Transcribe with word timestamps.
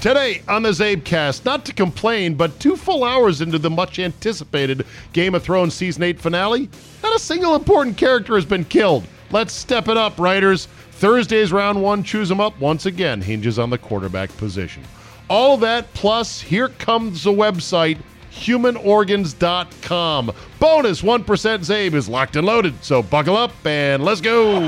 Today 0.00 0.42
on 0.46 0.62
the 0.62 0.70
Czabecast, 0.70 1.44
not 1.44 1.64
to 1.64 1.72
complain, 1.72 2.34
but 2.34 2.60
two 2.60 2.76
full 2.76 3.02
hours 3.02 3.40
into 3.40 3.58
the 3.58 3.70
much 3.70 3.98
anticipated 3.98 4.86
Game 5.12 5.34
of 5.34 5.42
Thrones 5.42 5.74
Season 5.74 6.02
8 6.02 6.20
finale, 6.20 6.68
not 7.02 7.16
a 7.16 7.18
single 7.18 7.56
important 7.56 7.96
character 7.96 8.36
has 8.36 8.44
been 8.44 8.64
killed. 8.64 9.04
Let's 9.30 9.54
step 9.54 9.88
it 9.88 9.96
up, 9.96 10.18
writers. 10.18 10.66
Thursday's 10.92 11.50
round 11.50 11.82
one, 11.82 12.04
choose 12.04 12.28
them 12.28 12.40
up 12.40 12.58
once 12.60 12.86
again, 12.86 13.20
hinges 13.20 13.58
on 13.58 13.70
the 13.70 13.78
quarterback 13.78 14.34
position. 14.36 14.84
All 15.28 15.56
that 15.58 15.92
plus, 15.94 16.40
here 16.40 16.68
comes 16.68 17.24
the 17.24 17.32
website, 17.32 17.98
humanorgans.com. 18.30 20.32
Bonus 20.60 21.02
1% 21.02 21.24
Czabe 21.24 21.94
is 21.94 22.08
locked 22.08 22.36
and 22.36 22.46
loaded, 22.46 22.74
so 22.84 23.02
buckle 23.02 23.36
up 23.36 23.52
and 23.64 24.04
let's 24.04 24.20
go. 24.20 24.60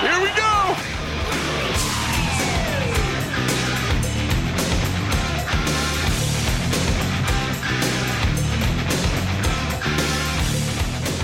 Here 0.00 0.20
we 0.20 0.28
go. 0.36 0.53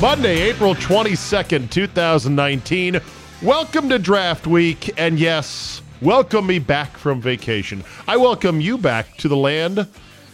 Monday, 0.00 0.40
April 0.48 0.74
22nd, 0.74 1.70
2019. 1.70 3.00
Welcome 3.42 3.90
to 3.90 3.98
Draft 3.98 4.46
Week, 4.46 4.90
and 4.98 5.18
yes, 5.18 5.82
welcome 6.00 6.46
me 6.46 6.59
back 6.59 6.96
from 6.96 7.20
vacation. 7.20 7.84
I 8.09 8.16
welcome 8.16 8.62
you 8.62 8.78
back 8.78 9.18
to 9.18 9.28
the 9.28 9.36
land 9.36 9.86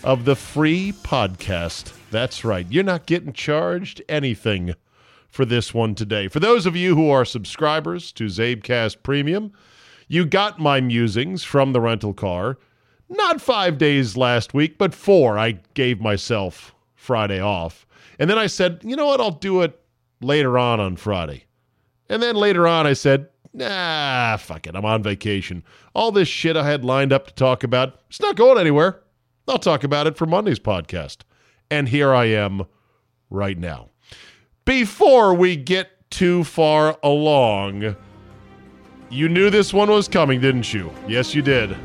of 0.05 0.25
the 0.25 0.37
free 0.37 0.93
podcast. 1.03 1.93
That's 2.13 2.45
right, 2.45 2.65
you're 2.71 2.85
not 2.85 3.07
getting 3.07 3.33
charged 3.33 4.01
anything 4.09 4.77
for 5.29 5.45
this 5.45 5.75
one 5.75 5.97
today. 5.97 6.29
For 6.29 6.39
those 6.39 6.65
of 6.67 6.77
you 6.77 6.95
who 6.95 7.11
are 7.11 7.25
subscribers 7.25 8.13
to 8.13 8.27
Czabecast 8.27 9.03
Premium, 9.03 9.53
you 10.07 10.27
got 10.27 10.61
my 10.61 10.81
musings 10.81 11.43
from 11.43 11.73
the 11.73 11.81
rental 11.81 12.15
car. 12.15 12.57
Not 13.09 13.41
five 13.41 13.79
days 13.79 14.17
last 14.17 14.55
week, 14.55 14.79
but 14.79 14.95
four. 14.95 15.37
I 15.37 15.59
gave 15.75 16.01
myself 16.01 16.73
Friday 16.95 17.41
off. 17.41 17.86
And 18.19 18.31
then 18.31 18.39
I 18.39 18.47
said, 18.47 18.81
you 18.83 18.97
know 18.97 19.07
what? 19.07 19.21
I'll 19.21 19.31
do 19.31 19.63
it 19.63 19.79
later 20.21 20.59
on 20.59 20.81
on 20.81 20.97
Friday. 20.97 21.45
And 22.09 22.23
then 22.23 22.37
later 22.37 22.67
on, 22.67 22.87
I 22.87 22.93
said, 22.93 23.29
nah, 23.53 24.37
fuck 24.37 24.67
it. 24.67 24.77
I'm 24.77 24.85
on 24.85 25.03
vacation. 25.03 25.63
All 25.95 26.13
this 26.13 26.29
shit 26.29 26.57
I 26.57 26.69
had 26.69 26.85
lined 26.85 27.13
up 27.13 27.27
to 27.27 27.35
talk 27.35 27.65
about, 27.65 28.01
it's 28.09 28.21
not 28.21 28.37
going 28.37 28.59
anywhere. 28.59 29.01
I'll 29.49 29.59
talk 29.59 29.85
about 29.85 30.07
it 30.07 30.17
for 30.17 30.27
Monday's 30.27 30.59
podcast. 30.59 31.19
And 31.71 31.89
here 31.89 32.15
I 32.15 32.27
am 32.27 32.63
right 33.31 33.59
now. 33.59 33.91
Before 34.65 35.35
we 35.35 35.57
get 35.57 36.11
too 36.11 36.45
far 36.45 36.99
along, 37.03 37.97
you 39.11 39.29
knew 39.29 39.51
this 39.51 39.73
one 39.73 39.91
was 39.91 40.09
coming, 40.09 40.41
didn't 40.41 40.73
you? 40.73 40.93
Yes, 41.07 41.35
you 41.35 41.43
did. 41.43 41.77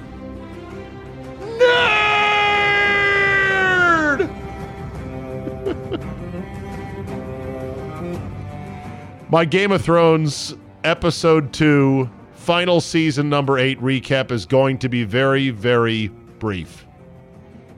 My 9.31 9.45
Game 9.45 9.71
of 9.71 9.81
Thrones 9.81 10.55
episode 10.83 11.53
two, 11.53 12.09
final 12.33 12.81
season 12.81 13.29
number 13.29 13.57
eight 13.57 13.79
recap 13.79 14.29
is 14.29 14.45
going 14.45 14.77
to 14.79 14.89
be 14.89 15.05
very, 15.05 15.51
very 15.51 16.09
brief. 16.39 16.85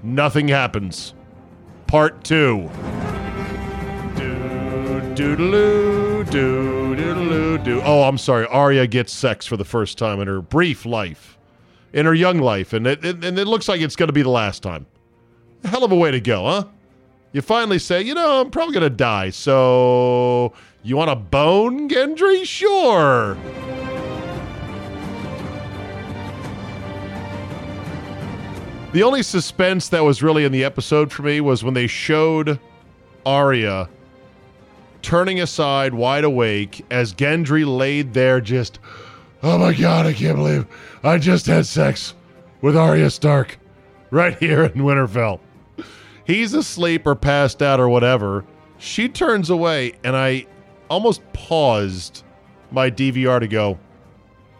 Nothing 0.01 0.47
happens. 0.47 1.13
Part 1.85 2.23
two. 2.23 2.71
Oh, 7.85 8.03
I'm 8.07 8.17
sorry. 8.17 8.47
Arya 8.47 8.87
gets 8.87 9.13
sex 9.13 9.45
for 9.45 9.55
the 9.55 9.63
first 9.63 9.99
time 9.99 10.19
in 10.21 10.27
her 10.27 10.41
brief 10.41 10.87
life, 10.87 11.37
in 11.93 12.07
her 12.07 12.15
young 12.15 12.39
life, 12.39 12.73
and 12.73 12.87
it, 12.87 13.05
it 13.05 13.23
and 13.23 13.37
it 13.37 13.45
looks 13.45 13.67
like 13.67 13.79
it's 13.79 13.95
going 13.95 14.07
to 14.07 14.13
be 14.13 14.23
the 14.23 14.29
last 14.29 14.63
time. 14.63 14.87
Hell 15.63 15.83
of 15.83 15.91
a 15.91 15.95
way 15.95 16.09
to 16.09 16.19
go, 16.19 16.45
huh? 16.45 16.65
You 17.31 17.43
finally 17.43 17.77
say, 17.77 18.01
you 18.01 18.15
know, 18.15 18.41
I'm 18.41 18.49
probably 18.49 18.73
going 18.73 18.89
to 18.89 18.95
die, 18.95 19.29
so 19.29 20.53
you 20.83 20.97
want 20.97 21.09
a 21.09 21.15
bone, 21.15 21.89
Gendry? 21.89 22.45
Sure. 22.45 23.37
The 28.91 29.01
only 29.01 29.23
suspense 29.23 29.89
that 29.89 30.03
was 30.03 30.21
really 30.21 30.45
in 30.45 30.51
the 30.51 30.63
episode 30.63 31.11
for 31.11 31.23
me 31.23 31.41
was 31.41 31.63
when 31.63 31.73
they 31.73 31.87
showed 31.87 32.59
Arya 33.25 33.89
turning 35.03 35.41
aside, 35.41 35.93
wide 35.93 36.23
awake, 36.23 36.83
as 36.89 37.13
Gendry 37.13 37.65
laid 37.65 38.13
there 38.13 38.41
just, 38.41 38.79
oh 39.43 39.57
my 39.57 39.73
god, 39.73 40.05
I 40.05 40.13
can't 40.13 40.37
believe 40.37 40.65
I 41.03 41.19
just 41.19 41.45
had 41.45 41.65
sex 41.65 42.15
with 42.61 42.75
Arya 42.75 43.09
Stark 43.09 43.59
right 44.11 44.37
here 44.39 44.63
in 44.63 44.81
Winterfell. 44.81 45.39
He's 46.25 46.53
asleep 46.53 47.05
or 47.05 47.15
passed 47.15 47.61
out 47.61 47.79
or 47.79 47.89
whatever. 47.89 48.45
She 48.77 49.09
turns 49.09 49.49
away, 49.49 49.93
and 50.03 50.15
I 50.15 50.45
almost 50.93 51.21
paused 51.33 52.23
my 52.69 52.91
DVR 52.91 53.39
to 53.39 53.47
go, 53.47 53.79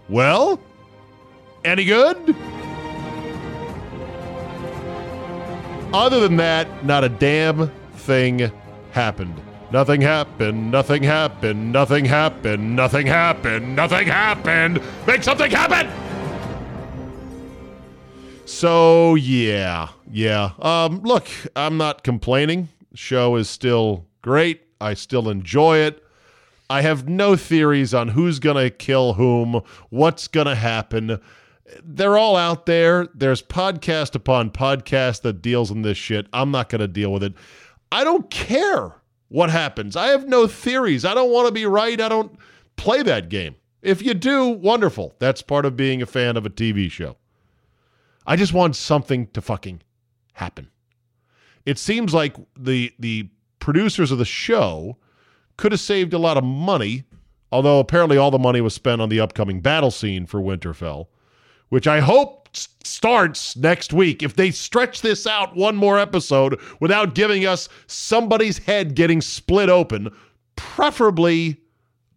Well, 0.09 0.59
any 1.63 1.85
good? 1.85 2.35
Other 5.94 6.19
than 6.19 6.38
that, 6.38 6.83
not 6.83 7.03
a 7.03 7.09
damn 7.09 7.69
thing 7.97 8.51
happened. 8.94 9.39
Nothing 9.71 10.01
happened, 10.01 10.71
nothing 10.71 11.03
happened, 11.03 11.71
nothing 11.71 12.05
happened, 12.05 12.75
nothing 12.75 13.05
happened, 13.05 13.75
nothing 13.75 14.07
happened. 14.07 14.81
Make 15.05 15.21
something 15.21 15.51
happen! 15.51 15.88
So, 18.45 19.13
yeah, 19.15 19.89
yeah. 20.11 20.51
Um, 20.59 21.01
look, 21.01 21.27
I'm 21.55 21.77
not 21.77 22.03
complaining. 22.03 22.69
Show 22.95 23.35
is 23.35 23.50
still 23.50 24.05
great. 24.23 24.61
I 24.81 24.95
still 24.95 25.29
enjoy 25.29 25.77
it. 25.77 26.03
I 26.73 26.81
have 26.81 27.07
no 27.07 27.35
theories 27.35 27.94
on 27.94 28.07
who's 28.07 28.39
going 28.39 28.56
to 28.56 28.72
kill 28.72 29.13
whom, 29.13 29.61
what's 29.91 30.28
going 30.28 30.47
to 30.47 30.56
happen. 30.56 31.19
They're 31.84 32.17
all 32.17 32.35
out 32.35 32.66
there. 32.66 33.09
There's 33.13 33.44
podcast 33.44 34.16
upon 34.16 34.50
podcast 34.50 35.22
that 35.22 35.44
deals 35.44 35.69
in 35.69 35.83
this 35.83 36.00
shit. 36.00 36.25
I'm 36.33 36.50
not 36.50 36.69
going 36.69 36.81
to 36.81 36.88
deal 36.88 37.13
with 37.13 37.22
it. 37.22 37.35
I 37.91 38.03
don't 38.03 38.28
care 38.31 38.95
what 39.28 39.51
happens. 39.51 39.95
I 39.95 40.07
have 40.07 40.28
no 40.28 40.47
theories. 40.47 41.06
I 41.06 41.13
don't 41.13 41.29
want 41.29 41.45
to 41.45 41.53
be 41.53 41.67
right. 41.67 42.01
I 42.01 42.09
don't 42.09 42.39
play 42.75 43.03
that 43.03 43.29
game. 43.29 43.53
If 43.83 44.01
you 44.01 44.16
do, 44.16 44.50
wonderful. 44.50 45.13
That's 45.19 45.44
part 45.44 45.66
of 45.66 45.78
being 45.78 46.01
a 46.01 46.07
fan 46.07 46.38
of 46.38 46.45
a 46.47 46.50
TV 46.50 46.89
show. 46.89 47.17
I 48.25 48.35
just 48.35 48.51
want 48.51 48.75
something 48.75 49.28
to 49.28 49.41
fucking 49.41 49.83
happen. 50.33 50.72
It 51.67 51.78
seems 51.78 52.16
like 52.16 52.35
the 52.57 52.91
the 52.97 53.29
producers 53.59 54.09
of 54.09 54.17
the 54.17 54.25
show 54.25 54.97
could 55.58 55.72
have 55.72 55.81
saved 55.81 56.14
a 56.14 56.18
lot 56.18 56.38
of 56.38 56.44
money, 56.44 57.03
although 57.52 57.80
apparently 57.80 58.18
all 58.18 58.31
the 58.31 58.40
money 58.40 58.62
was 58.62 58.74
spent 58.74 59.02
on 59.02 59.09
the 59.09 59.19
upcoming 59.19 59.62
battle 59.62 59.91
scene 59.91 60.25
for 60.25 60.40
Winterfell, 60.40 61.08
which 61.69 61.88
I 61.88 62.00
hope 62.00 62.44
starts 62.84 63.56
next 63.56 63.94
week. 63.94 64.22
If 64.22 64.36
they 64.36 64.52
stretch 64.52 65.02
this 65.02 65.25
out 65.25 65.56
one 65.56 65.75
more 65.75 65.97
episode 65.97 66.59
without 66.80 67.16
giving 67.16 67.46
us 67.46 67.69
somebody's 67.88 68.59
head 68.59 68.96
getting 68.96 69.22
split 69.22 69.69
open, 69.69 70.09
preferably 70.56 71.58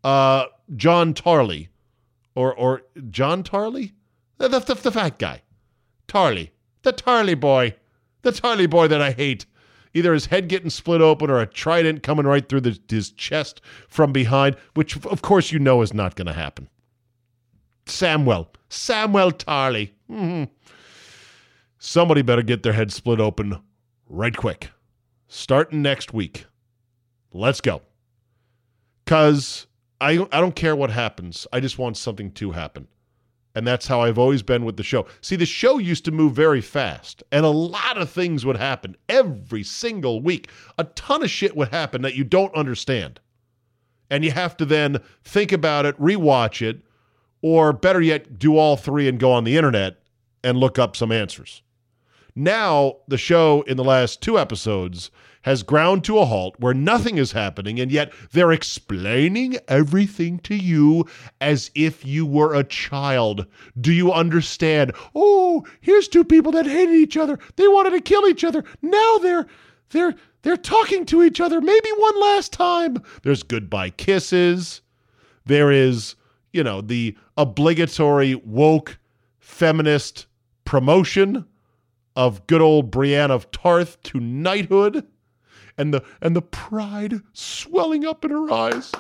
uh, 0.05 0.47
Jon 0.77 1.15
Tarly 1.15 1.69
or 2.35 2.55
or 2.55 2.83
Jon 3.11 3.43
Tarly, 3.43 3.93
the, 4.39 4.49
the, 4.49 4.75
the 4.75 4.93
fat 4.93 5.19
guy, 5.19 5.43
Tarly, 6.07 6.51
the 6.83 6.93
Tarly 6.93 7.39
boy, 7.39 7.75
the 8.23 8.33
Tarly 8.33 8.69
boy 8.69 8.89
that 8.89 9.01
I 9.01 9.13
hate 9.13 9.47
either 9.97 10.13
his 10.13 10.27
head 10.27 10.49
getting 10.49 10.71
split 10.71 11.01
open 11.01 11.31
or 11.31 11.41
a 11.41 11.47
trident 11.47 12.03
coming 12.03 12.27
right 12.27 12.49
through 12.49 12.61
the, 12.61 12.79
his 12.89 13.11
chest 13.11 13.61
from 13.89 14.13
behind, 14.13 14.57
which 14.75 14.97
of 15.07 15.23
course 15.23 15.51
you 15.51 15.59
know 15.59 15.81
is 15.81 15.95
not 15.95 16.17
going 16.17 16.27
to 16.27 16.33
happen. 16.33 16.69
Samwell, 17.87 18.49
Samwell 18.69 19.33
Tarly. 19.33 19.93
Mm-hmm. 20.11 20.53
Somebody 21.79 22.23
better 22.23 22.43
get 22.43 22.63
their 22.63 22.73
head 22.73 22.93
split 22.93 23.21
open 23.21 23.61
right 24.09 24.37
quick. 24.37 24.71
Starting 25.29 25.83
next 25.83 26.13
week. 26.13 26.47
Let's 27.33 27.61
go. 27.61 27.83
Cause 29.07 29.67
I 30.01 30.27
I 30.33 30.41
don't 30.41 30.57
care 30.57 30.77
what 30.77 30.91
happens. 30.91 31.47
I 31.53 31.61
just 31.61 31.79
want 31.79 31.97
something 31.97 32.33
to 32.33 32.53
happen. 32.53 32.89
And 33.57 33.67
that's 33.67 33.87
how 33.87 34.03
I've 34.03 34.19
always 34.19 34.43
been 34.43 34.67
with 34.67 34.77
the 34.77 34.83
show. 34.83 35.07
See, 35.23 35.35
the 35.35 35.47
show 35.47 35.79
used 35.79 36.05
to 36.05 36.13
move 36.13 36.35
very 36.35 36.61
fast, 36.61 37.23
and 37.33 37.47
a 37.47 37.49
lot 37.49 37.97
of 37.97 38.11
things 38.11 38.45
would 38.45 38.59
happen 38.59 38.97
every 39.09 39.63
single 39.63 40.21
week. 40.21 40.51
A 40.77 40.85
ton 40.85 41.23
of 41.23 41.31
shit 41.31 41.57
would 41.57 41.69
happen 41.69 42.03
that 42.03 42.15
you 42.15 42.23
don't 42.23 42.55
understand. 42.55 43.19
And 44.11 44.25
you 44.25 44.31
have 44.31 44.59
to 44.59 44.67
then 44.67 44.99
think 45.25 45.53
about 45.53 45.87
it, 45.87 45.99
rewatch 45.99 46.61
it, 46.61 46.83
or 47.41 47.73
better 47.73 48.03
yet, 48.03 48.39
do 48.39 48.59
all 48.59 48.77
three 48.77 49.09
and 49.09 49.19
go 49.19 49.33
on 49.33 49.45
the 49.45 49.57
internet 49.57 50.03
and 50.45 50.59
look 50.59 50.79
up 50.79 50.95
some 50.95 51.11
answers. 51.11 51.63
Now, 52.39 52.97
the 53.09 53.17
show 53.17 53.63
in 53.63 53.79
the 53.79 53.85
last 53.85 54.21
two 54.21 54.39
episodes 54.39 55.11
has 55.41 55.63
ground 55.63 56.05
to 56.05 56.19
a 56.19 56.27
halt 56.27 56.55
where 56.59 56.75
nothing 56.75 57.17
is 57.17 57.33
happening, 57.33 57.81
and 57.81 57.91
yet 57.91 58.13
they're 58.33 58.53
explaining 58.53 59.57
everything 59.69 60.41
to 60.41 60.55
you 60.55 61.07
as 61.41 61.71
if 61.75 62.05
you 62.05 62.27
were 62.27 62.53
a 62.55 62.63
child. 62.63 63.47
Do 63.81 63.91
you 63.91 64.13
understand? 64.13 64.93
Oh, 65.15 65.65
here's 65.81 66.09
two 66.09 66.25
people 66.25 66.53
that 66.53 66.67
hated 66.67 66.97
each 66.97 67.17
other. 67.17 67.39
They 67.57 67.69
wanted 67.69 67.91
to 67.91 68.01
kill 68.03 68.29
each 68.29 68.45
other. 68.45 68.65
Now 68.83 69.17
they're 69.17 69.47
they're 69.91 70.15
they're 70.43 70.59
talking 70.59 71.07
to 71.07 71.23
each 71.23 71.41
other 71.41 71.63
maybe 71.63 71.91
one 71.97 72.21
last 72.21 72.53
time. 72.53 72.99
There's 73.23 73.43
goodbye 73.45 73.91
kisses. 73.91 74.83
There 75.47 75.73
is, 75.73 76.17
you 76.53 76.63
know, 76.63 76.83
the 76.83 77.17
obligatory 77.39 78.35
woke 78.35 78.99
feminist 79.39 80.27
promotion 80.67 81.47
of 82.17 82.47
good 82.47 82.63
old 82.63 82.91
Brienne 82.91 83.31
of 83.31 83.51
Tarth 83.51 84.03
to 84.05 84.19
knighthood 84.19 85.07
and 85.79 85.93
the 85.93 86.03
and 86.21 86.35
the 86.35 86.43
pride 86.43 87.21
swelling 87.33 88.07
up 88.07 88.25
in 88.25 88.31
her 88.31 88.51
eyes. 88.51 88.93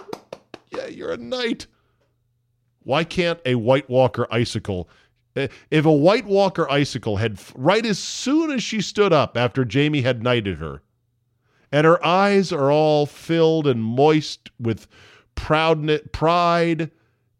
Yeah, 0.71 0.87
you're 0.87 1.13
a 1.13 1.17
knight. 1.17 1.67
Why 2.81 3.03
can't 3.03 3.41
a 3.45 3.57
White 3.57 3.89
Walker 3.89 4.27
icicle 4.31 4.89
eh, 5.35 5.49
if 5.71 5.87
a 5.87 5.93
White 5.93 6.27
Walker 6.27 6.71
icicle 6.71 7.17
had 7.17 7.41
right 7.57 7.85
as 7.85 7.99
soon 7.99 8.51
as 8.51 8.63
she 8.63 8.81
stood 8.81 9.13
up 9.13 9.37
after 9.37 9.67
Jaime 9.71 10.03
had 10.03 10.23
knighted 10.23 10.59
her, 10.59 10.83
and 11.73 11.85
her 11.87 12.05
eyes 12.05 12.53
are 12.53 12.71
all 12.71 13.07
filled 13.07 13.67
and 13.67 13.83
moist 13.83 14.51
with 14.61 14.87
proudness, 15.35 16.03
pride 16.13 16.91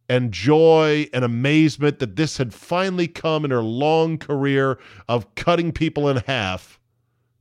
and 0.09 0.33
joy 0.33 1.09
and 1.13 1.25
amazement 1.25 1.99
that 1.99 2.17
this 2.17 2.37
had 2.39 2.55
finally 2.55 3.09
come 3.09 3.45
in 3.45 3.51
her 3.51 3.63
long 3.63 4.19
career 4.19 4.79
of 5.09 5.35
cutting 5.35 5.73
people 5.73 6.09
in 6.09 6.19
half 6.27 6.79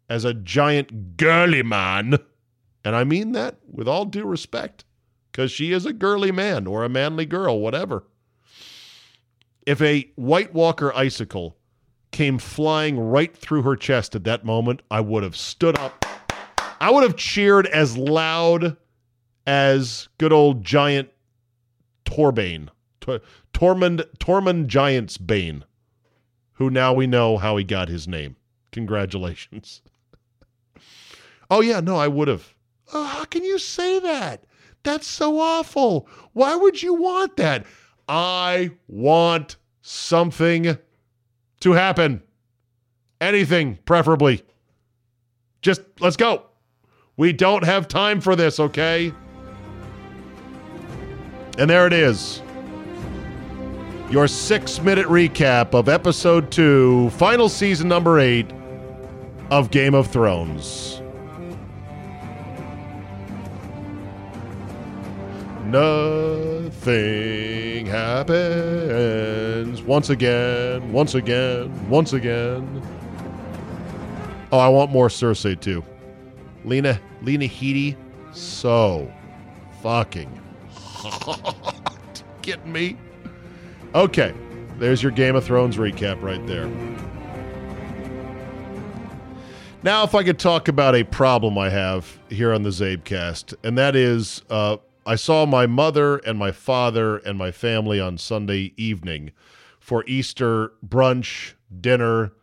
as 0.09 0.25
a 0.25 0.33
giant 0.33 1.17
girly 1.17 1.63
man. 1.63 2.17
And 2.83 2.95
I 2.95 3.03
mean 3.03 3.31
that 3.33 3.57
with 3.67 3.87
all 3.87 4.05
due 4.05 4.25
respect, 4.25 4.85
because 5.31 5.51
she 5.51 5.71
is 5.71 5.85
a 5.85 5.93
girly 5.93 6.31
man 6.31 6.67
or 6.67 6.83
a 6.83 6.89
manly 6.89 7.25
girl, 7.25 7.59
whatever. 7.59 8.03
If 9.65 9.81
a 9.81 10.09
White 10.15 10.53
Walker 10.53 10.93
icicle 10.95 11.57
came 12.11 12.37
flying 12.37 12.99
right 12.99 13.35
through 13.35 13.63
her 13.63 13.75
chest 13.75 14.15
at 14.15 14.23
that 14.23 14.45
moment, 14.45 14.81
I 14.89 15.01
would 15.01 15.23
have 15.23 15.35
stood 15.35 15.77
up. 15.77 16.05
I 16.79 16.91
would 16.91 17.03
have 17.03 17.15
cheered 17.15 17.67
as 17.67 17.97
loud 17.97 18.77
as 19.47 20.07
good 20.17 20.31
old 20.31 20.63
giant 20.63 21.09
Torbane, 22.05 22.69
Tor- 23.01 23.21
Tormund 23.53 24.05
Tormund 24.19 24.67
Giant's 24.67 25.17
Bane, 25.17 25.65
who 26.53 26.69
now 26.69 26.93
we 26.93 27.07
know 27.07 27.37
how 27.37 27.57
he 27.57 27.63
got 27.63 27.89
his 27.89 28.07
name. 28.07 28.35
Congratulations. 28.71 29.81
oh 31.49 31.61
yeah, 31.61 31.79
no, 31.79 31.97
I 31.97 32.07
would 32.07 32.27
have. 32.27 32.53
Oh, 32.93 33.05
how 33.05 33.25
can 33.25 33.43
you 33.43 33.57
say 33.57 33.99
that? 33.99 34.45
That's 34.83 35.07
so 35.07 35.39
awful. 35.39 36.07
Why 36.33 36.55
would 36.55 36.83
you 36.83 36.93
want 36.93 37.37
that? 37.37 37.65
I 38.07 38.71
want 38.87 39.55
something 39.81 40.77
to 41.61 41.71
happen. 41.71 42.21
Anything, 43.19 43.79
preferably. 43.85 44.43
Just 45.61 45.81
let's 45.99 46.17
go. 46.17 46.43
We 47.17 47.33
don't 47.33 47.63
have 47.63 47.87
time 47.87 48.21
for 48.21 48.35
this, 48.35 48.59
okay? 48.59 49.13
And 51.57 51.69
there 51.69 51.87
it 51.87 51.93
is. 51.93 52.41
Your 54.09 54.27
six 54.27 54.81
minute 54.81 55.07
recap 55.07 55.73
of 55.73 55.89
episode 55.89 56.51
two, 56.51 57.09
final 57.11 57.49
season 57.49 57.87
number 57.87 58.19
eight 58.19 58.47
of 59.49 59.71
Game 59.71 59.95
of 59.95 60.07
Thrones. 60.07 61.01
Nothing 65.65 67.85
happens 67.85 69.81
once 69.81 70.09
again, 70.09 70.91
once 70.91 71.15
again, 71.15 71.89
once 71.89 72.13
again. 72.13 72.81
Oh, 74.51 74.59
I 74.59 74.67
want 74.67 74.91
more 74.91 75.07
Cersei 75.07 75.59
too. 75.59 75.83
Lena, 76.63 76.99
Lena 77.23 77.45
Headey, 77.45 77.95
so 78.33 79.11
fucking 79.81 80.29
Getting 82.41 82.71
me? 82.71 82.97
Okay, 83.93 84.33
there's 84.77 85.01
your 85.01 85.11
Game 85.11 85.35
of 85.35 85.43
Thrones 85.43 85.77
recap 85.77 86.21
right 86.21 86.45
there. 86.47 86.67
Now, 89.83 90.03
if 90.03 90.15
I 90.15 90.23
could 90.23 90.39
talk 90.39 90.67
about 90.67 90.95
a 90.95 91.03
problem 91.03 91.57
I 91.57 91.69
have 91.69 92.19
here 92.29 92.51
on 92.53 92.63
the 92.63 92.71
Czabecast, 92.71 93.53
and 93.63 93.77
that 93.77 93.95
is 93.95 94.41
uh, 94.49 94.77
I 95.05 95.15
saw 95.15 95.45
my 95.45 95.67
mother 95.67 96.17
and 96.17 96.39
my 96.39 96.51
father 96.51 97.17
and 97.17 97.37
my 97.37 97.51
family 97.51 97.99
on 97.99 98.17
Sunday 98.17 98.73
evening 98.75 99.31
for 99.79 100.03
Easter 100.07 100.73
brunch, 100.85 101.53
dinner, 101.79 102.33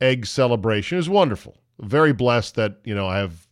egg 0.00 0.26
celebration. 0.26 0.96
It 0.96 0.98
was 0.98 1.08
wonderful. 1.08 1.56
Very 1.78 2.12
blessed 2.12 2.56
that, 2.56 2.78
you 2.82 2.94
know, 2.94 3.06
I 3.06 3.18
have 3.18 3.46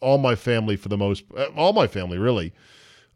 all 0.00 0.18
my 0.18 0.34
family 0.34 0.76
for 0.76 0.90
the 0.90 0.98
most, 0.98 1.24
uh, 1.34 1.46
all 1.56 1.72
my 1.72 1.86
family 1.86 2.18
really, 2.18 2.52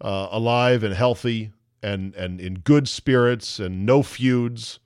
uh, 0.01 0.29
alive 0.31 0.83
and 0.83 0.95
healthy 0.95 1.53
and 1.83 2.15
and 2.15 2.41
in 2.41 2.55
good 2.55 2.89
spirits 2.89 3.59
and 3.59 3.87
no 3.87 4.03
feuds, 4.03 4.79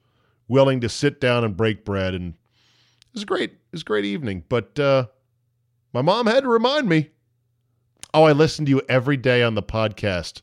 willing 0.48 0.80
to 0.80 0.88
sit 0.88 1.20
down 1.20 1.44
and 1.44 1.56
break 1.56 1.84
bread. 1.84 2.14
And 2.14 2.34
it 2.34 3.14
was 3.14 3.24
great. 3.24 3.50
It 3.50 3.72
was 3.72 3.82
a 3.82 3.84
great 3.84 4.04
evening. 4.04 4.44
But 4.48 4.78
uh, 4.78 5.06
my 5.92 6.02
mom 6.02 6.26
had 6.26 6.42
to 6.42 6.48
remind 6.48 6.88
me. 6.88 7.10
Oh, 8.14 8.24
I 8.24 8.32
listen 8.32 8.66
to 8.66 8.70
you 8.70 8.82
every 8.90 9.16
day 9.16 9.42
on 9.42 9.54
the 9.54 9.62
podcast. 9.62 10.42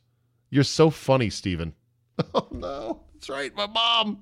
You're 0.50 0.63
so 0.63 0.89
funny, 0.89 1.30
Stephen. 1.30 1.74
Oh 2.33 2.48
no, 2.51 3.00
that's 3.13 3.30
right. 3.30 3.56
My 3.56 3.66
mom, 3.66 4.21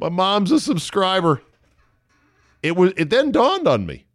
my 0.00 0.08
mom's 0.08 0.50
a 0.50 0.58
subscriber. 0.58 1.40
It 2.64 2.74
was. 2.76 2.92
It 2.96 3.10
then 3.10 3.30
dawned 3.30 3.68
on 3.68 3.86
me. 3.86 4.06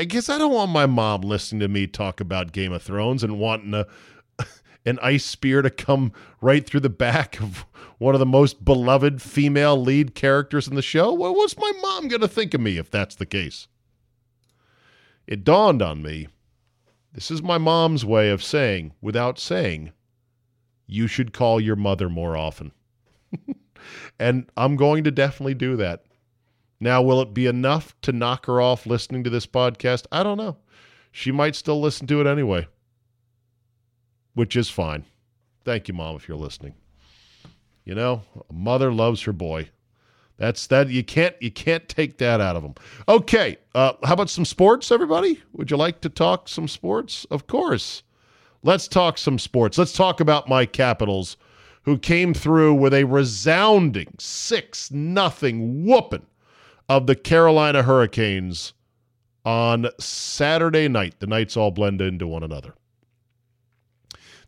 I 0.00 0.04
guess 0.04 0.28
I 0.28 0.36
don't 0.36 0.52
want 0.52 0.72
my 0.72 0.86
mom 0.86 1.20
listening 1.20 1.60
to 1.60 1.68
me 1.68 1.86
talk 1.86 2.18
about 2.18 2.50
Game 2.50 2.72
of 2.72 2.82
Thrones 2.82 3.22
and 3.22 3.38
wanting 3.38 3.70
to 3.70 3.86
an 4.84 4.98
ice 5.00 5.24
spear 5.24 5.62
to 5.62 5.70
come 5.70 6.12
right 6.40 6.66
through 6.66 6.80
the 6.80 6.90
back 6.90 7.40
of 7.40 7.64
one 7.98 8.14
of 8.14 8.18
the 8.18 8.26
most 8.26 8.64
beloved 8.64 9.22
female 9.22 9.80
lead 9.80 10.14
characters 10.14 10.66
in 10.66 10.74
the 10.74 10.82
show? 10.82 11.12
Well, 11.12 11.34
what's 11.34 11.56
my 11.56 11.72
mom 11.80 12.08
going 12.08 12.20
to 12.20 12.28
think 12.28 12.54
of 12.54 12.60
me 12.60 12.78
if 12.78 12.90
that's 12.90 13.14
the 13.14 13.26
case? 13.26 13.68
It 15.26 15.44
dawned 15.44 15.82
on 15.82 16.02
me 16.02 16.28
this 17.12 17.30
is 17.30 17.42
my 17.42 17.58
mom's 17.58 18.04
way 18.06 18.30
of 18.30 18.42
saying, 18.42 18.94
without 19.02 19.38
saying, 19.38 19.92
you 20.86 21.06
should 21.06 21.34
call 21.34 21.60
your 21.60 21.76
mother 21.76 22.08
more 22.08 22.36
often. 22.36 22.72
and 24.18 24.50
I'm 24.56 24.76
going 24.76 25.04
to 25.04 25.10
definitely 25.10 25.54
do 25.54 25.76
that. 25.76 26.04
Now, 26.80 27.02
will 27.02 27.20
it 27.20 27.34
be 27.34 27.46
enough 27.46 27.94
to 28.02 28.12
knock 28.12 28.46
her 28.46 28.60
off 28.60 28.86
listening 28.86 29.24
to 29.24 29.30
this 29.30 29.46
podcast? 29.46 30.06
I 30.10 30.22
don't 30.22 30.38
know. 30.38 30.56
She 31.12 31.30
might 31.30 31.54
still 31.54 31.80
listen 31.80 32.06
to 32.06 32.20
it 32.20 32.26
anyway 32.26 32.66
which 34.34 34.56
is 34.56 34.68
fine. 34.68 35.04
Thank 35.64 35.88
you, 35.88 35.94
mom, 35.94 36.16
if 36.16 36.28
you're 36.28 36.36
listening. 36.36 36.74
You 37.84 37.94
know, 37.94 38.22
a 38.48 38.52
mother 38.52 38.92
loves 38.92 39.22
her 39.22 39.32
boy. 39.32 39.68
That's 40.38 40.66
that 40.68 40.88
you 40.88 41.04
can't 41.04 41.36
you 41.40 41.50
can't 41.50 41.88
take 41.88 42.18
that 42.18 42.40
out 42.40 42.56
of 42.56 42.62
them. 42.62 42.74
Okay, 43.08 43.58
uh, 43.74 43.92
how 44.02 44.14
about 44.14 44.30
some 44.30 44.44
sports, 44.44 44.90
everybody? 44.90 45.40
Would 45.52 45.70
you 45.70 45.76
like 45.76 46.00
to 46.00 46.08
talk 46.08 46.48
some 46.48 46.68
sports? 46.68 47.26
Of 47.30 47.46
course. 47.46 48.02
Let's 48.64 48.86
talk 48.86 49.18
some 49.18 49.38
sports. 49.38 49.76
Let's 49.76 49.92
talk 49.92 50.20
about 50.20 50.48
my 50.48 50.66
Capitals, 50.66 51.36
who 51.82 51.98
came 51.98 52.32
through 52.32 52.74
with 52.74 52.94
a 52.94 53.04
resounding 53.04 54.14
six 54.18 54.90
nothing 54.90 55.84
whooping 55.84 56.26
of 56.88 57.06
the 57.06 57.16
Carolina 57.16 57.82
Hurricanes 57.82 58.72
on 59.44 59.88
Saturday 59.98 60.88
night. 60.88 61.18
The 61.18 61.26
nights 61.26 61.56
all 61.56 61.72
blend 61.72 62.00
into 62.00 62.26
one 62.26 62.44
another 62.44 62.74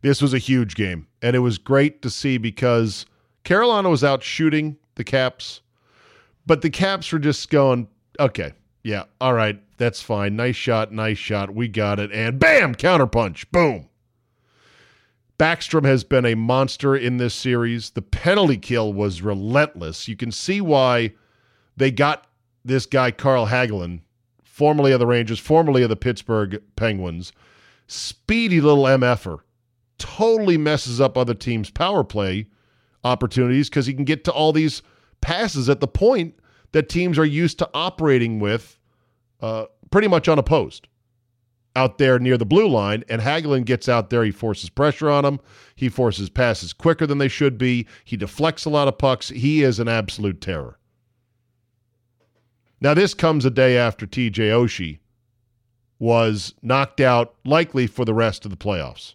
this 0.04 0.20
was 0.20 0.34
a 0.34 0.38
huge 0.38 0.74
game. 0.74 1.06
And 1.22 1.34
it 1.34 1.38
was 1.38 1.56
great 1.56 2.02
to 2.02 2.10
see 2.10 2.36
because 2.36 3.06
Carolina 3.42 3.88
was 3.88 4.04
out 4.04 4.22
shooting 4.22 4.76
the 4.96 5.04
Caps, 5.04 5.62
but 6.44 6.60
the 6.60 6.68
Caps 6.68 7.10
were 7.10 7.18
just 7.18 7.48
going, 7.48 7.88
okay, 8.20 8.52
yeah, 8.82 9.04
all 9.18 9.32
right, 9.32 9.58
that's 9.78 10.02
fine. 10.02 10.36
Nice 10.36 10.56
shot, 10.56 10.92
nice 10.92 11.16
shot. 11.16 11.54
We 11.54 11.68
got 11.68 11.98
it. 11.98 12.12
And 12.12 12.38
bam, 12.38 12.74
counterpunch. 12.74 13.50
Boom. 13.50 13.88
Backstrom 15.38 15.86
has 15.86 16.04
been 16.04 16.26
a 16.26 16.34
monster 16.34 16.94
in 16.94 17.16
this 17.16 17.34
series. 17.34 17.90
The 17.90 18.02
penalty 18.02 18.58
kill 18.58 18.92
was 18.92 19.22
relentless. 19.22 20.06
You 20.06 20.16
can 20.16 20.30
see 20.30 20.60
why 20.60 21.14
they 21.78 21.90
got 21.90 22.26
this 22.62 22.84
guy, 22.84 23.10
Carl 23.10 23.46
Hagelin, 23.46 24.00
formerly 24.42 24.92
of 24.92 25.00
the 25.00 25.06
Rangers, 25.06 25.38
formerly 25.38 25.82
of 25.82 25.88
the 25.88 25.96
Pittsburgh 25.96 26.62
Penguins. 26.76 27.32
Speedy 27.86 28.60
little 28.60 28.84
MFer 28.84 29.40
totally 30.04 30.58
messes 30.58 31.00
up 31.00 31.16
other 31.16 31.32
teams' 31.32 31.70
power 31.70 32.04
play 32.04 32.46
opportunities 33.04 33.70
because 33.70 33.86
he 33.86 33.94
can 33.94 34.04
get 34.04 34.22
to 34.24 34.32
all 34.32 34.52
these 34.52 34.82
passes 35.22 35.70
at 35.70 35.80
the 35.80 35.88
point 35.88 36.34
that 36.72 36.90
teams 36.90 37.18
are 37.18 37.24
used 37.24 37.58
to 37.58 37.70
operating 37.72 38.38
with 38.38 38.78
uh, 39.40 39.64
pretty 39.90 40.08
much 40.08 40.28
unopposed 40.28 40.88
out 41.74 41.96
there 41.96 42.18
near 42.18 42.36
the 42.36 42.44
blue 42.44 42.68
line. 42.68 43.02
And 43.08 43.22
Hagelin 43.22 43.64
gets 43.64 43.88
out 43.88 44.10
there. 44.10 44.24
He 44.24 44.30
forces 44.30 44.68
pressure 44.68 45.10
on 45.10 45.24
them. 45.24 45.40
He 45.74 45.88
forces 45.88 46.28
passes 46.28 46.74
quicker 46.74 47.06
than 47.06 47.18
they 47.18 47.28
should 47.28 47.56
be. 47.56 47.86
He 48.04 48.18
deflects 48.18 48.66
a 48.66 48.70
lot 48.70 48.88
of 48.88 48.98
pucks. 48.98 49.30
He 49.30 49.62
is 49.62 49.78
an 49.78 49.88
absolute 49.88 50.42
terror. 50.42 50.78
Now, 52.80 52.92
this 52.92 53.14
comes 53.14 53.46
a 53.46 53.50
day 53.50 53.78
after 53.78 54.06
TJ 54.06 54.50
Oshie 54.50 54.98
was 55.98 56.54
knocked 56.60 57.00
out, 57.00 57.36
likely 57.44 57.86
for 57.86 58.04
the 58.04 58.12
rest 58.12 58.44
of 58.44 58.50
the 58.50 58.58
playoffs. 58.58 59.14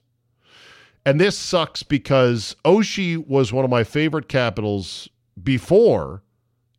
And 1.05 1.19
this 1.19 1.37
sucks 1.37 1.83
because 1.83 2.55
Oshie 2.65 3.25
was 3.25 3.53
one 3.53 3.65
of 3.65 3.71
my 3.71 3.83
favorite 3.83 4.27
Capitals 4.27 5.09
before 5.41 6.23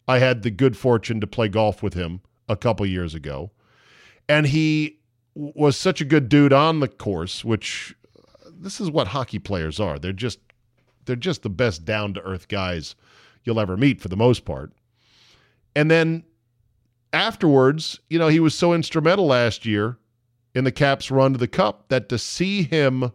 I 0.07 0.19
had 0.19 0.43
the 0.43 0.51
good 0.51 0.77
fortune 0.77 1.21
to 1.21 1.27
play 1.27 1.49
golf 1.49 1.83
with 1.83 1.95
him 1.95 2.21
a 2.49 2.57
couple 2.57 2.85
years 2.87 3.15
ago. 3.15 3.51
And 4.29 4.47
he 4.47 4.99
was 5.35 5.77
such 5.77 6.01
a 6.01 6.05
good 6.05 6.29
dude 6.29 6.53
on 6.53 6.81
the 6.81 6.89
course, 6.89 7.45
which 7.45 7.95
uh, 8.19 8.51
this 8.53 8.81
is 8.81 8.91
what 8.91 9.09
hockey 9.09 9.39
players 9.39 9.81
are. 9.81 9.99
They're 9.99 10.13
just 10.13 10.39
they're 11.07 11.17
just 11.17 11.43
the 11.43 11.51
best 11.51 11.85
down 11.85 12.15
to 12.15 12.23
earth 12.23 12.49
guys 12.49 12.95
you'll 13.45 13.61
ever 13.61 13.77
meet 13.77 14.01
for 14.01 14.09
the 14.09 14.17
most 14.17 14.45
part. 14.45 14.73
And 15.75 15.91
then 15.91 16.25
afterwards, 17.13 18.01
you 18.09 18.19
know, 18.19 18.29
he 18.29 18.41
was 18.41 18.55
so 18.55 18.75
instrumental 18.75 19.27
last 19.27 19.65
year 19.65 19.99
in 20.55 20.65
the 20.65 20.73
Caps 20.73 21.11
run 21.11 21.33
to 21.33 21.39
the 21.39 21.49
cup 21.49 21.89
that 21.89 22.09
to 22.09 22.19
see 22.19 22.63
him 22.63 23.13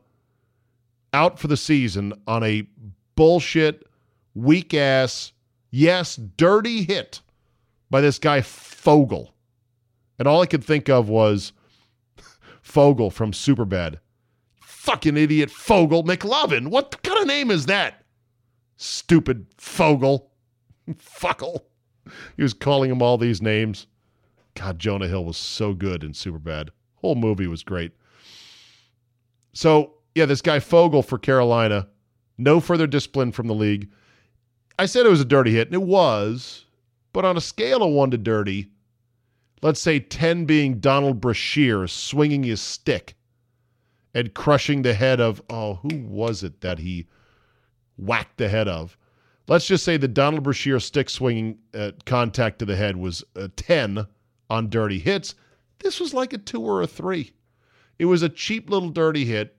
out 1.16 1.40
for 1.40 1.48
the 1.48 1.58
season 1.58 2.14
on 2.28 2.44
a 2.44 2.68
bullshit 3.16 3.88
weak 4.36 4.74
ass 4.74 5.32
yes, 5.72 6.16
dirty 6.16 6.84
hit 6.84 7.22
by 7.90 8.02
this 8.02 8.20
guy 8.20 8.42
Foegele. 8.42 9.30
And 10.20 10.28
all 10.28 10.42
I 10.42 10.46
could 10.46 10.64
think 10.64 10.90
of 10.90 11.10
was 11.10 11.54
Foegele 12.64 13.12
from 13.12 13.32
Superbad. 13.32 13.96
Fucking 14.62 15.18
idiot 15.18 15.50
Foegele 15.50 16.06
McLovin. 16.06 16.68
What 16.68 17.02
kind 17.02 17.20
of 17.20 17.28
name 17.28 17.50
is 17.50 17.66
that? 17.66 18.04
Stupid 18.78 19.48
Foegele. 19.58 20.26
Fuckle. 20.94 21.62
He 22.38 22.44
was 22.44 22.54
calling 22.54 22.92
him 22.92 23.02
all 23.02 23.18
these 23.18 23.42
names. 23.42 23.88
God, 24.54 24.80
Jonah 24.80 25.08
Hill 25.08 25.26
was 25.26 25.38
so 25.38 25.74
good 25.74 26.04
in 26.04 26.12
Superbad. 26.12 26.70
Whole 26.96 27.16
movie 27.16 27.48
was 27.48 27.64
great. 27.64 27.92
So, 29.54 29.95
yeah, 30.16 30.26
this 30.26 30.42
guy 30.42 30.60
Foegele 30.60 31.06
for 31.06 31.20
Carolina, 31.20 31.90
no 32.38 32.62
further 32.62 32.88
discipline 32.88 33.34
from 33.34 33.48
the 33.48 33.54
league. 33.54 33.92
I 34.80 34.86
said 34.86 35.06
it 35.06 35.10
was 35.10 35.22
a 35.22 35.26
dirty 35.26 35.52
hit, 35.52 35.68
and 35.68 35.76
it 35.76 35.84
was, 35.84 36.66
but 37.14 37.26
on 37.26 37.38
a 37.38 37.42
scale 37.42 37.84
of 37.84 37.92
one 37.92 38.12
to 38.12 38.18
dirty, 38.18 38.72
let's 39.62 39.82
say 39.82 40.00
10 40.00 40.46
being 40.46 40.80
Donald 40.80 41.20
Brashear 41.20 41.88
swinging 41.88 42.44
his 42.44 42.62
stick 42.62 43.16
and 44.14 44.34
crushing 44.34 44.82
the 44.82 44.94
head 44.94 45.20
of, 45.20 45.42
oh, 45.50 45.76
who 45.76 45.98
was 46.08 46.44
it 46.44 46.62
that 46.62 46.80
he 46.80 47.08
whacked 47.98 48.38
the 48.38 48.48
head 48.48 48.70
of? 48.70 48.98
Let's 49.48 49.68
just 49.68 49.84
say 49.84 49.98
the 49.98 50.08
Donald 50.08 50.44
Brashear 50.44 50.80
stick 50.80 51.10
swinging 51.10 51.60
uh, 51.74 51.92
contact 52.06 52.60
to 52.60 52.66
the 52.66 52.76
head 52.76 52.98
was 52.98 53.24
a 53.36 53.50
10 53.50 54.08
on 54.50 54.70
dirty 54.70 55.00
hits. 55.00 55.36
This 55.80 56.00
was 56.00 56.14
like 56.14 56.32
a 56.32 56.38
two 56.38 56.62
or 56.62 56.82
a 56.82 56.88
three. 56.88 57.34
It 58.00 58.06
was 58.06 58.24
a 58.24 58.30
cheap 58.30 58.70
little 58.70 58.90
dirty 58.90 59.26
hit 59.26 59.55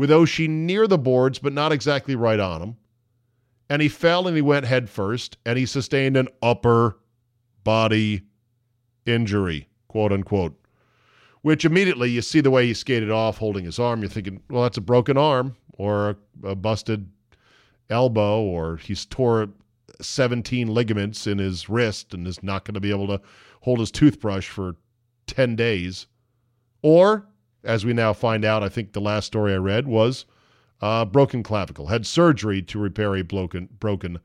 with 0.00 0.10
Oshie 0.10 0.48
near 0.48 0.86
the 0.86 0.98
boards, 0.98 1.38
but 1.38 1.52
not 1.52 1.72
exactly 1.72 2.14
right 2.14 2.40
on 2.40 2.62
him 2.62 2.76
and 3.70 3.80
he 3.80 3.88
fell 3.88 4.26
and 4.26 4.36
he 4.36 4.42
went 4.42 4.66
head 4.66 4.90
first 4.90 5.38
and 5.46 5.56
he 5.56 5.64
sustained 5.64 6.16
an 6.16 6.28
upper 6.42 6.98
body 7.62 8.22
injury, 9.06 9.68
quote 9.86 10.12
unquote. 10.12 10.60
Which 11.42 11.64
immediately 11.64 12.10
you 12.10 12.20
see 12.20 12.40
the 12.40 12.50
way 12.50 12.66
he 12.66 12.74
skated 12.74 13.10
off 13.10 13.38
holding 13.38 13.64
his 13.64 13.78
arm, 13.78 14.00
you're 14.00 14.10
thinking, 14.10 14.42
well, 14.50 14.64
that's 14.64 14.76
a 14.76 14.82
broken 14.82 15.16
arm 15.16 15.56
or 15.78 16.10
a, 16.10 16.48
a 16.48 16.54
busted 16.54 17.08
elbow, 17.88 18.42
or 18.42 18.76
he's 18.76 19.06
tore 19.06 19.48
17 20.00 20.68
ligaments 20.68 21.26
in 21.26 21.38
his 21.38 21.68
wrist 21.68 22.12
and 22.12 22.26
is 22.26 22.42
not 22.42 22.64
going 22.64 22.74
to 22.74 22.80
be 22.80 22.90
able 22.90 23.06
to 23.06 23.20
hold 23.62 23.78
his 23.78 23.90
toothbrush 23.90 24.48
for 24.48 24.76
10 25.28 25.56
days. 25.56 26.08
Or, 26.82 27.26
as 27.64 27.84
we 27.84 27.92
now 27.92 28.12
find 28.12 28.44
out, 28.44 28.62
I 28.62 28.68
think 28.68 28.92
the 28.92 29.00
last 29.00 29.26
story 29.26 29.52
I 29.52 29.56
read 29.56 29.86
was 29.86 30.24
uh, 30.80 31.04
broken 31.04 31.42
clavicle, 31.42 31.86
had 31.86 32.06
surgery 32.06 32.62
to 32.62 32.78
repair 32.78 33.14
a 33.16 33.22
broken, 33.22 33.68
broken 33.78 34.18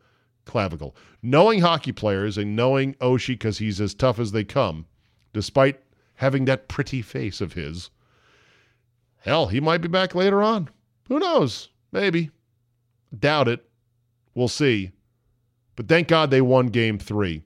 clavicle. 0.46 0.96
Knowing 1.22 1.62
hockey 1.62 1.92
players 1.92 2.38
and 2.38 2.56
knowing 2.56 2.94
Oshie 2.96 3.30
because 3.30 3.58
he's 3.58 3.82
as 3.82 3.94
tough 3.94 4.20
as 4.20 4.32
they 4.32 4.44
come, 4.44 4.86
despite 5.34 5.82
having 6.16 6.46
that 6.46 6.68
pretty 6.68 7.02
face 7.02 7.42
of 7.42 7.54
his, 7.54 7.90
hell, 9.18 9.48
he 9.48 9.60
might 9.60 9.82
be 9.82 9.88
back 9.88 10.16
later 10.16 10.42
on. 10.42 10.70
Who 11.10 11.20
knows? 11.20 11.70
Maybe. 11.92 12.32
Doubt 13.18 13.48
it. 13.48 13.66
We'll 14.34 14.48
see. 14.48 14.92
But 15.76 15.88
thank 15.88 16.08
God 16.08 16.32
they 16.32 16.42
won 16.42 16.68
game 16.68 16.98
three, 16.98 17.44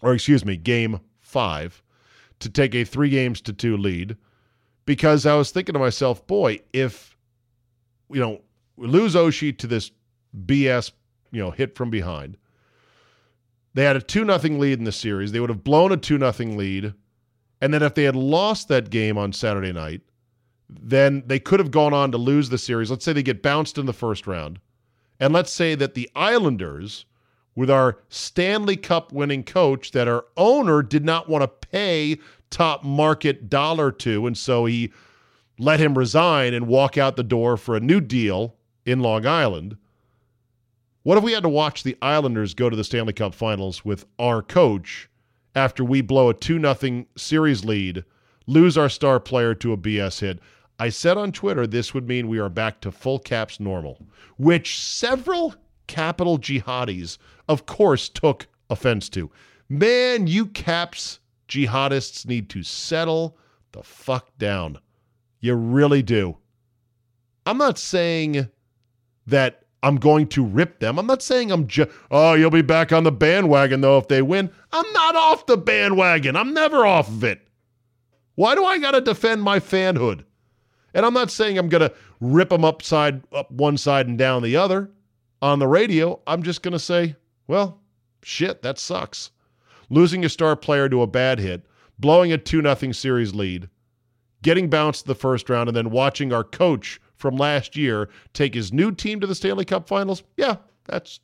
or 0.00 0.14
excuse 0.14 0.44
me, 0.44 0.56
game 0.56 1.00
five, 1.20 1.82
to 2.38 2.48
take 2.48 2.74
a 2.74 2.84
three 2.84 3.10
games 3.10 3.40
to 3.42 3.52
two 3.52 3.76
lead. 3.76 4.16
Because 4.86 5.26
I 5.26 5.34
was 5.34 5.50
thinking 5.50 5.74
to 5.74 5.78
myself, 5.78 6.26
boy, 6.26 6.60
if 6.72 7.16
you 8.10 8.20
know, 8.20 8.40
lose 8.76 9.14
Oshie 9.14 9.56
to 9.58 9.66
this 9.66 9.90
BS, 10.44 10.92
you 11.32 11.42
know, 11.42 11.50
hit 11.50 11.74
from 11.76 11.90
behind. 11.90 12.36
They 13.74 13.84
had 13.84 13.96
a 13.96 14.00
2 14.00 14.24
nothing 14.24 14.58
lead 14.58 14.78
in 14.78 14.84
the 14.84 14.92
series. 14.92 15.32
They 15.32 15.40
would 15.40 15.50
have 15.50 15.64
blown 15.64 15.92
a 15.92 15.96
2 15.96 16.18
nothing 16.18 16.56
lead. 16.56 16.94
And 17.60 17.74
then 17.74 17.82
if 17.82 17.94
they 17.94 18.04
had 18.04 18.16
lost 18.16 18.68
that 18.68 18.90
game 18.90 19.18
on 19.18 19.32
Saturday 19.32 19.72
night, 19.72 20.02
then 20.68 21.22
they 21.26 21.38
could 21.38 21.60
have 21.60 21.70
gone 21.70 21.92
on 21.92 22.12
to 22.12 22.18
lose 22.18 22.48
the 22.48 22.58
series. 22.58 22.90
Let's 22.90 23.04
say 23.04 23.12
they 23.12 23.22
get 23.22 23.42
bounced 23.42 23.78
in 23.78 23.86
the 23.86 23.92
first 23.92 24.26
round. 24.26 24.60
And 25.18 25.32
let's 25.32 25.52
say 25.52 25.74
that 25.74 25.94
the 25.94 26.10
Islanders, 26.14 27.06
with 27.54 27.70
our 27.70 27.98
Stanley 28.08 28.76
Cup 28.76 29.12
winning 29.12 29.42
coach, 29.42 29.92
that 29.92 30.08
our 30.08 30.26
owner 30.36 30.82
did 30.82 31.04
not 31.04 31.28
want 31.28 31.42
to 31.42 31.68
pay 31.68 32.18
top 32.50 32.84
market 32.84 33.48
dollar 33.48 33.90
to. 33.92 34.26
And 34.26 34.36
so 34.36 34.66
he 34.66 34.92
let 35.58 35.80
him 35.80 35.96
resign 35.96 36.54
and 36.54 36.66
walk 36.66 36.98
out 36.98 37.16
the 37.16 37.22
door 37.22 37.56
for 37.56 37.76
a 37.76 37.80
new 37.80 38.00
deal 38.00 38.56
in 38.84 39.00
Long 39.00 39.26
Island. 39.26 39.76
What 41.02 41.18
if 41.18 41.24
we 41.24 41.32
had 41.32 41.44
to 41.44 41.48
watch 41.48 41.82
the 41.82 41.96
Islanders 42.02 42.54
go 42.54 42.68
to 42.68 42.76
the 42.76 42.84
Stanley 42.84 43.12
Cup 43.12 43.34
Finals 43.34 43.84
with 43.84 44.06
our 44.18 44.42
coach 44.42 45.08
after 45.54 45.84
we 45.84 46.00
blow 46.00 46.28
a 46.28 46.34
2 46.34 46.60
0 46.60 47.06
series 47.16 47.64
lead, 47.64 48.04
lose 48.46 48.76
our 48.76 48.88
star 48.88 49.20
player 49.20 49.54
to 49.54 49.72
a 49.72 49.76
BS 49.76 50.20
hit? 50.20 50.40
I 50.78 50.90
said 50.90 51.16
on 51.16 51.32
Twitter 51.32 51.66
this 51.66 51.94
would 51.94 52.06
mean 52.08 52.28
we 52.28 52.38
are 52.38 52.48
back 52.48 52.80
to 52.82 52.92
full 52.92 53.18
caps 53.18 53.60
normal, 53.60 54.04
which 54.36 54.78
several 54.78 55.54
capital 55.86 56.38
jihadis, 56.38 57.18
of 57.48 57.66
course, 57.66 58.08
took 58.08 58.46
offense 58.68 59.08
to. 59.10 59.30
Man, 59.68 60.26
you 60.26 60.46
caps 60.46 61.20
jihadists 61.48 62.26
need 62.26 62.48
to 62.50 62.62
settle 62.62 63.36
the 63.72 63.82
fuck 63.82 64.36
down. 64.38 64.78
You 65.40 65.54
really 65.54 66.02
do. 66.02 66.38
I'm 67.44 67.58
not 67.58 67.78
saying 67.78 68.48
that 69.26 69.62
I'm 69.82 69.96
going 69.96 70.26
to 70.28 70.44
rip 70.44 70.80
them. 70.80 70.98
I'm 70.98 71.06
not 71.06 71.22
saying 71.22 71.52
I'm 71.52 71.66
just, 71.68 71.90
oh, 72.10 72.34
you'll 72.34 72.50
be 72.50 72.62
back 72.62 72.92
on 72.92 73.04
the 73.04 73.12
bandwagon 73.12 73.80
though 73.80 73.98
if 73.98 74.08
they 74.08 74.22
win. 74.22 74.50
I'm 74.72 74.92
not 74.92 75.14
off 75.14 75.46
the 75.46 75.56
bandwagon. 75.56 76.34
I'm 76.34 76.52
never 76.54 76.84
off 76.84 77.08
of 77.08 77.22
it. 77.22 77.40
Why 78.34 78.54
do 78.54 78.64
I 78.64 78.78
got 78.78 78.92
to 78.92 79.00
defend 79.00 79.42
my 79.42 79.60
fanhood? 79.60 80.24
And 80.92 81.06
I'm 81.06 81.14
not 81.14 81.30
saying 81.30 81.58
I'm 81.58 81.68
going 81.68 81.88
to 81.88 81.94
rip 82.20 82.48
them 82.48 82.64
upside 82.64 83.22
up 83.32 83.50
one 83.50 83.76
side 83.76 84.08
and 84.08 84.18
down 84.18 84.42
the 84.42 84.56
other 84.56 84.90
on 85.42 85.58
the 85.58 85.68
radio. 85.68 86.20
I'm 86.26 86.42
just 86.42 86.62
going 86.62 86.72
to 86.72 86.78
say, 86.78 87.16
well, 87.46 87.80
shit, 88.22 88.62
that 88.62 88.78
sucks. 88.78 89.30
Losing 89.88 90.24
a 90.24 90.28
star 90.28 90.56
player 90.56 90.88
to 90.88 91.02
a 91.02 91.06
bad 91.06 91.38
hit, 91.38 91.64
blowing 91.98 92.32
a 92.32 92.38
2 92.38 92.62
0 92.62 92.92
series 92.92 93.34
lead, 93.34 93.68
getting 94.42 94.68
bounced 94.68 95.06
the 95.06 95.14
first 95.14 95.48
round, 95.48 95.68
and 95.68 95.76
then 95.76 95.90
watching 95.90 96.32
our 96.32 96.44
coach 96.44 97.00
from 97.14 97.36
last 97.36 97.76
year 97.76 98.08
take 98.32 98.54
his 98.54 98.72
new 98.72 98.92
team 98.92 99.20
to 99.20 99.26
the 99.26 99.34
Stanley 99.34 99.64
Cup 99.64 99.88
Finals. 99.88 100.22
Yeah, 100.36 100.56
that's 100.84 101.20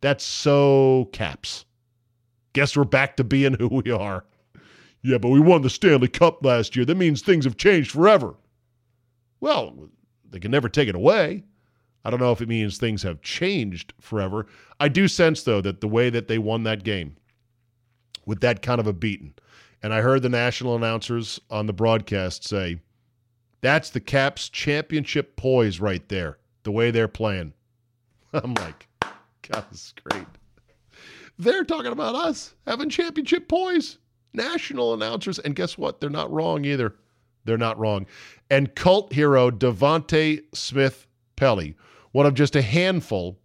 that's 0.00 0.24
so 0.24 1.08
caps. 1.12 1.64
Guess 2.52 2.76
we're 2.76 2.84
back 2.84 3.16
to 3.16 3.24
being 3.24 3.54
who 3.54 3.68
we 3.68 3.90
are. 3.90 4.24
Yeah, 5.02 5.18
but 5.18 5.30
we 5.30 5.40
won 5.40 5.62
the 5.62 5.70
Stanley 5.70 6.08
Cup 6.08 6.44
last 6.44 6.74
year. 6.74 6.84
That 6.84 6.96
means 6.96 7.22
things 7.22 7.44
have 7.44 7.56
changed 7.56 7.92
forever. 7.92 8.34
Well, 9.40 9.88
they 10.28 10.40
can 10.40 10.50
never 10.50 10.68
take 10.68 10.88
it 10.88 10.94
away. 10.94 11.44
I 12.04 12.10
don't 12.10 12.20
know 12.20 12.32
if 12.32 12.40
it 12.40 12.48
means 12.48 12.78
things 12.78 13.02
have 13.02 13.22
changed 13.22 13.92
forever. 14.00 14.46
I 14.80 14.88
do 14.88 15.08
sense, 15.08 15.42
though, 15.42 15.60
that 15.60 15.80
the 15.80 15.88
way 15.88 16.10
that 16.10 16.26
they 16.26 16.38
won 16.38 16.62
that 16.64 16.84
game 16.84 17.16
with 18.28 18.40
that 18.40 18.60
kind 18.60 18.78
of 18.78 18.86
a 18.86 18.92
beating, 18.92 19.32
and 19.82 19.94
I 19.94 20.02
heard 20.02 20.20
the 20.20 20.28
national 20.28 20.76
announcers 20.76 21.40
on 21.48 21.64
the 21.64 21.72
broadcast 21.72 22.44
say, 22.44 22.78
that's 23.62 23.88
the 23.88 24.00
Caps 24.00 24.50
championship 24.50 25.34
poise 25.34 25.80
right 25.80 26.06
there, 26.10 26.36
the 26.62 26.70
way 26.70 26.90
they're 26.90 27.08
playing. 27.08 27.54
I'm 28.34 28.52
like, 28.52 28.86
God, 29.00 29.64
this 29.70 29.86
is 29.86 29.94
great. 30.04 30.26
They're 31.38 31.64
talking 31.64 31.90
about 31.90 32.14
us 32.14 32.54
having 32.66 32.90
championship 32.90 33.48
poise, 33.48 33.96
national 34.34 34.92
announcers. 34.92 35.38
And 35.38 35.56
guess 35.56 35.78
what? 35.78 35.98
They're 35.98 36.10
not 36.10 36.30
wrong 36.30 36.66
either. 36.66 36.96
They're 37.46 37.56
not 37.56 37.78
wrong. 37.78 38.06
And 38.50 38.74
cult 38.74 39.12
hero 39.14 39.50
Devante 39.50 40.42
Smith 40.52 41.06
Pelly, 41.36 41.76
one 42.12 42.26
of 42.26 42.34
just 42.34 42.56
a 42.56 42.62
handful 42.62 43.38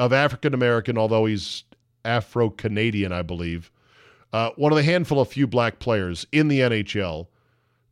of 0.00 0.12
African 0.12 0.54
American, 0.54 0.98
although 0.98 1.26
he's 1.26 1.62
Afro 2.04 2.50
Canadian, 2.50 3.12
I 3.12 3.22
believe, 3.22 3.70
uh, 4.32 4.50
one 4.56 4.72
of 4.72 4.76
the 4.76 4.82
handful 4.82 5.20
of 5.20 5.28
few 5.28 5.46
black 5.46 5.78
players 5.78 6.26
in 6.32 6.48
the 6.48 6.60
NHL, 6.60 7.26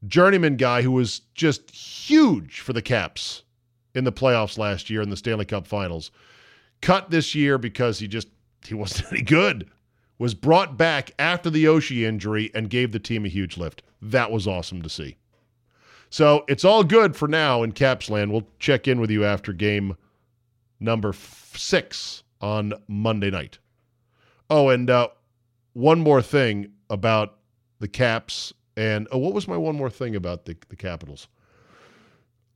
journeyman 0.07 0.57
guy 0.57 0.83
who 0.83 0.93
was 0.93 1.21
just 1.35 1.71
huge 1.71 2.61
for 2.61 2.73
the 2.73 2.83
Caps 2.83 3.43
in 3.95 4.05
the 4.05 4.13
playoffs 4.13 4.57
last 4.57 4.89
year 4.89 5.03
in 5.03 5.11
the 5.11 5.17
Stanley 5.17 5.45
Cup 5.45 5.67
Finals. 5.67 6.11
Cut 6.81 7.11
this 7.11 7.35
year 7.35 7.59
because 7.59 7.99
he 7.99 8.09
just 8.09 8.29
he 8.67 8.75
wasn't 8.75 9.13
any 9.13 9.23
good. 9.23 9.69
Was 10.19 10.35
brought 10.35 10.77
back 10.77 11.13
after 11.19 11.49
the 11.49 11.65
Oshie 11.65 12.07
injury 12.07 12.51
and 12.55 12.69
gave 12.69 12.93
the 12.93 12.99
team 12.99 13.25
a 13.25 13.29
huge 13.29 13.57
lift. 13.57 13.83
That 14.03 14.31
was 14.31 14.47
awesome 14.47 14.83
to 14.83 14.89
see. 14.89 15.17
So 16.11 16.45
it's 16.49 16.65
all 16.65 16.85
good 16.85 17.17
for 17.17 17.29
now 17.29 17.63
in 17.63 17.73
Capsland. 17.73 18.31
We'll 18.31 18.49
check 18.59 18.87
in 18.87 19.01
with 19.01 19.11
you 19.11 19.25
after 19.25 19.53
game 19.53 19.97
number 20.79 21.11
f- 21.11 21.55
six 21.57 22.23
on 22.41 22.75
Monday 22.89 23.31
night. 23.31 23.59
Oh, 24.51 24.69
and 24.69 24.91
uh, 24.91 25.09
one 25.73 26.01
more 26.01 26.23
thing 26.23 26.73
about 26.89 27.39
the 27.79 27.89
Caps 27.89 28.53
and 28.77 29.09
oh, 29.13 29.19
what 29.19 29.35
was 29.35 29.49
my 29.49 29.57
one 29.57 29.77
more 29.77 29.91
thing 29.91 30.17
about 30.17 30.45
the 30.45 30.57
the 30.69 30.77
Capitals? 30.77 31.29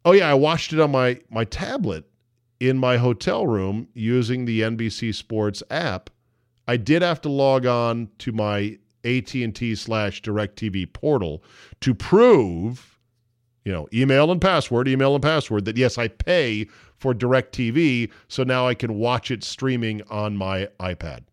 Oh 0.05 0.13
yeah, 0.13 0.31
I 0.31 0.35
watched 0.35 0.73
it 0.73 0.81
on 0.81 0.91
my 0.91 1.21
my 1.31 1.45
tablet 1.45 2.05
in 2.61 2.79
my 2.79 2.97
hotel 2.97 3.47
room 3.47 3.89
using 3.95 4.45
the 4.45 4.61
NBC 4.61 5.15
Sports 5.15 5.63
app. 5.71 6.11
I 6.67 6.77
did 6.77 7.03
have 7.03 7.21
to 7.23 7.29
log 7.29 7.67
on 7.67 8.09
to 8.19 8.33
my 8.33 8.79
AT&T 9.05 9.75
slash 9.75 10.23
DirecTV 10.23 10.91
portal 10.95 11.43
to 11.81 11.95
prove, 11.95 12.99
you 13.67 13.73
know, 13.73 13.87
email 13.93 14.33
and 14.33 14.41
password, 14.41 14.89
email 14.89 15.15
and 15.15 15.23
password 15.23 15.67
that 15.67 15.77
yes, 15.77 15.99
I 15.99 16.09
pay 16.09 16.67
for 16.97 17.13
DirecTV, 17.13 18.11
so 18.29 18.45
now 18.45 18.67
I 18.67 18.73
can 18.73 18.95
watch 18.95 19.31
it 19.31 19.45
streaming 19.45 20.01
on 20.09 20.39
my 20.39 20.69
iPad, 20.81 21.25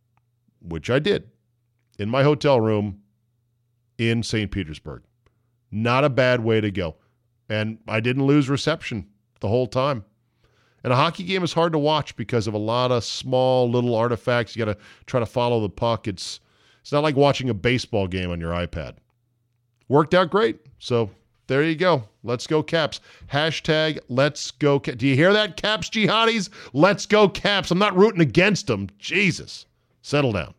which 0.62 0.90
I 0.90 1.00
did 1.00 1.30
in 2.02 2.10
my 2.10 2.24
hotel 2.24 2.60
room 2.60 3.00
in 4.00 4.24
St. 4.24 4.50
Petersburg. 4.50 5.04
Not 5.70 6.04
a 6.04 6.10
bad 6.10 6.44
way 6.44 6.60
to 6.60 6.72
go. 6.72 6.96
And 7.48 7.78
I 7.88 8.00
didn't 8.00 8.26
lose 8.26 8.50
reception 8.50 9.08
the 9.40 9.48
whole 9.48 9.68
time. 9.68 10.04
And 10.84 10.92
a 10.92 10.96
hockey 10.96 11.24
game 11.24 11.44
is 11.44 11.54
hard 11.54 11.74
to 11.74 11.78
watch 11.78 12.16
because 12.16 12.48
of 12.48 12.56
a 12.56 12.58
lot 12.58 12.92
of 12.92 13.04
small 13.04 13.70
little 13.70 13.94
artifacts. 13.94 14.56
You 14.56 14.66
got 14.66 14.74
to 14.74 14.84
try 15.06 15.20
to 15.20 15.28
follow 15.28 15.62
the 15.62 15.70
puck. 15.70 16.08
It's 16.08 16.40
it's 16.82 16.92
not 16.92 17.04
like 17.04 17.16
watching 17.16 17.52
a 17.52 17.54
baseball 17.54 18.08
game 18.08 18.32
on 18.32 18.40
your 18.40 18.52
iPad. 18.52 18.96
Worked 19.88 20.16
out 20.16 20.32
great. 20.32 20.58
So 20.80 21.12
there 21.46 21.62
you 21.62 21.76
go. 21.76 22.06
Let's 22.24 22.48
go 22.48 22.64
Caps. 22.64 23.00
Hashtag 23.32 24.00
Let's 24.10 24.50
go. 24.50 24.80
Do 24.80 25.08
you 25.08 25.16
hear 25.16 25.34
that, 25.34 25.56
Caps 25.56 25.92
jihadis? 25.92 26.50
Let's 26.74 27.06
go 27.06 27.30
Caps. 27.30 27.70
I'm 27.70 27.78
not 27.78 27.96
rooting 27.96 28.22
against 28.22 28.66
them. 28.66 28.88
Jesus, 28.98 29.68
settle 30.02 30.32
down. 30.32 30.56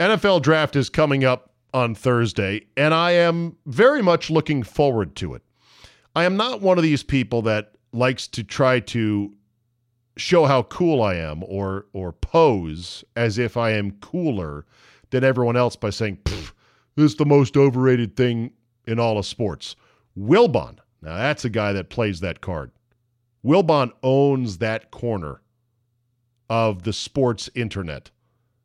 NFL 0.00 0.42
draft 0.42 0.74
is 0.74 0.90
coming 0.90 1.24
up 1.24 1.50
on 1.72 1.94
Thursday, 1.94 2.66
and 2.76 2.92
I 2.92 3.12
am 3.12 3.56
very 3.66 4.02
much 4.02 4.28
looking 4.28 4.64
forward 4.64 5.14
to 5.16 5.34
it. 5.34 5.42
I 6.16 6.24
am 6.24 6.36
not 6.36 6.60
one 6.60 6.78
of 6.78 6.82
these 6.84 7.04
people 7.04 7.42
that 7.42 7.74
likes 7.92 8.26
to 8.28 8.42
try 8.42 8.80
to 8.80 9.32
show 10.16 10.46
how 10.46 10.64
cool 10.64 11.02
I 11.02 11.14
am 11.14 11.44
or 11.44 11.86
or 11.92 12.12
pose 12.12 13.04
as 13.14 13.38
if 13.38 13.56
I 13.56 13.70
am 13.70 13.92
cooler 14.00 14.66
than 15.10 15.22
everyone 15.22 15.56
else 15.56 15.76
by 15.76 15.90
saying, 15.90 16.18
this 16.24 17.12
is 17.12 17.16
the 17.16 17.24
most 17.24 17.56
overrated 17.56 18.16
thing 18.16 18.52
in 18.86 18.98
all 18.98 19.18
of 19.18 19.26
sports. 19.26 19.76
Wilbon, 20.18 20.78
now 21.02 21.16
that's 21.16 21.44
a 21.44 21.50
guy 21.50 21.72
that 21.72 21.88
plays 21.88 22.20
that 22.20 22.40
card. 22.40 22.72
Wilbon 23.44 23.92
owns 24.02 24.58
that 24.58 24.90
corner 24.90 25.40
of 26.50 26.82
the 26.82 26.92
sports 26.92 27.48
internet 27.54 28.10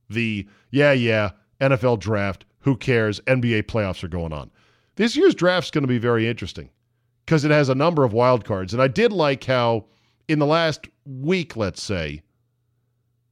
the 0.09 0.47
yeah, 0.71 0.91
yeah, 0.91 1.31
NFL 1.61 1.99
draft, 1.99 2.45
who 2.61 2.75
cares? 2.75 3.19
NBA 3.21 3.63
playoffs 3.63 4.03
are 4.03 4.09
going 4.09 4.33
on. 4.33 4.51
This 4.95 5.15
year's 5.15 5.35
draft 5.35 5.67
is 5.67 5.71
going 5.71 5.83
to 5.83 5.87
be 5.87 5.97
very 5.97 6.27
interesting 6.27 6.69
because 7.25 7.45
it 7.45 7.51
has 7.51 7.69
a 7.69 7.75
number 7.75 8.03
of 8.03 8.13
wild 8.13 8.43
cards. 8.43 8.73
And 8.73 8.81
I 8.81 8.87
did 8.87 9.11
like 9.13 9.43
how 9.43 9.85
in 10.27 10.39
the 10.39 10.45
last 10.45 10.87
week, 11.05 11.55
let's 11.55 11.81
say, 11.81 12.21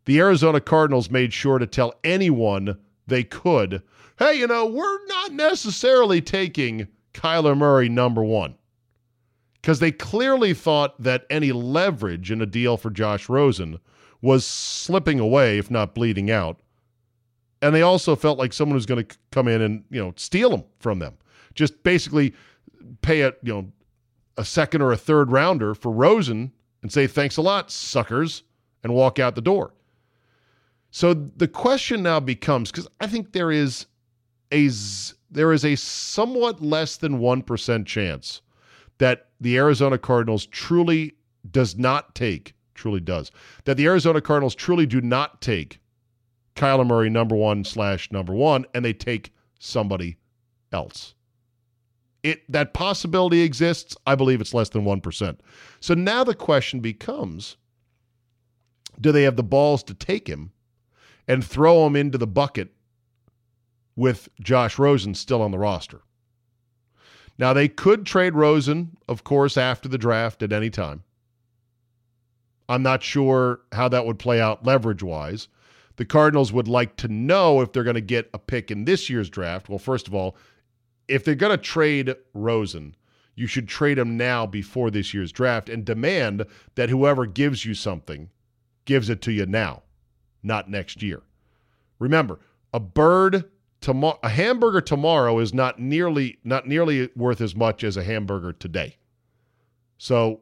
the 0.06 0.20
Arizona 0.20 0.62
Cardinals 0.62 1.12
made 1.12 1.34
sure 1.34 1.60
to 1.60 1.68
tell 1.68 1.94
anyone 2.04 2.78
they 3.08 3.24
could, 3.24 3.82
hey, 4.20 4.36
you 4.36 4.48
know, 4.48 4.66
we're 4.66 5.06
not 5.08 5.34
necessarily 5.34 6.22
taking 6.22 6.88
Kyler 7.14 7.58
Murray 7.58 7.90
number 7.90 8.24
one. 8.24 8.56
Because 9.62 9.80
they 9.80 9.92
clearly 9.92 10.54
thought 10.54 11.02
that 11.02 11.26
any 11.30 11.52
leverage 11.52 12.32
in 12.32 12.42
a 12.42 12.46
deal 12.46 12.78
for 12.78 12.90
Josh 12.90 13.28
Rosen 13.28 13.80
was 14.22 14.46
slipping 14.46 15.20
away, 15.20 15.58
if 15.58 15.70
not 15.70 15.94
bleeding 15.94 16.32
out 16.32 16.62
and 17.62 17.74
they 17.74 17.82
also 17.82 18.16
felt 18.16 18.38
like 18.38 18.54
someone 18.54 18.76
was 18.76 18.86
going 18.86 19.06
to 19.06 19.18
come 19.32 19.48
in 19.48 19.62
and 19.62 19.84
you 19.90 20.02
know 20.04 20.14
steal 20.16 20.50
them 20.50 20.64
from 20.80 21.00
them. 21.00 21.18
Just 21.54 21.84
basically 21.84 22.34
pay 23.02 23.22
a 23.22 23.34
you 23.44 23.54
know 23.54 23.72
a 24.38 24.46
second 24.46 24.82
or 24.82 24.92
a 24.92 24.98
third 24.98 25.32
rounder 25.32 25.74
for 25.74 25.92
Rosen 25.92 26.52
and 26.82 26.92
say 26.92 27.08
thanks 27.08 27.38
a 27.38 27.42
lot, 27.42 27.72
suckers, 27.72 28.44
and 28.84 28.94
walk 28.94 29.20
out 29.20 29.36
the 29.36 29.42
door. 29.42 29.74
So 30.92 31.14
the 31.14 31.48
question 31.48 32.04
now 32.04 32.20
becomes 32.20 32.72
because 32.72 32.88
I 33.00 33.08
think 33.08 33.32
there 33.32 33.52
is 33.52 33.88
a 34.52 34.70
there 35.30 35.52
is 35.52 35.66
a 35.66 35.76
somewhat 35.76 36.62
less 36.62 36.98
than 36.98 37.20
one 37.20 37.42
percent 37.42 37.88
chance 37.88 38.42
that 39.00 39.28
the 39.42 39.58
Arizona 39.58 39.98
Cardinals 39.98 40.46
truly 40.46 41.14
does 41.52 41.78
not 41.78 42.16
take 42.16 42.54
truly 42.74 43.00
does 43.00 43.32
that 43.66 43.76
the 43.76 43.86
Arizona 43.86 44.22
Cardinals 44.22 44.56
truly 44.56 44.86
do 44.86 45.02
not 45.02 45.42
take 45.42 45.80
Kyler 46.58 46.86
Murray 46.86 47.10
number 47.10 47.36
one 47.36 47.64
slash 47.64 48.12
number 48.12 48.34
one, 48.34 48.66
and 48.74 48.84
they 48.84 48.94
take 48.94 49.34
somebody 49.60 50.18
else. 50.74 51.14
It 52.24 52.52
that 52.52 52.74
possibility 52.74 53.42
exists. 53.42 53.96
I 54.06 54.16
believe 54.16 54.42
it's 54.42 54.54
less 54.54 54.70
than 54.70 54.84
one 54.84 55.00
percent. 55.00 55.42
So 55.80 55.94
now 55.94 56.24
the 56.24 56.36
question 56.36 56.82
becomes: 56.82 57.56
Do 59.00 59.12
they 59.12 59.24
have 59.24 59.38
the 59.38 59.44
balls 59.44 59.84
to 59.84 59.94
take 59.94 60.28
him 60.28 60.52
and 61.28 61.46
throw 61.46 61.86
him 61.86 61.96
into 61.96 62.18
the 62.18 62.28
bucket 62.28 62.74
with 63.96 64.28
Josh 64.42 64.78
Rosen 64.78 65.14
still 65.14 65.42
on 65.42 65.52
the 65.52 65.60
roster? 65.60 66.02
Now 67.38 67.54
they 67.54 67.68
could 67.68 68.06
trade 68.06 68.34
Rosen, 68.34 68.98
of 69.08 69.24
course, 69.24 69.58
after 69.58 69.88
the 69.88 70.00
draft 70.00 70.42
at 70.42 70.52
any 70.52 70.72
time. 70.72 71.04
I'm 72.68 72.82
not 72.82 73.04
sure 73.04 73.62
how 73.72 73.88
that 73.90 74.06
would 74.06 74.20
play 74.20 74.42
out 74.42 74.66
leverage 74.66 75.04
wise 75.04 75.48
the 75.98 76.06
Cardinals 76.06 76.54
would 76.54 76.68
like 76.68 76.96
to 76.98 77.08
know 77.08 77.62
if 77.62 77.74
they're 77.74 77.84
going 77.84 77.96
to 77.96 78.02
get 78.02 78.30
a 78.34 78.40
pick 78.40 78.72
in 78.72 78.86
this 78.86 79.10
year's 79.10 79.30
draft. 79.30 79.68
Well, 79.68 79.80
first 79.80 80.08
of 80.08 80.14
all, 80.14 80.38
if 81.08 81.24
they're 81.24 81.36
going 81.36 81.58
to 81.58 81.64
trade 81.64 82.16
Rosen, 82.34 82.96
you 83.36 83.48
should 83.48 83.68
trade 83.68 83.98
him 83.98 84.16
now 84.16 84.46
before 84.46 84.92
this 84.92 85.14
year's 85.14 85.32
draft 85.32 85.70
and 85.70 85.84
demand 85.84 86.46
that 86.76 86.90
whoever 86.90 87.26
gives 87.26 87.66
you 87.66 87.74
something 87.74 88.30
gives 88.86 89.10
it 89.10 89.22
to 89.24 89.32
you 89.32 89.46
now, 89.46 89.84
not 90.44 90.70
next 90.70 91.02
year. 91.02 91.22
Remember, 92.00 92.40
a 92.74 92.80
bird 92.80 93.46
tomorrow, 93.82 94.20
a 94.22 94.30
hamburger 94.30 94.82
tomorrow 94.82 95.40
is 95.40 95.54
not 95.54 95.80
nearly 95.80 96.38
not 96.44 96.68
nearly 96.68 97.10
worth 97.16 97.42
as 97.42 97.56
much 97.56 97.84
as 97.84 97.98
a 97.98 98.04
hamburger 98.04 98.54
today. 98.54 98.98
So, 99.98 100.42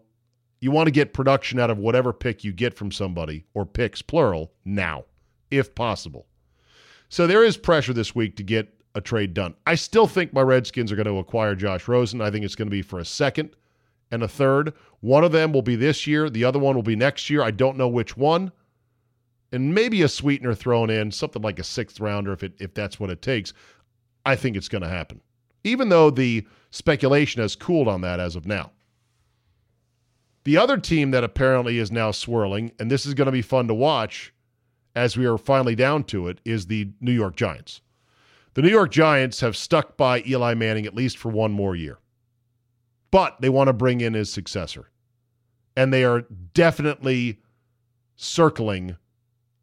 you 0.59 0.71
want 0.71 0.87
to 0.87 0.91
get 0.91 1.13
production 1.13 1.59
out 1.59 1.69
of 1.69 1.77
whatever 1.77 2.11
pick 2.11 2.43
you 2.43 2.51
get 2.51 2.73
from 2.73 2.91
somebody 2.91 3.45
or 3.53 3.65
picks 3.65 4.01
plural 4.01 4.51
now 4.65 5.05
if 5.57 5.75
possible. 5.75 6.27
So 7.09 7.27
there 7.27 7.43
is 7.43 7.57
pressure 7.57 7.93
this 7.93 8.15
week 8.15 8.35
to 8.37 8.43
get 8.43 8.73
a 8.95 9.01
trade 9.01 9.33
done. 9.33 9.55
I 9.67 9.75
still 9.75 10.07
think 10.07 10.33
my 10.33 10.41
Redskins 10.41 10.91
are 10.91 10.95
going 10.95 11.05
to 11.05 11.19
acquire 11.19 11.55
Josh 11.55 11.87
Rosen. 11.87 12.21
I 12.21 12.31
think 12.31 12.45
it's 12.45 12.55
going 12.55 12.67
to 12.67 12.71
be 12.71 12.81
for 12.81 12.99
a 12.99 13.05
second 13.05 13.55
and 14.11 14.23
a 14.23 14.27
third. 14.27 14.73
One 15.01 15.23
of 15.23 15.31
them 15.31 15.51
will 15.51 15.61
be 15.61 15.75
this 15.75 16.07
year, 16.07 16.29
the 16.29 16.45
other 16.45 16.59
one 16.59 16.75
will 16.75 16.83
be 16.83 16.95
next 16.95 17.29
year. 17.29 17.41
I 17.41 17.51
don't 17.51 17.77
know 17.77 17.87
which 17.87 18.15
one. 18.17 18.51
And 19.51 19.73
maybe 19.73 20.01
a 20.01 20.07
sweetener 20.07 20.53
thrown 20.53 20.89
in, 20.89 21.11
something 21.11 21.41
like 21.41 21.59
a 21.59 21.63
sixth 21.63 21.99
rounder 21.99 22.33
if 22.33 22.43
it 22.43 22.53
if 22.59 22.73
that's 22.73 22.99
what 22.99 23.09
it 23.09 23.21
takes. 23.21 23.53
I 24.25 24.35
think 24.35 24.57
it's 24.57 24.67
going 24.67 24.81
to 24.81 24.89
happen. 24.89 25.21
Even 25.63 25.89
though 25.89 26.09
the 26.09 26.47
speculation 26.71 27.41
has 27.41 27.55
cooled 27.55 27.87
on 27.87 28.01
that 28.01 28.19
as 28.19 28.35
of 28.35 28.45
now. 28.45 28.71
The 30.43 30.57
other 30.57 30.77
team 30.77 31.11
that 31.11 31.23
apparently 31.23 31.79
is 31.79 31.91
now 31.91 32.11
swirling, 32.11 32.71
and 32.79 32.91
this 32.91 33.05
is 33.05 33.13
going 33.13 33.25
to 33.25 33.31
be 33.31 33.41
fun 33.41 33.67
to 33.67 33.73
watch, 33.73 34.33
as 34.95 35.17
we 35.17 35.25
are 35.25 35.37
finally 35.37 35.75
down 35.75 36.03
to 36.05 36.27
it, 36.27 36.39
is 36.45 36.67
the 36.67 36.89
New 37.01 37.11
York 37.11 37.35
Giants. 37.35 37.81
The 38.53 38.61
New 38.61 38.69
York 38.69 38.91
Giants 38.91 39.41
have 39.41 39.57
stuck 39.57 39.97
by 39.97 40.23
Eli 40.25 40.53
Manning 40.53 40.85
at 40.85 40.95
least 40.95 41.17
for 41.17 41.29
one 41.29 41.51
more 41.51 41.75
year, 41.75 41.99
but 43.11 43.39
they 43.41 43.49
want 43.49 43.67
to 43.67 43.73
bring 43.73 44.01
in 44.01 44.13
his 44.13 44.31
successor. 44.31 44.89
And 45.75 45.91
they 45.91 46.05
are 46.05 46.21
definitely 46.53 47.41
circling 48.15 48.95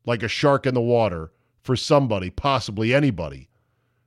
like 0.04 0.22
a 0.22 0.28
shark 0.28 0.66
in 0.66 0.74
the 0.74 0.80
water 0.80 1.32
for 1.62 1.74
somebody, 1.74 2.28
possibly 2.28 2.92
anybody, 2.92 3.48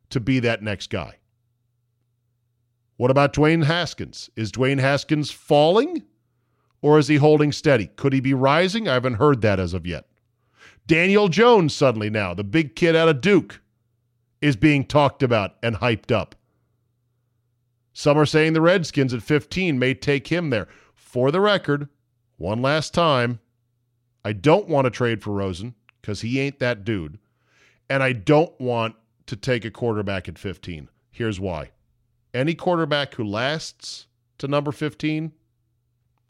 to 0.09 0.19
be 0.19 0.39
that 0.39 0.61
next 0.61 0.91
guy. 0.91 1.15
What 2.97 3.11
about 3.11 3.33
Dwayne 3.33 3.65
Haskins? 3.65 4.29
Is 4.35 4.51
Dwayne 4.51 4.79
Haskins 4.79 5.31
falling 5.31 6.03
or 6.81 6.99
is 6.99 7.07
he 7.07 7.15
holding 7.17 7.51
steady? 7.51 7.87
Could 7.87 8.13
he 8.13 8.19
be 8.19 8.33
rising? 8.33 8.87
I 8.87 8.93
haven't 8.93 9.15
heard 9.15 9.41
that 9.41 9.59
as 9.59 9.73
of 9.73 9.87
yet. 9.87 10.05
Daniel 10.87 11.29
Jones, 11.29 11.73
suddenly 11.73 12.09
now, 12.09 12.33
the 12.33 12.43
big 12.43 12.75
kid 12.75 12.95
out 12.95 13.09
of 13.09 13.21
Duke, 13.21 13.61
is 14.41 14.55
being 14.55 14.85
talked 14.85 15.23
about 15.23 15.55
and 15.63 15.77
hyped 15.77 16.11
up. 16.11 16.35
Some 17.93 18.17
are 18.17 18.25
saying 18.25 18.53
the 18.53 18.61
Redskins 18.61 19.13
at 19.13 19.23
15 19.23 19.79
may 19.79 19.93
take 19.93 20.27
him 20.27 20.49
there. 20.49 20.67
For 20.93 21.31
the 21.31 21.39
record, 21.39 21.87
one 22.37 22.61
last 22.61 22.93
time, 22.93 23.39
I 24.23 24.33
don't 24.33 24.67
want 24.67 24.85
to 24.85 24.91
trade 24.91 25.23
for 25.23 25.31
Rosen 25.31 25.75
because 26.01 26.21
he 26.21 26.39
ain't 26.39 26.59
that 26.59 26.83
dude. 26.83 27.17
And 27.89 28.03
I 28.03 28.11
don't 28.11 28.59
want 28.59 28.95
to 29.27 29.35
take 29.35 29.65
a 29.65 29.71
quarterback 29.71 30.27
at 30.27 30.37
15. 30.37 30.89
Here's 31.09 31.39
why. 31.39 31.71
Any 32.33 32.53
quarterback 32.53 33.15
who 33.15 33.23
lasts 33.23 34.07
to 34.39 34.47
number 34.47 34.71
15, 34.71 35.31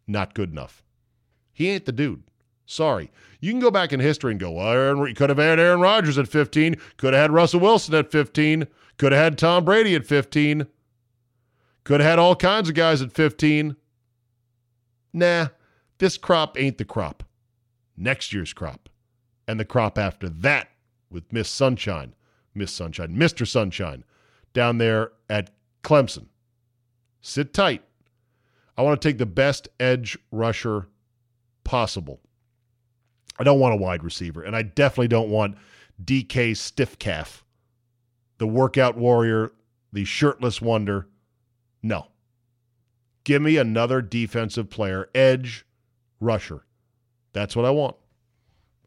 not 0.08 0.36
good 0.36 0.52
enough. 0.52 0.84
He 1.52 1.70
ain't 1.70 1.86
the 1.86 1.92
dude. 1.92 2.24
Sorry. 2.66 3.12
You 3.40 3.52
can 3.52 3.60
go 3.60 3.72
back 3.72 3.94
in 3.94 4.00
history 4.00 4.32
and 4.32 4.40
go, 4.40 4.52
well, 4.52 4.72
Aaron, 4.72 5.14
could 5.14 5.30
have 5.30 5.38
had 5.38 5.60
Aaron 5.60 5.82
Rodgers 5.82 6.18
at 6.18 6.28
15, 6.28 6.76
could 6.98 7.14
have 7.14 7.22
had 7.22 7.32
Russell 7.32 7.60
Wilson 7.60 7.94
at 7.94 8.12
15, 8.12 8.68
could 8.98 9.12
have 9.12 9.22
had 9.22 9.38
Tom 9.38 9.66
Brady 9.66 9.94
at 9.96 10.06
15, 10.06 10.66
could 11.84 12.00
have 12.00 12.10
had 12.10 12.20
all 12.20 12.36
kinds 12.36 12.70
of 12.70 12.76
guys 12.76 13.02
at 13.02 13.12
15. 13.12 13.76
Nah, 15.14 15.48
this 16.00 16.18
crop 16.18 16.60
ain't 16.60 16.78
the 16.78 16.86
crop. 16.86 17.24
Next 17.96 18.34
year's 18.34 18.54
crop. 18.54 18.90
And 19.48 19.60
the 19.60 19.66
crop 19.66 19.98
after 19.98 20.28
that 20.28 20.70
with 21.12 21.32
Miss 21.32 21.50
Sunshine, 21.50 22.16
Miss 22.56 22.72
Sunshine, 22.72 23.16
Mr. 23.16 23.48
Sunshine 23.48 24.04
down 24.54 24.80
there 24.80 25.12
at 25.30 25.52
Clemson. 25.84 26.26
Sit 27.22 27.54
tight. 27.54 27.84
I 28.78 28.82
want 28.82 29.00
to 29.00 29.08
take 29.08 29.20
the 29.20 29.26
best 29.26 29.70
edge 29.80 30.18
rusher 30.32 30.88
possible. 31.64 32.20
I 33.38 33.44
don't 33.44 33.60
want 33.60 33.74
a 33.74 33.78
wide 33.78 34.04
receiver, 34.04 34.44
and 34.44 34.56
I 34.56 34.62
definitely 34.62 35.10
don't 35.10 35.30
want 35.30 35.58
DK 36.04 36.56
stiff 36.56 36.98
calf, 37.00 37.44
the 38.38 38.48
workout 38.48 38.98
warrior, 38.98 39.52
the 39.92 40.06
shirtless 40.06 40.62
wonder. 40.62 41.08
No. 41.82 42.08
Give 43.24 43.42
me 43.42 43.58
another 43.58 44.02
defensive 44.02 44.70
player, 44.70 45.10
edge 45.16 45.66
rusher. 46.20 46.66
That's 47.34 47.56
what 47.56 47.66
I 47.66 47.72
want. 47.72 47.96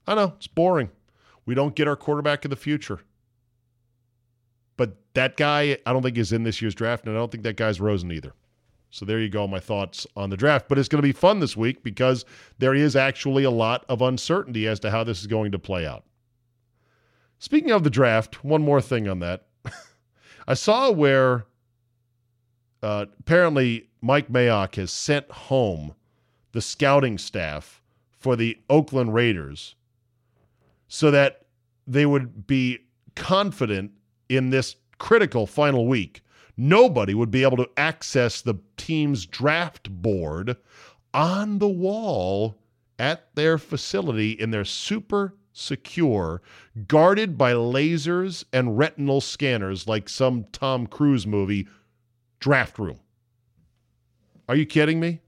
I 0.07 0.15
know, 0.15 0.35
it's 0.37 0.47
boring. 0.47 0.91
We 1.45 1.55
don't 1.55 1.75
get 1.75 1.89
our 1.89 1.97
quarterback 1.97 2.45
of 2.45 2.51
the 2.51 2.57
future. 2.57 3.01
But 4.77 4.97
that 5.15 5.37
guy, 5.37 5.79
I 5.85 5.93
don't 5.93 6.03
think 6.03 6.17
is 6.17 6.33
in 6.33 6.45
this 6.45 6.63
year's 6.63 6.75
draft, 6.75 7.05
and 7.05 7.15
I 7.15 7.19
don't 7.19 7.31
think 7.31 7.45
that 7.45 7.57
guy's 7.57 7.81
Rosen 7.81 8.13
either. 8.13 8.33
So 8.91 9.05
there 9.05 9.21
you 9.21 9.29
go, 9.29 9.47
my 9.47 9.61
thoughts 9.61 10.07
on 10.17 10.31
the 10.31 10.37
draft. 10.37 10.69
But 10.69 10.79
it's 10.79 10.89
going 10.89 11.03
to 11.03 11.09
be 11.09 11.13
fun 11.13 11.41
this 11.41 11.57
week 11.57 11.83
because 11.83 12.25
there 12.59 12.75
is 12.75 12.97
actually 12.97 13.45
a 13.45 13.51
lot 13.51 13.85
of 13.89 14.01
uncertainty 14.01 14.67
as 14.67 14.81
to 14.81 14.91
how 14.91 15.05
this 15.05 15.21
is 15.21 15.27
going 15.27 15.53
to 15.53 15.59
play 15.59 15.87
out. 15.87 16.05
Speaking 17.39 17.71
of 17.71 17.85
the 17.85 17.91
draft, 17.91 18.45
one 18.45 18.63
more 18.63 18.81
thing 18.81 19.09
on 19.09 19.21
that. 19.21 19.47
I 20.49 20.55
saw 20.55 20.91
where 20.91 21.47
uh, 22.83 23.07
apparently 23.21 23.89
Mike 24.01 24.29
Mayock 24.29 24.77
has 24.77 24.91
sent 24.91 25.31
home 25.31 25.95
the 26.53 26.61
scouting 26.63 27.19
staff 27.19 27.83
for 28.11 28.37
the 28.37 28.59
Oakland 28.71 29.15
Raiders 29.15 29.77
so 30.89 31.11
that 31.11 31.43
they 31.87 32.07
would 32.07 32.47
be 32.47 32.79
confident 33.15 33.93
in 34.29 34.51
this 34.51 34.77
critical 34.99 35.47
final 35.47 35.87
week 35.87 36.23
nobody 36.59 37.15
would 37.15 37.31
be 37.31 37.45
able 37.45 37.57
to 37.57 37.71
access 37.77 38.43
the 38.43 38.57
team's 38.77 39.25
draft 39.25 39.89
board 39.91 40.57
on 41.15 41.59
the 41.59 41.69
wall 41.69 42.59
at 42.99 43.35
their 43.35 43.57
facility 43.57 44.33
in 44.33 44.51
their 44.51 44.65
super 44.65 45.35
secure, 45.53 46.43
guarded 46.87 47.39
by 47.39 47.53
lasers 47.53 48.45
and 48.53 48.77
retinal 48.77 49.21
scanners 49.21 49.87
like 49.87 50.09
some 50.09 50.45
Tom 50.53 50.87
Cruise 50.87 51.27
movie 51.27 51.67
draft 52.41 52.79
room. 52.79 52.99
Are 54.49 54.57
you 54.57 54.67
kidding 54.67 54.99
me? 55.01 55.21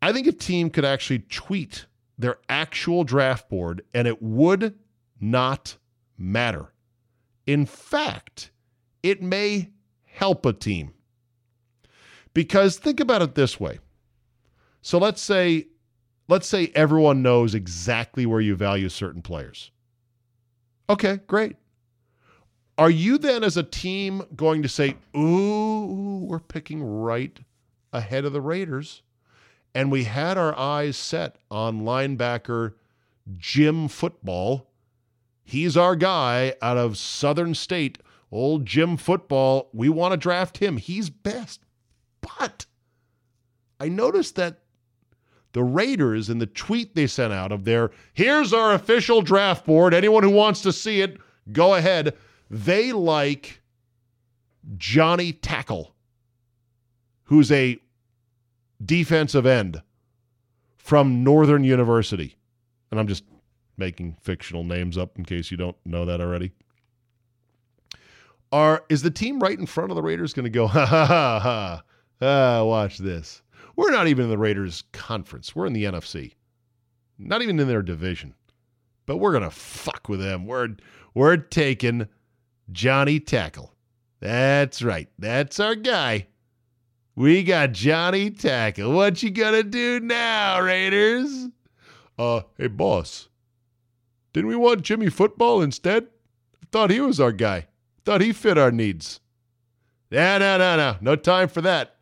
I 0.00 0.12
think 0.12 0.26
a 0.26 0.32
team 0.32 0.70
could 0.70 0.84
actually 0.84 1.20
tweet 1.20 1.86
their 2.18 2.38
actual 2.48 3.04
draft 3.04 3.48
board 3.48 3.82
and 3.94 4.06
it 4.06 4.22
would 4.22 4.74
not 5.20 5.76
matter. 6.16 6.72
In 7.46 7.64
fact, 7.66 8.50
it 9.02 9.22
may 9.22 9.70
help 10.04 10.44
a 10.46 10.52
team. 10.52 10.92
Because 12.34 12.78
think 12.78 13.00
about 13.00 13.22
it 13.22 13.34
this 13.34 13.58
way. 13.58 13.78
So 14.82 14.98
let's 14.98 15.20
say 15.20 15.66
let's 16.28 16.46
say 16.46 16.70
everyone 16.74 17.22
knows 17.22 17.54
exactly 17.54 18.26
where 18.26 18.40
you 18.40 18.54
value 18.54 18.88
certain 18.88 19.22
players. 19.22 19.70
Okay, 20.90 21.20
great. 21.26 21.56
Are 22.76 22.90
you 22.90 23.18
then 23.18 23.42
as 23.42 23.56
a 23.56 23.62
team 23.62 24.22
going 24.36 24.62
to 24.62 24.68
say, 24.68 24.96
"Ooh, 25.16 26.24
we're 26.28 26.38
picking 26.38 26.82
right 26.82 27.38
ahead 27.92 28.24
of 28.24 28.32
the 28.32 28.40
Raiders?" 28.40 29.02
And 29.74 29.90
we 29.90 30.04
had 30.04 30.38
our 30.38 30.56
eyes 30.56 30.96
set 30.96 31.36
on 31.50 31.82
linebacker 31.82 32.74
Jim 33.36 33.88
Football. 33.88 34.70
He's 35.42 35.76
our 35.76 35.96
guy 35.96 36.54
out 36.62 36.76
of 36.76 36.96
Southern 36.98 37.54
State 37.54 37.98
Old 38.30 38.66
Jim 38.66 38.96
Football, 38.96 39.70
we 39.72 39.88
want 39.88 40.12
to 40.12 40.16
draft 40.16 40.58
him. 40.58 40.76
He's 40.76 41.10
best. 41.10 41.64
But 42.20 42.66
I 43.80 43.88
noticed 43.88 44.36
that 44.36 44.60
the 45.52 45.62
Raiders 45.62 46.28
in 46.28 46.38
the 46.38 46.46
tweet 46.46 46.94
they 46.94 47.06
sent 47.06 47.32
out 47.32 47.52
of 47.52 47.64
their 47.64 47.90
here's 48.12 48.52
our 48.52 48.74
official 48.74 49.22
draft 49.22 49.64
board. 49.64 49.94
Anyone 49.94 50.22
who 50.22 50.30
wants 50.30 50.62
to 50.62 50.72
see 50.72 51.00
it, 51.00 51.18
go 51.52 51.74
ahead. 51.74 52.14
They 52.50 52.92
like 52.92 53.62
Johnny 54.76 55.32
Tackle, 55.32 55.94
who's 57.24 57.50
a 57.50 57.78
defensive 58.84 59.46
end 59.46 59.82
from 60.76 61.24
Northern 61.24 61.64
University. 61.64 62.36
And 62.90 63.00
I'm 63.00 63.08
just 63.08 63.24
making 63.76 64.16
fictional 64.20 64.64
names 64.64 64.98
up 64.98 65.18
in 65.18 65.24
case 65.24 65.50
you 65.50 65.56
don't 65.56 65.76
know 65.84 66.04
that 66.04 66.20
already. 66.20 66.52
Are 68.50 68.84
is 68.88 69.02
the 69.02 69.10
team 69.10 69.40
right 69.40 69.58
in 69.58 69.66
front 69.66 69.90
of 69.90 69.96
the 69.96 70.02
Raiders 70.02 70.32
going 70.32 70.44
to 70.44 70.50
go 70.50 70.66
ha 70.68 70.86
ha 70.86 71.06
ha 71.06 71.40
ha? 71.40 71.82
Ah, 72.20 72.64
watch 72.64 72.98
this. 72.98 73.42
We're 73.76 73.92
not 73.92 74.08
even 74.08 74.24
in 74.24 74.30
the 74.30 74.38
Raiders 74.38 74.82
conference. 74.92 75.54
We're 75.54 75.66
in 75.66 75.72
the 75.72 75.84
NFC. 75.84 76.34
Not 77.18 77.42
even 77.42 77.60
in 77.60 77.68
their 77.68 77.82
division. 77.82 78.34
But 79.06 79.18
we're 79.18 79.32
gonna 79.32 79.50
fuck 79.50 80.08
with 80.08 80.20
them. 80.20 80.44
We're 80.46 80.76
we're 81.14 81.36
taking 81.36 82.08
Johnny 82.72 83.20
Tackle. 83.20 83.72
That's 84.20 84.82
right. 84.82 85.08
That's 85.18 85.60
our 85.60 85.74
guy. 85.76 86.26
We 87.14 87.42
got 87.42 87.72
Johnny 87.72 88.30
Tackle. 88.30 88.92
What 88.92 89.22
you 89.22 89.30
gonna 89.30 89.62
do 89.62 90.00
now, 90.00 90.60
Raiders? 90.60 91.48
Uh, 92.18 92.42
hey 92.58 92.66
boss. 92.66 93.28
Didn't 94.32 94.50
we 94.50 94.56
want 94.56 94.82
Jimmy 94.82 95.08
Football 95.08 95.62
instead? 95.62 96.08
I 96.62 96.66
thought 96.70 96.90
he 96.90 97.00
was 97.00 97.20
our 97.20 97.32
guy. 97.32 97.67
Thought 98.08 98.22
he 98.22 98.32
fit 98.32 98.56
our 98.56 98.70
needs. 98.72 99.20
Yeah, 100.10 100.38
no, 100.38 100.56
no, 100.56 100.78
no. 100.78 100.96
No 101.02 101.14
time 101.14 101.46
for 101.46 101.60
that. 101.60 101.96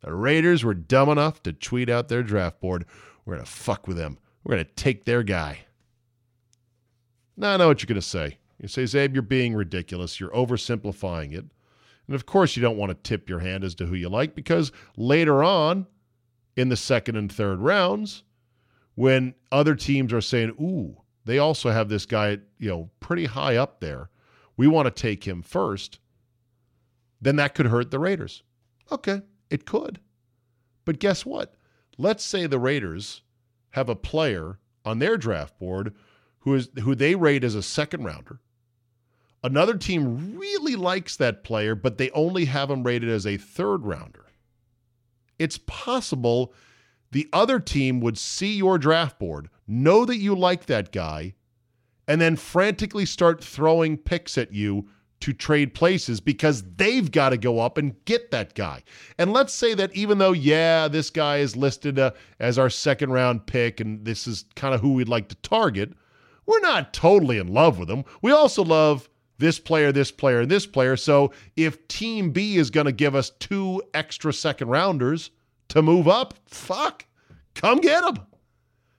The 0.00 0.14
Raiders 0.14 0.64
were 0.64 0.72
dumb 0.72 1.10
enough 1.10 1.42
to 1.42 1.52
tweet 1.52 1.90
out 1.90 2.08
their 2.08 2.22
draft 2.22 2.58
board. 2.58 2.86
We're 3.26 3.34
going 3.34 3.44
to 3.44 3.52
fuck 3.52 3.86
with 3.86 3.98
them. 3.98 4.16
We're 4.42 4.54
going 4.54 4.64
to 4.64 4.74
take 4.82 5.04
their 5.04 5.22
guy. 5.22 5.66
Now 7.36 7.52
I 7.52 7.56
know 7.58 7.68
what 7.68 7.82
you're 7.82 7.86
going 7.86 8.00
to 8.00 8.00
say. 8.00 8.38
You 8.62 8.68
say, 8.68 8.84
Czabe, 8.84 9.12
you're 9.12 9.20
being 9.20 9.54
ridiculous. 9.54 10.18
You're 10.18 10.30
oversimplifying 10.30 11.34
it. 11.34 11.44
And 12.06 12.14
of 12.14 12.24
course, 12.24 12.56
you 12.56 12.62
don't 12.62 12.78
want 12.78 12.88
to 12.88 13.10
tip 13.10 13.28
your 13.28 13.40
hand 13.40 13.62
as 13.62 13.74
to 13.74 13.84
who 13.84 13.94
you 13.94 14.08
like 14.08 14.34
because 14.34 14.72
later 14.96 15.44
on 15.44 15.86
in 16.56 16.70
the 16.70 16.78
second 16.78 17.16
and 17.16 17.30
third 17.30 17.58
rounds, 17.58 18.22
when 18.94 19.34
other 19.52 19.74
teams 19.74 20.14
are 20.14 20.22
saying, 20.22 20.56
ooh, 20.58 20.96
they 21.26 21.38
also 21.38 21.68
have 21.68 21.90
this 21.90 22.06
guy, 22.06 22.38
you 22.56 22.70
know, 22.70 22.88
pretty 23.00 23.26
high 23.26 23.56
up 23.56 23.80
there 23.80 24.08
we 24.62 24.68
want 24.68 24.86
to 24.86 25.02
take 25.02 25.24
him 25.24 25.42
first, 25.42 25.98
then 27.20 27.34
that 27.34 27.52
could 27.52 27.66
hurt 27.66 27.90
the 27.90 27.98
Raiders. 27.98 28.44
Okay, 28.92 29.22
it 29.50 29.66
could. 29.66 29.98
But 30.84 31.00
guess 31.00 31.26
what? 31.26 31.56
Let's 31.98 32.24
say 32.24 32.46
the 32.46 32.60
Raiders 32.60 33.22
have 33.70 33.88
a 33.88 33.96
player 33.96 34.60
on 34.84 35.00
their 35.00 35.16
draft 35.16 35.58
board 35.58 35.96
who 36.38 36.54
is 36.54 36.68
who 36.80 36.94
they 36.94 37.16
rate 37.16 37.42
as 37.42 37.56
a 37.56 37.62
second 37.62 38.04
rounder. 38.04 38.38
Another 39.42 39.76
team 39.76 40.38
really 40.38 40.76
likes 40.76 41.16
that 41.16 41.42
player, 41.42 41.74
but 41.74 41.98
they 41.98 42.10
only 42.10 42.44
have 42.44 42.70
him 42.70 42.84
rated 42.84 43.08
as 43.08 43.26
a 43.26 43.38
third 43.38 43.84
rounder. 43.84 44.26
It's 45.40 45.58
possible 45.58 46.54
the 47.10 47.28
other 47.32 47.58
team 47.58 47.98
would 47.98 48.16
see 48.16 48.58
your 48.58 48.78
draft 48.78 49.18
board, 49.18 49.50
know 49.66 50.04
that 50.04 50.18
you 50.18 50.36
like 50.36 50.66
that 50.66 50.92
guy, 50.92 51.34
and 52.08 52.20
then 52.20 52.36
frantically 52.36 53.06
start 53.06 53.42
throwing 53.42 53.96
picks 53.96 54.36
at 54.36 54.52
you 54.52 54.88
to 55.20 55.32
trade 55.32 55.72
places 55.72 56.20
because 56.20 56.64
they've 56.76 57.12
got 57.12 57.28
to 57.28 57.36
go 57.36 57.60
up 57.60 57.78
and 57.78 57.94
get 58.06 58.32
that 58.32 58.54
guy. 58.54 58.82
And 59.18 59.32
let's 59.32 59.54
say 59.54 59.72
that 59.74 59.94
even 59.94 60.18
though, 60.18 60.32
yeah, 60.32 60.88
this 60.88 61.10
guy 61.10 61.38
is 61.38 61.56
listed 61.56 61.98
uh, 61.98 62.10
as 62.40 62.58
our 62.58 62.68
second 62.68 63.12
round 63.12 63.46
pick 63.46 63.78
and 63.78 64.04
this 64.04 64.26
is 64.26 64.44
kind 64.56 64.74
of 64.74 64.80
who 64.80 64.94
we'd 64.94 65.08
like 65.08 65.28
to 65.28 65.36
target, 65.36 65.92
we're 66.44 66.60
not 66.60 66.92
totally 66.92 67.38
in 67.38 67.46
love 67.46 67.78
with 67.78 67.88
him. 67.88 68.04
We 68.20 68.32
also 68.32 68.64
love 68.64 69.08
this 69.38 69.60
player, 69.60 69.92
this 69.92 70.10
player, 70.10 70.40
and 70.40 70.50
this 70.50 70.66
player. 70.66 70.96
So 70.96 71.32
if 71.56 71.86
Team 71.86 72.32
B 72.32 72.56
is 72.56 72.70
going 72.70 72.86
to 72.86 72.92
give 72.92 73.14
us 73.14 73.30
two 73.30 73.80
extra 73.94 74.32
second 74.32 74.68
rounders 74.68 75.30
to 75.68 75.82
move 75.82 76.08
up, 76.08 76.34
fuck, 76.48 77.06
come 77.54 77.78
get 77.78 78.02
them. 78.02 78.26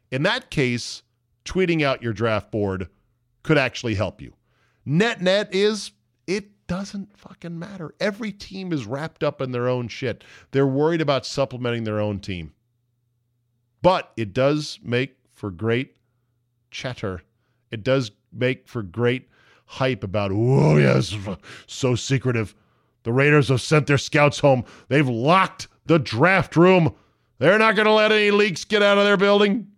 In 0.09 0.23
that 0.23 0.49
case, 0.49 1.02
tweeting 1.45 1.83
out 1.83 2.03
your 2.03 2.13
draft 2.13 2.51
board 2.51 2.87
could 3.43 3.57
actually 3.57 3.95
help 3.95 4.21
you. 4.21 4.33
Net 4.85 5.21
net 5.21 5.53
is 5.53 5.91
it 6.27 6.67
doesn't 6.67 7.17
fucking 7.17 7.57
matter. 7.57 7.93
Every 7.99 8.31
team 8.31 8.71
is 8.71 8.85
wrapped 8.85 9.23
up 9.23 9.41
in 9.41 9.51
their 9.51 9.67
own 9.67 9.87
shit. 9.87 10.23
They're 10.51 10.67
worried 10.67 11.01
about 11.01 11.25
supplementing 11.25 11.83
their 11.83 11.99
own 11.99 12.19
team. 12.19 12.53
But 13.81 14.11
it 14.15 14.33
does 14.33 14.79
make 14.81 15.17
for 15.33 15.51
great 15.51 15.97
chatter. 16.71 17.21
It 17.71 17.83
does 17.83 18.11
make 18.31 18.67
for 18.67 18.81
great 18.81 19.27
hype 19.65 20.03
about, 20.03 20.31
oh, 20.33 20.77
yes, 20.77 21.15
so 21.67 21.95
secretive. 21.95 22.55
The 23.03 23.11
Raiders 23.11 23.49
have 23.49 23.61
sent 23.61 23.87
their 23.87 23.97
scouts 23.97 24.39
home. 24.39 24.63
They've 24.87 25.07
locked 25.07 25.67
the 25.85 25.99
draft 25.99 26.55
room. 26.55 26.95
They're 27.39 27.59
not 27.59 27.75
going 27.75 27.87
to 27.87 27.91
let 27.91 28.13
any 28.13 28.31
leaks 28.31 28.63
get 28.63 28.81
out 28.81 28.97
of 28.97 29.03
their 29.03 29.17
building. 29.17 29.72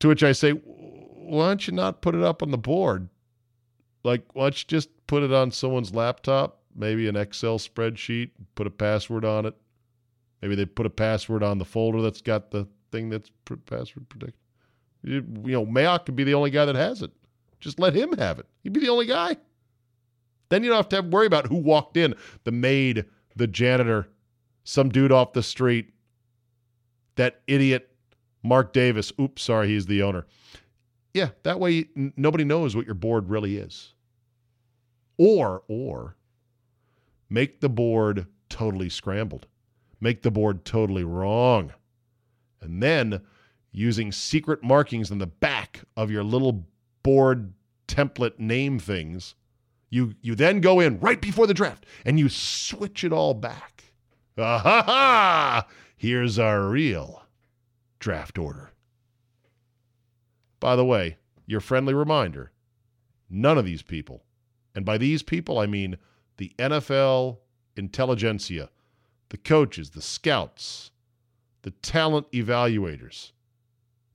To 0.00 0.08
which 0.08 0.22
I 0.22 0.32
say, 0.32 0.52
why 0.52 1.48
don't 1.48 1.66
you 1.66 1.74
not 1.74 2.02
put 2.02 2.14
it 2.14 2.22
up 2.22 2.42
on 2.42 2.50
the 2.50 2.58
board? 2.58 3.08
Like, 4.04 4.24
why 4.32 4.44
don't 4.44 4.62
you 4.62 4.66
just 4.68 4.90
put 5.06 5.22
it 5.22 5.32
on 5.32 5.50
someone's 5.50 5.94
laptop, 5.94 6.60
maybe 6.74 7.08
an 7.08 7.16
Excel 7.16 7.58
spreadsheet, 7.58 8.30
put 8.54 8.66
a 8.66 8.70
password 8.70 9.24
on 9.24 9.46
it. 9.46 9.54
Maybe 10.40 10.54
they 10.54 10.66
put 10.66 10.86
a 10.86 10.90
password 10.90 11.42
on 11.42 11.58
the 11.58 11.64
folder 11.64 12.00
that's 12.00 12.22
got 12.22 12.50
the 12.50 12.68
thing 12.92 13.10
that's 13.10 13.30
password 13.66 14.08
protected. 14.08 14.38
You, 15.02 15.24
you 15.44 15.52
know, 15.52 15.66
Mayock 15.66 16.06
could 16.06 16.16
be 16.16 16.24
the 16.24 16.34
only 16.34 16.50
guy 16.50 16.64
that 16.64 16.76
has 16.76 17.02
it. 17.02 17.10
Just 17.60 17.80
let 17.80 17.94
him 17.94 18.16
have 18.18 18.38
it. 18.38 18.46
He'd 18.62 18.72
be 18.72 18.80
the 18.80 18.88
only 18.88 19.06
guy. 19.06 19.36
Then 20.48 20.62
you 20.62 20.70
don't 20.70 20.76
have 20.76 20.88
to 20.90 20.96
have 20.96 21.06
worry 21.06 21.26
about 21.26 21.46
who 21.46 21.56
walked 21.56 21.96
in 21.96 22.14
the 22.44 22.52
maid, 22.52 23.04
the 23.36 23.46
janitor, 23.46 24.08
some 24.64 24.88
dude 24.88 25.12
off 25.12 25.32
the 25.32 25.42
street, 25.42 25.90
that 27.16 27.42
idiot 27.46 27.87
Mark 28.42 28.72
Davis. 28.72 29.12
Oops, 29.20 29.40
sorry, 29.40 29.68
he's 29.68 29.86
the 29.86 30.02
owner. 30.02 30.26
Yeah, 31.14 31.30
that 31.42 31.58
way 31.58 31.88
nobody 31.94 32.44
knows 32.44 32.76
what 32.76 32.86
your 32.86 32.94
board 32.94 33.28
really 33.28 33.56
is. 33.56 33.94
Or, 35.16 35.62
or 35.68 36.16
make 37.28 37.60
the 37.60 37.68
board 37.68 38.26
totally 38.48 38.88
scrambled, 38.88 39.46
make 40.00 40.22
the 40.22 40.30
board 40.30 40.64
totally 40.64 41.04
wrong. 41.04 41.72
And 42.60 42.82
then 42.82 43.22
using 43.72 44.12
secret 44.12 44.62
markings 44.62 45.10
in 45.10 45.18
the 45.18 45.26
back 45.26 45.80
of 45.96 46.10
your 46.10 46.22
little 46.24 46.66
board 47.02 47.52
template 47.86 48.38
name 48.38 48.78
things, 48.78 49.34
you, 49.90 50.14
you 50.20 50.34
then 50.34 50.60
go 50.60 50.78
in 50.80 51.00
right 51.00 51.20
before 51.20 51.46
the 51.46 51.54
draft 51.54 51.86
and 52.04 52.18
you 52.18 52.28
switch 52.28 53.02
it 53.04 53.12
all 53.12 53.34
back. 53.34 53.84
Ah 54.40 54.58
ha 54.60 54.82
ha! 54.86 55.66
Here's 55.96 56.38
our 56.38 56.68
real 56.68 57.24
draft 57.98 58.38
order. 58.38 58.72
By 60.60 60.76
the 60.76 60.84
way, 60.84 61.16
your 61.46 61.60
friendly 61.60 61.94
reminder 61.94 62.52
none 63.30 63.58
of 63.58 63.64
these 63.64 63.82
people, 63.82 64.24
and 64.74 64.84
by 64.84 64.98
these 64.98 65.22
people 65.22 65.58
I 65.58 65.66
mean 65.66 65.98
the 66.36 66.52
NFL 66.58 67.38
intelligentsia, 67.76 68.70
the 69.28 69.36
coaches, 69.36 69.90
the 69.90 70.02
scouts, 70.02 70.90
the 71.62 71.70
talent 71.70 72.30
evaluators, 72.32 73.32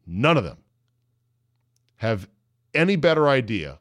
none 0.06 0.38
of 0.38 0.43
them 0.43 0.58
have 1.98 2.28
any 2.74 2.96
better 2.96 3.28
idea 3.28 3.80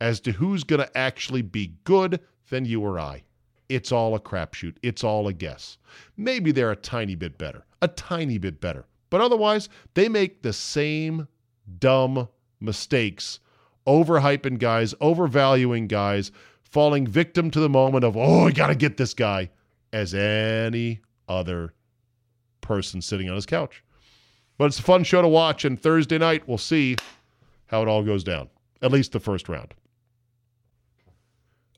as 0.00 0.20
to 0.20 0.32
who's 0.32 0.64
going 0.64 0.80
to 0.80 0.96
actually 0.98 1.42
be 1.42 1.74
good 1.84 2.20
than 2.48 2.64
you 2.64 2.80
or 2.80 2.98
I. 2.98 3.24
It's 3.68 3.92
all 3.92 4.14
a 4.14 4.20
crapshoot. 4.20 4.76
It's 4.82 5.04
all 5.04 5.28
a 5.28 5.32
guess. 5.32 5.76
Maybe 6.16 6.52
they're 6.52 6.70
a 6.70 6.76
tiny 6.76 7.14
bit 7.14 7.36
better, 7.36 7.66
a 7.82 7.88
tiny 7.88 8.38
bit 8.38 8.60
better. 8.60 8.86
But 9.10 9.20
otherwise, 9.20 9.68
they 9.94 10.08
make 10.08 10.42
the 10.42 10.52
same 10.52 11.28
dumb 11.78 12.28
mistakes, 12.60 13.40
overhyping 13.86 14.58
guys, 14.58 14.94
overvaluing 15.00 15.88
guys, 15.88 16.30
falling 16.62 17.06
victim 17.06 17.50
to 17.50 17.60
the 17.60 17.68
moment 17.68 18.04
of, 18.04 18.16
oh, 18.16 18.46
I 18.46 18.52
got 18.52 18.66
to 18.66 18.74
get 18.74 18.96
this 18.96 19.14
guy, 19.14 19.50
as 19.92 20.14
any 20.14 21.00
other 21.28 21.72
person 22.60 23.00
sitting 23.00 23.28
on 23.28 23.34
his 23.34 23.46
couch. 23.46 23.82
But 24.58 24.66
it's 24.66 24.78
a 24.78 24.82
fun 24.82 25.04
show 25.04 25.22
to 25.22 25.28
watch, 25.28 25.64
and 25.64 25.80
Thursday 25.80 26.18
night 26.18 26.46
we'll 26.46 26.58
see 26.58 26.96
how 27.66 27.82
it 27.82 27.88
all 27.88 28.02
goes 28.02 28.24
down, 28.24 28.48
at 28.82 28.92
least 28.92 29.12
the 29.12 29.20
first 29.20 29.48
round. 29.48 29.72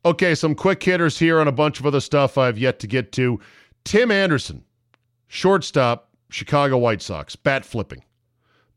Okay, 0.05 0.35
some 0.35 0.55
quick 0.55 0.83
hitters 0.83 1.19
here 1.19 1.41
on 1.41 1.47
a 1.47 1.53
bunch 1.53 1.79
of 1.79 1.87
other 1.87 2.01
stuff 2.01 2.39
I've 2.39 2.59
yet 2.59 2.79
to 2.81 2.87
get 2.87 3.13
to. 3.13 3.39
Tim 3.85 4.11
Anderson, 4.11 4.65
shortstop, 5.29 6.10
Chicago 6.31 6.79
White 6.79 7.03
Sox, 7.03 7.37
bat 7.37 7.65
flipping. 7.65 8.05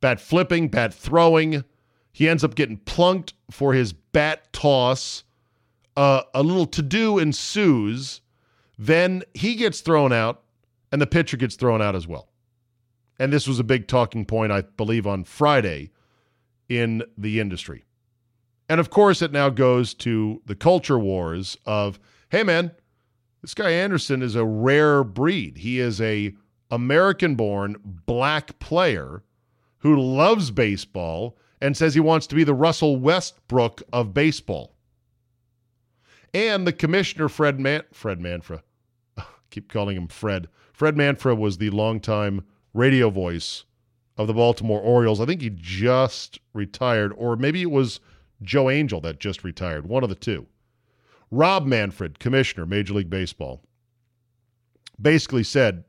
Bat 0.02 0.20
flipping, 0.20 0.68
bat 0.68 0.94
throwing. 0.94 1.64
He 2.12 2.28
ends 2.28 2.44
up 2.44 2.56
getting 2.56 2.78
plunked 2.78 3.34
for 3.50 3.74
his 3.74 3.94
bat 3.94 4.52
toss. 4.54 5.24
Uh, 5.96 6.24
a 6.34 6.44
little 6.44 6.66
to 6.66 6.82
do 6.82 7.20
ensues. 7.20 8.22
Then 8.78 9.24
he 9.34 9.56
gets 9.56 9.82
thrown 9.82 10.12
out, 10.12 10.44
and 10.92 11.02
the 11.02 11.08
pitcher 11.08 11.38
gets 11.38 11.56
thrown 11.56 11.82
out 11.82 11.96
as 11.96 12.08
well. 12.08 12.30
And 13.20 13.32
this 13.32 13.48
was 13.48 13.60
a 13.60 13.64
big 13.64 13.88
talking 13.88 14.26
point, 14.26 14.52
I 14.52 14.62
believe, 14.62 15.06
on 15.06 15.24
Friday 15.24 15.92
in 16.68 17.04
the 17.18 17.40
industry. 17.40 17.86
And 18.68 18.80
of 18.80 18.90
course, 18.90 19.22
it 19.22 19.32
now 19.32 19.50
goes 19.50 19.94
to 19.96 20.42
the 20.46 20.56
culture 20.56 20.98
wars 20.98 21.58
of, 21.66 22.00
hey, 22.30 22.44
man, 22.44 22.72
this 23.42 23.54
guy 23.54 23.72
Anderson 23.72 24.22
is 24.22 24.36
a 24.36 24.46
rare 24.46 25.04
breed. 25.04 25.58
He 25.58 25.80
is 25.80 26.02
a 26.02 26.34
American 26.74 27.36
born 27.36 27.76
black 27.84 28.58
player 28.58 29.22
who 29.78 29.96
loves 29.96 30.50
baseball 30.50 31.38
and 31.62 31.78
says 31.78 31.94
he 31.94 32.00
wants 32.00 32.26
to 32.26 32.36
be 32.36 32.44
the 32.44 32.56
Russell 32.56 32.98
Westbrook 32.98 33.84
of 33.94 34.16
baseball. 34.16 34.74
And 36.34 36.66
the 36.66 36.74
commissioner, 36.74 37.30
Fred 37.30 37.60
Man- 37.60 37.84
Fred 37.92 38.20
Manfra, 38.20 38.64
keep 39.52 39.72
calling 39.72 39.96
him 39.96 40.08
Fred. 40.08 40.48
Fred 40.74 40.96
Manfra 40.96 41.38
was 41.38 41.60
the 41.60 41.70
longtime 41.70 42.44
radio 42.74 43.12
voice 43.12 43.66
of 44.18 44.26
the 44.26 44.34
Baltimore 44.34 44.82
Orioles. 44.82 45.22
I 45.22 45.26
think 45.26 45.42
he 45.42 45.52
just 45.52 46.40
retired, 46.54 47.14
or 47.16 47.36
maybe 47.36 47.62
it 47.62 47.70
was 47.70 48.00
Joe 48.42 48.72
Angel 48.72 49.00
that 49.02 49.20
just 49.20 49.44
retired, 49.44 49.86
one 49.86 50.02
of 50.02 50.10
the 50.10 50.16
two. 50.16 50.48
Rob 51.30 51.68
Manfred, 51.68 52.18
commissioner, 52.18 52.66
Major 52.66 52.96
League 52.96 53.12
Baseball, 53.12 53.62
basically 55.00 55.44
said, 55.44 55.84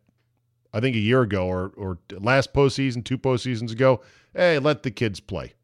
I 0.74 0.80
think 0.80 0.96
a 0.96 1.00
year 1.00 1.22
ago 1.22 1.46
or, 1.46 1.72
or 1.76 1.98
last 2.10 2.52
postseason, 2.52 3.04
two 3.04 3.16
postseasons 3.16 3.70
ago, 3.70 4.00
hey, 4.34 4.58
let 4.58 4.82
the 4.82 4.90
kids 4.90 5.20
play. 5.20 5.54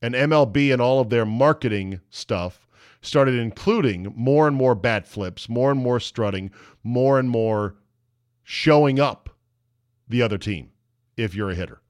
And 0.00 0.14
MLB 0.14 0.72
and 0.72 0.80
all 0.80 1.00
of 1.00 1.10
their 1.10 1.26
marketing 1.26 2.00
stuff 2.08 2.66
started 3.02 3.34
including 3.34 4.10
more 4.16 4.48
and 4.48 4.56
more 4.56 4.74
bat 4.74 5.06
flips, 5.06 5.50
more 5.50 5.70
and 5.70 5.78
more 5.78 6.00
strutting, 6.00 6.50
more 6.82 7.18
and 7.18 7.28
more 7.28 7.76
showing 8.42 8.98
up 8.98 9.28
the 10.08 10.22
other 10.22 10.38
team 10.38 10.70
if 11.18 11.34
you're 11.34 11.50
a 11.50 11.54
hitter. 11.54 11.81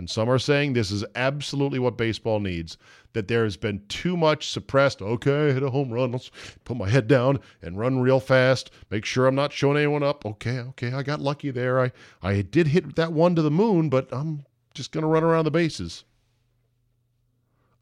And 0.00 0.08
some 0.08 0.30
are 0.30 0.38
saying 0.38 0.72
this 0.72 0.90
is 0.90 1.04
absolutely 1.14 1.78
what 1.78 1.98
baseball 1.98 2.40
needs. 2.40 2.78
That 3.12 3.28
there 3.28 3.44
has 3.44 3.58
been 3.58 3.82
too 3.88 4.16
much 4.16 4.48
suppressed. 4.48 5.02
Okay, 5.02 5.52
hit 5.52 5.62
a 5.62 5.68
home 5.68 5.90
run. 5.90 6.12
Let's 6.12 6.30
put 6.64 6.78
my 6.78 6.88
head 6.88 7.06
down 7.06 7.40
and 7.60 7.78
run 7.78 8.00
real 8.00 8.18
fast. 8.18 8.70
Make 8.88 9.04
sure 9.04 9.26
I'm 9.26 9.34
not 9.34 9.52
showing 9.52 9.76
anyone 9.76 10.02
up. 10.02 10.24
Okay, 10.24 10.58
okay, 10.60 10.94
I 10.94 11.02
got 11.02 11.20
lucky 11.20 11.50
there. 11.50 11.78
I, 11.78 11.92
I 12.22 12.40
did 12.40 12.68
hit 12.68 12.96
that 12.96 13.12
one 13.12 13.34
to 13.34 13.42
the 13.42 13.50
moon, 13.50 13.90
but 13.90 14.08
I'm 14.10 14.46
just 14.72 14.90
going 14.90 15.02
to 15.02 15.06
run 15.06 15.22
around 15.22 15.44
the 15.44 15.50
bases. 15.50 16.04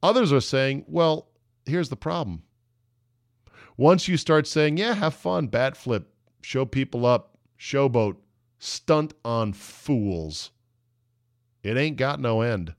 Others 0.03 0.33
are 0.33 0.41
saying, 0.41 0.87
well, 0.89 1.29
here's 1.67 1.89
the 1.89 1.95
problem. 1.95 2.43
Once 3.77 4.09
you 4.09 4.17
start 4.17 4.49
saying, 4.49 4.77
yeah, 4.77 4.95
have 4.95 5.15
fun, 5.15 5.47
bat 5.47 5.77
flip, 5.77 6.13
show 6.41 6.65
people 6.65 7.07
up, 7.07 7.39
showboat, 7.61 8.17
stunt 8.59 9.15
on 9.25 9.53
fools 9.53 10.51
it 11.69 11.77
ain't 11.77 11.97
got 11.97 12.21
no 12.21 12.41
end. 12.41 12.75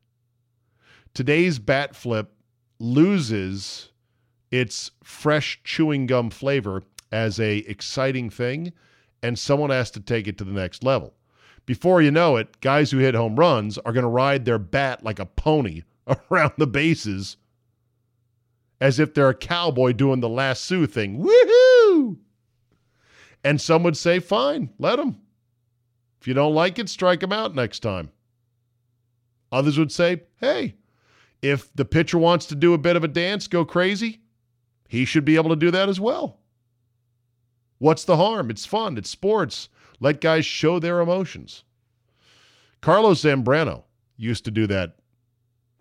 Today's 1.14 1.60
bat 1.60 1.96
flip 1.96 2.34
loses 2.80 3.90
its 4.52 4.92
fresh 5.04 5.62
chewing 5.64 6.08
gum 6.08 6.30
flavor 6.30 6.84
as 7.12 7.40
a 7.40 7.58
exciting 7.60 8.30
thing 8.30 8.74
and 9.22 9.38
someone 9.38 9.70
has 9.70 9.92
to 9.92 10.00
take 10.00 10.28
it 10.28 10.38
to 10.38 10.44
the 10.44 10.52
next 10.52 10.84
level 10.84 11.14
Before 11.66 12.02
you 12.02 12.10
know 12.10 12.38
it, 12.38 12.62
guys 12.62 12.92
who 12.92 12.98
hit 13.00 13.16
home 13.16 13.36
runs 13.36 13.78
are 13.80 13.92
going 13.92 14.04
to 14.04 14.10
ride 14.10 14.46
their 14.46 14.60
bat 14.60 15.04
like 15.04 15.20
a 15.20 15.26
pony 15.26 15.84
around 16.32 16.54
the 16.58 16.68
bases 16.68 17.38
as 18.82 19.00
if 19.00 19.14
they're 19.14 19.30
a 19.30 19.36
cowboy 19.36 19.92
doing 19.92 20.22
the 20.22 20.30
lasso 20.30 20.86
thing. 20.86 21.20
Woohoo! 21.24 22.18
And 23.44 23.60
some 23.60 23.84
would 23.84 23.98
say, 23.98 24.20
fine, 24.20 24.70
let 24.80 24.96
them. 24.96 25.20
If 26.22 26.28
you 26.28 26.34
don't 26.34 26.54
like 26.54 26.80
it, 26.80 26.90
strike 26.90 27.20
them 27.20 27.34
out 27.34 27.56
next 27.56 27.80
time. 27.80 28.12
Others 29.52 29.78
would 29.78 29.92
say, 29.92 30.22
hey, 30.40 30.76
if 31.42 31.74
the 31.74 31.86
pitcher 31.86 32.18
wants 32.18 32.46
to 32.48 32.56
do 32.56 32.74
a 32.74 32.78
bit 32.78 32.96
of 32.96 33.04
a 33.04 33.08
dance, 33.08 33.48
go 33.48 33.66
crazy, 33.66 34.22
he 34.88 35.06
should 35.06 35.26
be 35.26 35.36
able 35.36 35.50
to 35.50 35.56
do 35.56 35.72
that 35.72 35.90
as 35.90 36.00
well. 36.00 36.40
What's 37.78 38.04
the 38.04 38.18
harm? 38.18 38.50
It's 38.50 38.66
fun, 38.66 38.98
it's 38.98 39.10
sports. 39.10 39.70
Let 40.00 40.22
guys 40.22 40.46
show 40.46 40.80
their 40.80 41.00
emotions. 41.00 41.64
Carlos 42.82 43.24
Zambrano 43.24 43.84
used 44.18 44.46
to 44.46 44.52
do 44.52 44.68
that 44.68 44.98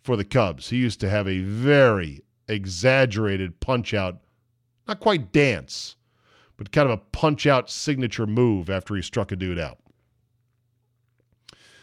for 0.02 0.16
the 0.16 0.24
Cubs. 0.24 0.70
He 0.70 0.76
used 0.76 1.00
to 1.00 1.10
have 1.10 1.28
a 1.28 1.40
very 1.40 2.22
exaggerated 2.48 3.60
punch 3.60 3.94
out, 3.94 4.20
not 4.86 5.00
quite 5.00 5.32
dance, 5.32 5.96
but 6.56 6.72
kind 6.72 6.88
of 6.88 6.98
a 6.98 7.02
punch 7.12 7.46
out 7.46 7.70
signature 7.70 8.26
move 8.26 8.70
after 8.70 8.94
he 8.94 9.02
struck 9.02 9.32
a 9.32 9.36
dude 9.36 9.58
out. 9.58 9.78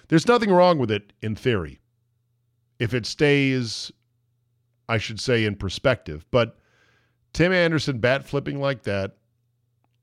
There's 0.08 0.28
nothing 0.28 0.52
wrong 0.52 0.78
with 0.78 0.92
it 0.92 1.14
in 1.22 1.36
theory. 1.36 1.80
If 2.80 2.94
it 2.94 3.06
stays, 3.06 3.92
I 4.88 4.98
should 4.98 5.20
say, 5.20 5.46
in 5.46 5.56
perspective. 5.56 6.26
But 6.32 6.58
Tim 7.34 7.52
Anderson 7.52 8.00
bat 8.00 8.26
flipping 8.26 8.60
like 8.60 8.84
that 8.84 9.18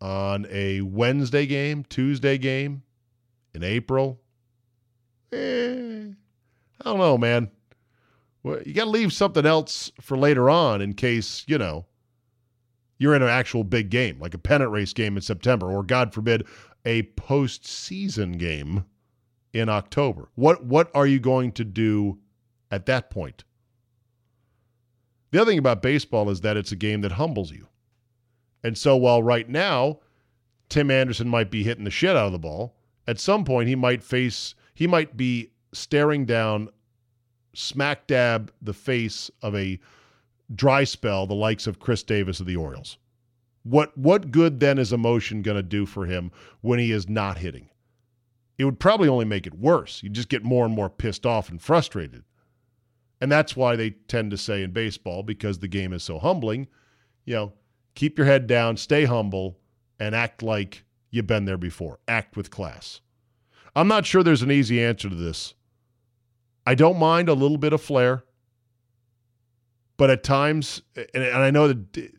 on 0.01 0.47
a 0.51 0.81
Wednesday 0.81 1.47
game, 1.47 1.85
Tuesday 1.89 2.39
game 2.39 2.83
in 3.55 3.63
April, 3.63 4.21
eh, 5.33 6.07
I 6.81 6.85
don't 6.85 6.99
know, 6.99 7.17
man. 7.19 7.51
You 8.45 8.75
got 8.75 8.85
to 8.85 8.91
leave 8.91 9.13
something 9.13 9.47
else 9.47 9.93
for 10.01 10.19
later 10.19 10.51
on 10.51 10.83
in 10.83 10.95
case, 10.95 11.45
you 11.47 11.59
know, 11.59 11.87
you're 12.99 13.15
in 13.15 13.23
an 13.23 13.29
actual 13.29 13.63
big 13.63 13.91
game, 13.91 14.19
like 14.19 14.35
a 14.35 14.39
pennant 14.39 14.73
race 14.73 14.93
game 14.93 15.17
in 15.17 15.23
September, 15.23 15.71
or 15.71 15.85
God 15.85 16.13
forbid, 16.13 16.47
a 16.85 17.03
postseason 17.03 18.37
game 18.39 18.85
in 19.53 19.69
October. 19.69 20.29
What 20.35 20.65
what 20.65 20.91
are 20.95 21.07
you 21.07 21.21
going 21.21 21.53
to 21.53 21.65
do 21.65 22.19
at 22.71 22.87
that 22.87 23.11
point? 23.11 23.45
The 25.31 25.41
other 25.41 25.51
thing 25.51 25.59
about 25.59 25.83
baseball 25.83 26.29
is 26.31 26.43
that 26.43 26.57
it's 26.57 26.73
a 26.73 26.77
game 26.77 27.01
that 27.03 27.13
humbles 27.13 27.51
you. 27.51 27.69
And 28.63 28.77
so 28.77 28.97
while 28.97 29.23
right 29.23 29.49
now 29.49 30.01
Tim 30.69 30.91
Anderson 30.91 31.29
might 31.29 31.51
be 31.51 31.63
hitting 31.63 31.85
the 31.85 31.91
shit 31.91 32.17
out 32.17 32.27
of 32.27 32.33
the 32.33 32.39
ball, 32.39 32.77
at 33.07 33.19
some 33.19 33.45
point 33.45 33.69
he 33.69 33.75
might 33.75 34.03
face 34.03 34.55
he 34.75 34.87
might 34.87 35.17
be 35.17 35.51
staring 35.73 36.25
down 36.25 36.69
smack 37.55 38.07
dab 38.07 38.53
the 38.63 38.73
face 38.73 39.31
of 39.43 39.55
a 39.55 39.79
dry 40.55 40.85
spell 40.85 41.27
the 41.27 41.35
likes 41.35 41.67
of 41.67 41.79
Chris 41.79 42.03
Davis 42.03 42.41
of 42.41 42.47
the 42.47 42.57
Orioles. 42.57 42.99
What 43.65 43.97
what 43.97 44.31
good 44.31 44.61
then 44.61 44.79
is 44.79 44.93
emotion 44.93 45.43
going 45.43 45.57
to 45.57 45.63
do 45.63 45.87
for 45.87 46.07
him 46.07 46.31
when 46.61 46.79
he 46.79 46.93
is 46.93 47.09
not 47.09 47.39
hitting? 47.39 47.69
It 48.59 48.65
would 48.65 48.79
probably 48.79 49.09
only 49.09 49.25
make 49.25 49.47
it 49.47 49.55
worse. 49.55 50.03
You 50.03 50.11
just 50.11 50.29
get 50.29 50.45
more 50.45 50.65
and 50.65 50.75
more 50.75 50.91
pissed 50.91 51.27
off 51.27 51.49
and 51.49 51.61
frustrated. 51.61 52.25
And 53.21 53.31
that's 53.31 53.57
why 53.57 53.77
they 53.77 53.91
tend 53.91 54.31
to 54.33 54.37
say 54.37 54.63
in 54.63 54.73
baseball 54.73 55.23
because 55.23 55.59
the 55.59 55.69
game 55.69 55.93
is 55.93 56.03
so 56.03 56.19
humbling, 56.19 56.67
you 57.25 57.35
know, 57.35 57.53
keep 57.95 58.19
your 58.19 58.27
head 58.27 58.47
down, 58.47 58.77
stay 58.77 59.05
humble 59.05 59.59
and 60.01 60.15
act 60.15 60.43
like 60.43 60.85
you've 61.11 61.27
been 61.27 61.45
there 61.45 61.57
before. 61.57 62.01
Act 62.09 62.37
with 62.37 62.51
class. 62.51 63.01
I'm 63.75 63.89
not 63.89 64.07
sure 64.07 64.23
there's 64.23 64.43
an 64.43 64.51
easy 64.51 64.83
answer 64.83 65.09
to 65.09 65.15
this. 65.15 65.55
I 66.67 66.75
don't 66.75 66.99
mind 66.99 67.29
a 67.29 67.35
little 67.35 67.59
bit 67.59 67.73
of 67.73 67.81
flair, 67.81 68.25
but 69.97 70.11
at 70.11 70.25
times, 70.25 70.83
and, 71.15 71.25
I 71.25 71.51
know 71.51 71.69
that 71.69 72.13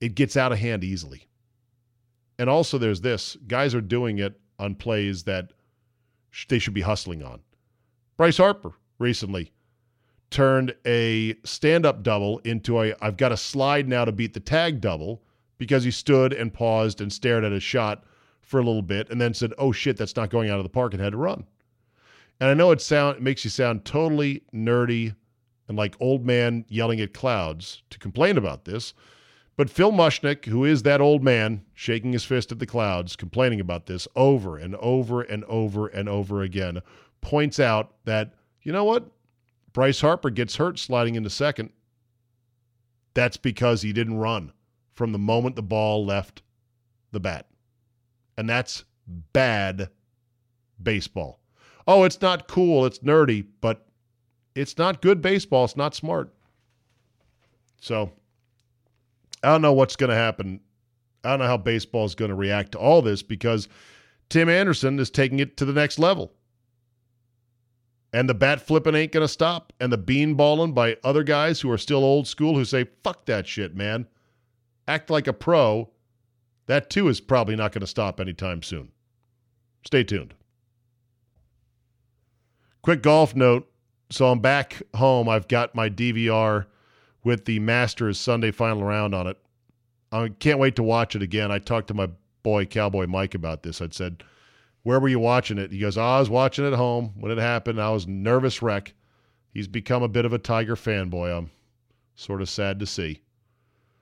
it 0.00 0.14
gets 0.14 0.36
out 0.36 0.52
of 0.52 0.58
hand 0.58 0.84
easily. 0.84 1.28
And 2.38 2.48
also, 2.48 2.78
there's 2.78 3.00
this 3.00 3.36
guys 3.46 3.74
are 3.74 3.80
doing 3.80 4.18
it 4.18 4.40
on 4.60 4.74
plays 4.74 5.24
that 5.24 5.52
they 6.48 6.58
should 6.58 6.74
be 6.74 6.82
hustling 6.82 7.22
on. 7.22 7.40
Bryce 8.16 8.36
Harper 8.36 8.72
recently 8.98 9.52
turned 10.30 10.74
a 10.86 11.34
stand 11.44 11.84
up 11.84 12.02
double 12.02 12.38
into 12.40 12.80
a 12.80 12.94
I've 13.00 13.16
got 13.16 13.32
a 13.32 13.36
slide 13.36 13.88
now 13.88 14.04
to 14.04 14.12
beat 14.12 14.34
the 14.34 14.40
tag 14.40 14.80
double 14.80 15.22
because 15.58 15.84
he 15.84 15.90
stood 15.90 16.32
and 16.32 16.52
paused 16.52 17.00
and 17.00 17.12
stared 17.12 17.44
at 17.44 17.52
a 17.52 17.60
shot 17.60 18.04
for 18.40 18.60
a 18.60 18.62
little 18.62 18.82
bit 18.82 19.10
and 19.10 19.20
then 19.20 19.34
said, 19.34 19.52
"Oh 19.58 19.72
shit, 19.72 19.96
that's 19.96 20.16
not 20.16 20.30
going 20.30 20.50
out 20.50 20.58
of 20.58 20.64
the 20.64 20.70
park," 20.70 20.92
and 20.92 21.02
had 21.02 21.12
to 21.12 21.18
run. 21.18 21.44
And 22.38 22.48
I 22.48 22.54
know 22.54 22.70
it 22.70 22.80
sound 22.80 23.16
it 23.16 23.22
makes 23.22 23.44
you 23.44 23.50
sound 23.50 23.84
totally 23.84 24.42
nerdy 24.54 25.14
and 25.68 25.76
like 25.76 25.96
old 26.00 26.24
man 26.24 26.64
yelling 26.68 27.00
at 27.00 27.14
clouds 27.14 27.82
to 27.90 27.98
complain 27.98 28.36
about 28.36 28.64
this. 28.64 28.94
But 29.60 29.68
Phil 29.68 29.92
Mushnick, 29.92 30.46
who 30.46 30.64
is 30.64 30.84
that 30.84 31.02
old 31.02 31.22
man 31.22 31.66
shaking 31.74 32.14
his 32.14 32.24
fist 32.24 32.50
at 32.50 32.60
the 32.60 32.64
clouds, 32.64 33.14
complaining 33.14 33.60
about 33.60 33.84
this 33.84 34.08
over 34.16 34.56
and 34.56 34.74
over 34.76 35.20
and 35.20 35.44
over 35.44 35.86
and 35.86 36.08
over 36.08 36.40
again, 36.40 36.80
points 37.20 37.60
out 37.60 37.92
that, 38.06 38.32
you 38.62 38.72
know 38.72 38.84
what? 38.84 39.10
Bryce 39.74 40.00
Harper 40.00 40.30
gets 40.30 40.56
hurt 40.56 40.78
sliding 40.78 41.14
into 41.14 41.28
second. 41.28 41.72
That's 43.12 43.36
because 43.36 43.82
he 43.82 43.92
didn't 43.92 44.16
run 44.16 44.50
from 44.94 45.12
the 45.12 45.18
moment 45.18 45.56
the 45.56 45.62
ball 45.62 46.06
left 46.06 46.40
the 47.12 47.20
bat. 47.20 47.46
And 48.38 48.48
that's 48.48 48.84
bad 49.06 49.90
baseball. 50.82 51.38
Oh, 51.86 52.04
it's 52.04 52.22
not 52.22 52.48
cool, 52.48 52.86
it's 52.86 53.00
nerdy, 53.00 53.44
but 53.60 53.86
it's 54.54 54.78
not 54.78 55.02
good 55.02 55.20
baseball. 55.20 55.66
It's 55.66 55.76
not 55.76 55.94
smart. 55.94 56.32
So 57.78 58.10
I 59.42 59.48
don't 59.48 59.62
know 59.62 59.72
what's 59.72 59.96
going 59.96 60.10
to 60.10 60.16
happen. 60.16 60.60
I 61.24 61.30
don't 61.30 61.40
know 61.40 61.46
how 61.46 61.56
baseball 61.56 62.04
is 62.04 62.14
going 62.14 62.30
to 62.30 62.34
react 62.34 62.72
to 62.72 62.78
all 62.78 63.02
this 63.02 63.22
because 63.22 63.68
Tim 64.28 64.48
Anderson 64.48 64.98
is 64.98 65.10
taking 65.10 65.40
it 65.40 65.56
to 65.58 65.64
the 65.64 65.72
next 65.72 65.98
level. 65.98 66.32
And 68.12 68.28
the 68.28 68.34
bat 68.34 68.60
flipping 68.60 68.94
ain't 68.94 69.12
going 69.12 69.24
to 69.24 69.28
stop. 69.28 69.72
And 69.80 69.92
the 69.92 69.98
bean 69.98 70.34
balling 70.34 70.72
by 70.72 70.96
other 71.04 71.22
guys 71.22 71.60
who 71.60 71.70
are 71.70 71.78
still 71.78 72.04
old 72.04 72.26
school 72.26 72.54
who 72.56 72.64
say, 72.64 72.86
fuck 73.04 73.26
that 73.26 73.46
shit, 73.46 73.76
man. 73.76 74.06
Act 74.88 75.10
like 75.10 75.26
a 75.26 75.32
pro 75.32 75.90
that 76.70 76.88
too 76.88 77.08
is 77.08 77.20
probably 77.20 77.56
not 77.56 77.72
going 77.72 77.80
to 77.80 77.86
stop 77.88 78.20
anytime 78.20 78.62
soon. 78.62 78.92
Stay 79.84 80.04
tuned. 80.04 80.34
Quick 82.82 83.02
golf 83.02 83.34
note. 83.34 83.68
So 84.08 84.30
I'm 84.30 84.38
back 84.38 84.80
home. 84.94 85.28
I've 85.28 85.48
got 85.48 85.74
my 85.74 85.90
DVR 85.90 86.66
with 87.22 87.44
the 87.44 87.58
Masters 87.58 88.18
Sunday 88.18 88.50
final 88.50 88.84
round 88.84 89.14
on 89.14 89.26
it. 89.26 89.38
I 90.12 90.28
can't 90.28 90.58
wait 90.58 90.76
to 90.76 90.82
watch 90.82 91.14
it 91.14 91.22
again. 91.22 91.52
I 91.52 91.58
talked 91.58 91.88
to 91.88 91.94
my 91.94 92.08
boy 92.42 92.66
Cowboy 92.66 93.06
Mike 93.06 93.34
about 93.34 93.62
this. 93.62 93.80
I'd 93.80 93.94
said, 93.94 94.24
"Where 94.82 94.98
were 94.98 95.08
you 95.08 95.20
watching 95.20 95.58
it?" 95.58 95.72
He 95.72 95.78
goes, 95.78 95.98
oh, 95.98 96.02
"I 96.02 96.18
was 96.18 96.30
watching 96.30 96.64
it 96.64 96.72
at 96.72 96.74
home 96.74 97.12
when 97.16 97.30
it 97.30 97.38
happened. 97.38 97.80
I 97.80 97.90
was 97.90 98.06
nervous 98.06 98.62
wreck." 98.62 98.94
He's 99.52 99.68
become 99.68 100.02
a 100.02 100.08
bit 100.08 100.24
of 100.24 100.32
a 100.32 100.38
Tiger 100.38 100.76
fanboy. 100.76 101.36
I'm 101.36 101.50
sort 102.14 102.40
of 102.40 102.48
sad 102.48 102.78
to 102.80 102.86
see. 102.86 103.20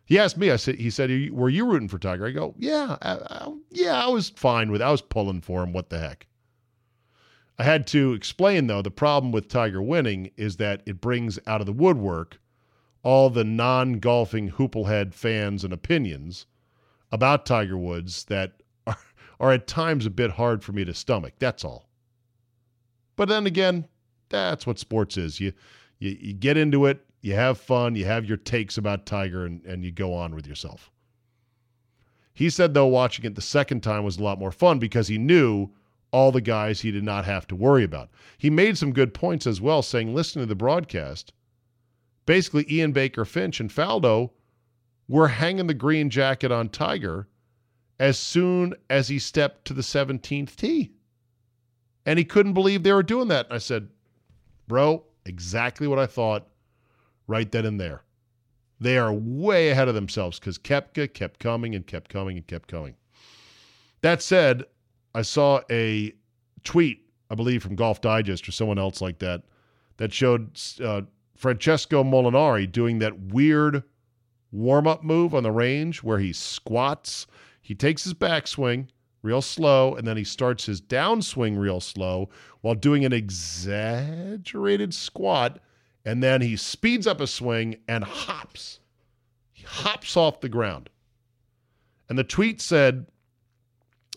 He 0.04 0.18
asked 0.18 0.38
me. 0.38 0.50
I 0.50 0.57
said, 0.57 0.76
he 0.76 0.90
said, 0.90 1.11
"Were 1.33 1.50
you 1.50 1.66
rooting 1.66 1.88
for 1.88 1.98
Tiger?" 1.98 2.26
I 2.26 2.31
go, 2.31 2.54
"Yeah, 2.59 2.96
I, 3.02 3.12
I, 3.14 3.54
yeah, 3.70 4.02
I 4.02 4.09
was 4.09 4.31
fine 4.31 4.70
with. 4.70 4.81
I 4.81 4.90
was 4.90 5.02
pulling 5.02 5.40
for 5.40 5.62
him. 5.62 5.72
What 5.72 5.90
the 5.90 5.98
heck?" 5.98 6.26
I 7.59 7.64
had 7.64 7.87
to 7.88 8.12
explain 8.12 8.68
though. 8.68 8.83
The 8.83 8.90
problem 8.90 9.33
with 9.33 9.48
Tiger 9.48 9.83
winning 9.83 10.31
is 10.37 10.57
that 10.57 10.83
it 10.87 11.00
brings 11.00 11.38
out 11.46 11.61
of 11.61 11.66
the 11.66 11.72
woodwork 11.72 12.38
all 13.02 13.30
the 13.30 13.44
non-golfing 13.44 14.50
hooplehead 14.52 15.14
fans 15.14 15.64
and 15.64 15.72
opinions 15.72 16.46
about 17.12 17.46
Tiger 17.46 17.78
Woods 17.78 18.24
that 18.24 18.62
are, 18.87 18.98
are 19.40 19.52
at 19.52 19.66
times 19.66 20.06
a 20.06 20.11
bit 20.11 20.32
hard 20.32 20.62
for 20.62 20.72
me 20.72 20.84
to 20.84 20.94
stomach. 20.94 21.34
That's 21.38 21.64
all. 21.64 21.88
But 23.16 23.28
then 23.28 23.46
again, 23.46 23.87
that's 24.28 24.66
what 24.66 24.78
sports 24.78 25.16
is. 25.16 25.40
You 25.40 25.52
you, 25.98 26.16
you 26.20 26.32
get 26.32 26.56
into 26.56 26.87
it 26.87 27.04
you 27.20 27.34
have 27.34 27.58
fun, 27.58 27.96
you 27.96 28.04
have 28.04 28.24
your 28.24 28.37
takes 28.37 28.78
about 28.78 29.06
Tiger, 29.06 29.44
and, 29.44 29.64
and 29.64 29.84
you 29.84 29.90
go 29.90 30.14
on 30.14 30.34
with 30.34 30.46
yourself. 30.46 30.90
He 32.32 32.50
said, 32.50 32.74
though, 32.74 32.87
watching 32.87 33.25
it 33.25 33.35
the 33.35 33.40
second 33.40 33.83
time 33.83 34.04
was 34.04 34.18
a 34.18 34.23
lot 34.23 34.38
more 34.38 34.52
fun 34.52 34.79
because 34.79 35.08
he 35.08 35.18
knew 35.18 35.70
all 36.12 36.31
the 36.31 36.40
guys 36.40 36.81
he 36.81 36.92
did 36.92 37.02
not 37.02 37.25
have 37.25 37.46
to 37.48 37.56
worry 37.56 37.83
about. 37.83 38.10
He 38.38 38.48
made 38.48 38.79
some 38.79 38.92
good 38.92 39.12
points 39.12 39.46
as 39.46 39.60
well, 39.60 39.83
saying, 39.83 40.14
listening 40.14 40.44
to 40.44 40.48
the 40.48 40.54
broadcast, 40.54 41.33
basically 42.29 42.66
Ian 42.70 42.92
Baker 42.92 43.24
Finch 43.24 43.58
and 43.58 43.70
Faldo 43.70 44.33
were 45.08 45.29
hanging 45.29 45.66
the 45.66 45.72
green 45.72 46.10
jacket 46.10 46.52
on 46.52 46.68
Tiger 46.68 47.26
as 47.98 48.18
soon 48.18 48.74
as 48.90 49.08
he 49.08 49.18
stepped 49.18 49.64
to 49.64 49.72
the 49.72 49.81
17th 49.81 50.54
tee. 50.54 50.92
And 52.04 52.18
he 52.18 52.26
couldn't 52.26 52.52
believe 52.52 52.83
they 52.83 52.92
were 52.92 53.02
doing 53.02 53.29
that. 53.29 53.46
And 53.46 53.54
I 53.54 53.58
said, 53.58 53.88
bro, 54.66 55.04
exactly 55.24 55.88
what 55.88 55.98
I 55.98 56.04
thought 56.04 56.46
right 57.26 57.50
then 57.50 57.64
and 57.64 57.81
there. 57.81 58.02
They 58.79 58.98
are 58.98 59.10
way 59.10 59.70
ahead 59.70 59.88
of 59.88 59.94
themselves 59.94 60.38
because 60.38 60.58
Koepka 60.58 61.14
kept 61.14 61.40
coming 61.40 61.74
and 61.74 61.87
kept 61.87 62.10
coming 62.10 62.37
and 62.37 62.46
kept 62.46 62.68
coming. 62.68 62.94
That 64.02 64.20
said, 64.20 64.64
I 65.14 65.22
saw 65.22 65.62
a 65.70 66.12
tweet, 66.62 67.06
I 67.31 67.37
believe, 67.37 67.62
from 67.62 67.74
Golf 67.74 68.02
Digest 68.02 68.46
or 68.46 68.52
someone 68.52 68.79
else 68.79 69.00
like 69.00 69.18
that, 69.20 69.44
that 69.96 70.12
showed 70.12 70.60
uh, 70.85 71.02
Francesco 71.38 72.02
Molinari 72.02 72.70
doing 72.70 72.98
that 72.98 73.16
weird 73.16 73.84
warm 74.50 74.88
up 74.88 75.04
move 75.04 75.36
on 75.36 75.44
the 75.44 75.52
range 75.52 76.02
where 76.02 76.18
he 76.18 76.32
squats. 76.32 77.28
He 77.62 77.76
takes 77.76 78.02
his 78.02 78.12
backswing 78.12 78.88
real 79.22 79.40
slow, 79.40 79.94
and 79.94 80.04
then 80.04 80.16
he 80.16 80.24
starts 80.24 80.66
his 80.66 80.80
downswing 80.80 81.56
real 81.56 81.80
slow 81.80 82.28
while 82.60 82.74
doing 82.74 83.04
an 83.04 83.12
exaggerated 83.12 84.92
squat, 84.92 85.60
and 86.04 86.24
then 86.24 86.40
he 86.40 86.56
speeds 86.56 87.06
up 87.06 87.20
his 87.20 87.32
swing 87.32 87.76
and 87.86 88.02
hops. 88.02 88.80
He 89.52 89.62
hops 89.62 90.16
off 90.16 90.40
the 90.40 90.48
ground. 90.48 90.90
And 92.08 92.18
the 92.18 92.24
tweet 92.24 92.60
said, 92.60 93.06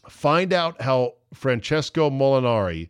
Find 0.09 0.51
out 0.51 0.81
how 0.81 1.17
Francesco 1.35 2.09
Molinari 2.09 2.89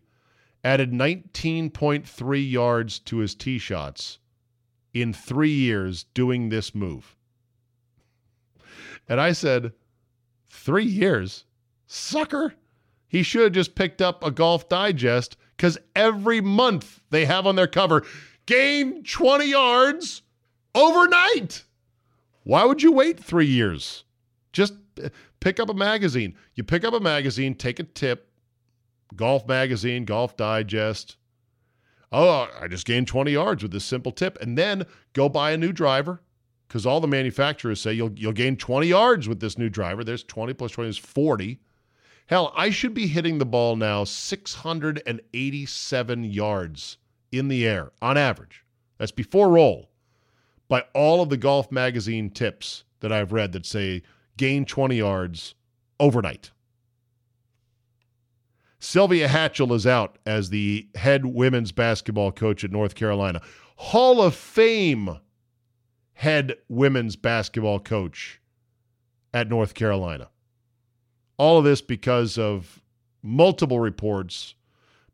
added 0.63 0.93
19.3 0.93 2.49
yards 2.49 2.99
to 2.99 3.17
his 3.17 3.36
tee 3.36 3.57
shots 3.57 4.19
in 4.94 5.14
three 5.14 5.52
years 5.52 6.04
doing 6.14 6.50
this 6.50 6.76
move. 6.76 7.16
And 9.08 9.20
I 9.20 9.32
said, 9.32 9.74
Three 10.50 10.86
years? 10.86 11.46
Sucker. 11.88 12.54
He 13.08 13.24
should 13.24 13.44
have 13.44 13.52
just 13.52 13.76
picked 13.76 14.02
up 14.02 14.24
a 14.24 14.32
Golf 14.32 14.70
Digest 14.70 15.36
because 15.58 15.78
every 15.96 16.39
month 16.39 17.02
they 17.10 17.26
have 17.26 17.48
on 17.48 17.56
their 17.56 17.68
cover 17.68 18.06
gain 18.46 19.04
20 19.04 19.50
yards 19.50 20.22
overnight. 20.76 21.64
Why 22.44 22.66
would 22.66 22.82
you 22.82 22.92
wait 22.92 23.20
three 23.20 23.48
years? 23.48 24.04
Just 24.54 24.74
uh, 25.04 25.10
pick 25.39 25.60
up 25.60 25.70
a 25.70 25.74
magazine. 25.74 26.36
You 26.56 26.64
pick 26.64 26.84
up 26.84 26.94
a 26.94 27.00
magazine, 27.00 27.56
take 27.56 27.80
a 27.80 27.84
tip, 27.84 28.30
Golf 29.16 29.48
Magazine, 29.48 30.06
Golf 30.06 30.38
Digest. 30.38 31.18
Oh, 32.12 32.49
I 32.59 32.68
just 32.68 32.86
gained 32.86 33.07
20 33.07 33.32
yards 33.32 33.64
with 33.64 33.72
this 33.72 33.86
simple 33.86 34.12
tip. 34.12 34.38
And 34.41 34.57
then 34.57 34.86
go 35.14 35.30
buy 35.30 35.51
a 35.51 35.57
new 35.57 35.72
driver 35.72 36.22
because 36.68 36.86
all 36.86 36.99
the 36.99 37.07
manufacturers 37.07 37.80
say 37.80 37.93
you'll, 37.93 38.12
you'll 38.14 38.34
gain 38.34 38.57
20 38.57 38.88
yards 38.88 39.30
with 39.30 39.39
this 39.39 39.57
new 39.57 39.70
driver. 39.70 40.03
There's 40.03 40.24
20 40.24 40.53
plus 40.53 40.72
20 40.72 40.89
is 40.89 40.97
40. 40.97 41.59
Hell, 42.28 42.53
I 42.55 42.70
should 42.70 42.93
be 42.93 43.07
hitting 43.07 43.38
the 43.38 43.45
ball 43.45 43.76
now 43.76 44.03
687 44.03 46.24
yards 46.24 46.97
in 47.32 47.47
the 47.47 47.68
air 47.68 47.91
on 48.01 48.18
average. 48.18 48.66
That's 48.97 49.12
before 49.12 49.49
roll. 49.49 49.89
By 50.68 50.86
all 50.93 51.22
of 51.22 51.30
the 51.30 51.38
golf 51.38 51.72
magazine 51.72 52.30
tips 52.30 52.86
that 53.01 53.12
I've 53.12 53.34
read 53.34 53.51
that 53.51 53.66
say 53.66 54.03
gain 54.38 54.64
20 54.64 54.95
yards 54.95 55.55
overnight. 55.99 56.51
Sylvia 58.84 59.27
Hatchell 59.27 59.73
is 59.75 59.86
out 59.86 60.17
as 60.25 60.49
the 60.49 60.88
head 60.95 61.23
women's 61.23 61.71
basketball 61.71 62.32
coach 62.32 62.63
at 62.63 62.71
North 62.71 62.95
Carolina. 62.95 63.39
Hall 63.75 64.19
of 64.19 64.34
Fame 64.34 65.19
head 66.13 66.55
women's 66.67 67.15
basketball 67.15 67.79
coach 67.79 68.41
at 69.36 69.47
North 69.47 69.75
Carolina. 69.75 70.29
All 71.38 71.59
of 71.59 71.63
this 71.63 71.82
because 71.82 72.39
of 72.39 72.82
multiple 73.21 73.79
reports 73.79 74.55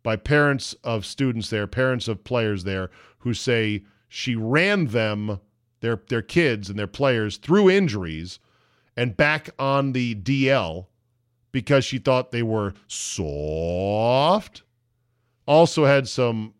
by 0.02 0.16
parents 0.16 0.74
of 0.86 1.06
students 1.06 1.50
there, 1.50 1.68
parents 1.68 2.08
of 2.08 2.24
players 2.24 2.64
there, 2.64 2.90
who 3.20 3.34
say 3.34 3.84
she 4.08 4.34
ran 4.34 4.88
them, 4.88 5.42
their, 5.82 6.02
their 6.08 6.22
kids 6.22 6.70
and 6.70 6.80
their 6.80 6.88
players, 6.88 7.36
through 7.36 7.70
injuries 7.70 8.40
and 8.96 9.18
back 9.18 9.50
on 9.60 9.92
the 9.92 10.16
DL 10.16 10.86
because 11.58 11.84
she 11.84 11.98
thought 11.98 12.30
they 12.30 12.44
were 12.44 12.72
soft. 12.86 14.62
Also 15.48 15.86
had 15.86 16.08
some 16.08 16.54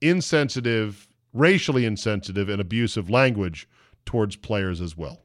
insensitive, 0.00 1.06
racially 1.32 1.84
insensitive, 1.84 2.48
and 2.48 2.60
abusive 2.60 3.08
language 3.08 3.68
towards 4.04 4.34
players 4.34 4.80
as 4.80 4.96
well. 4.96 5.22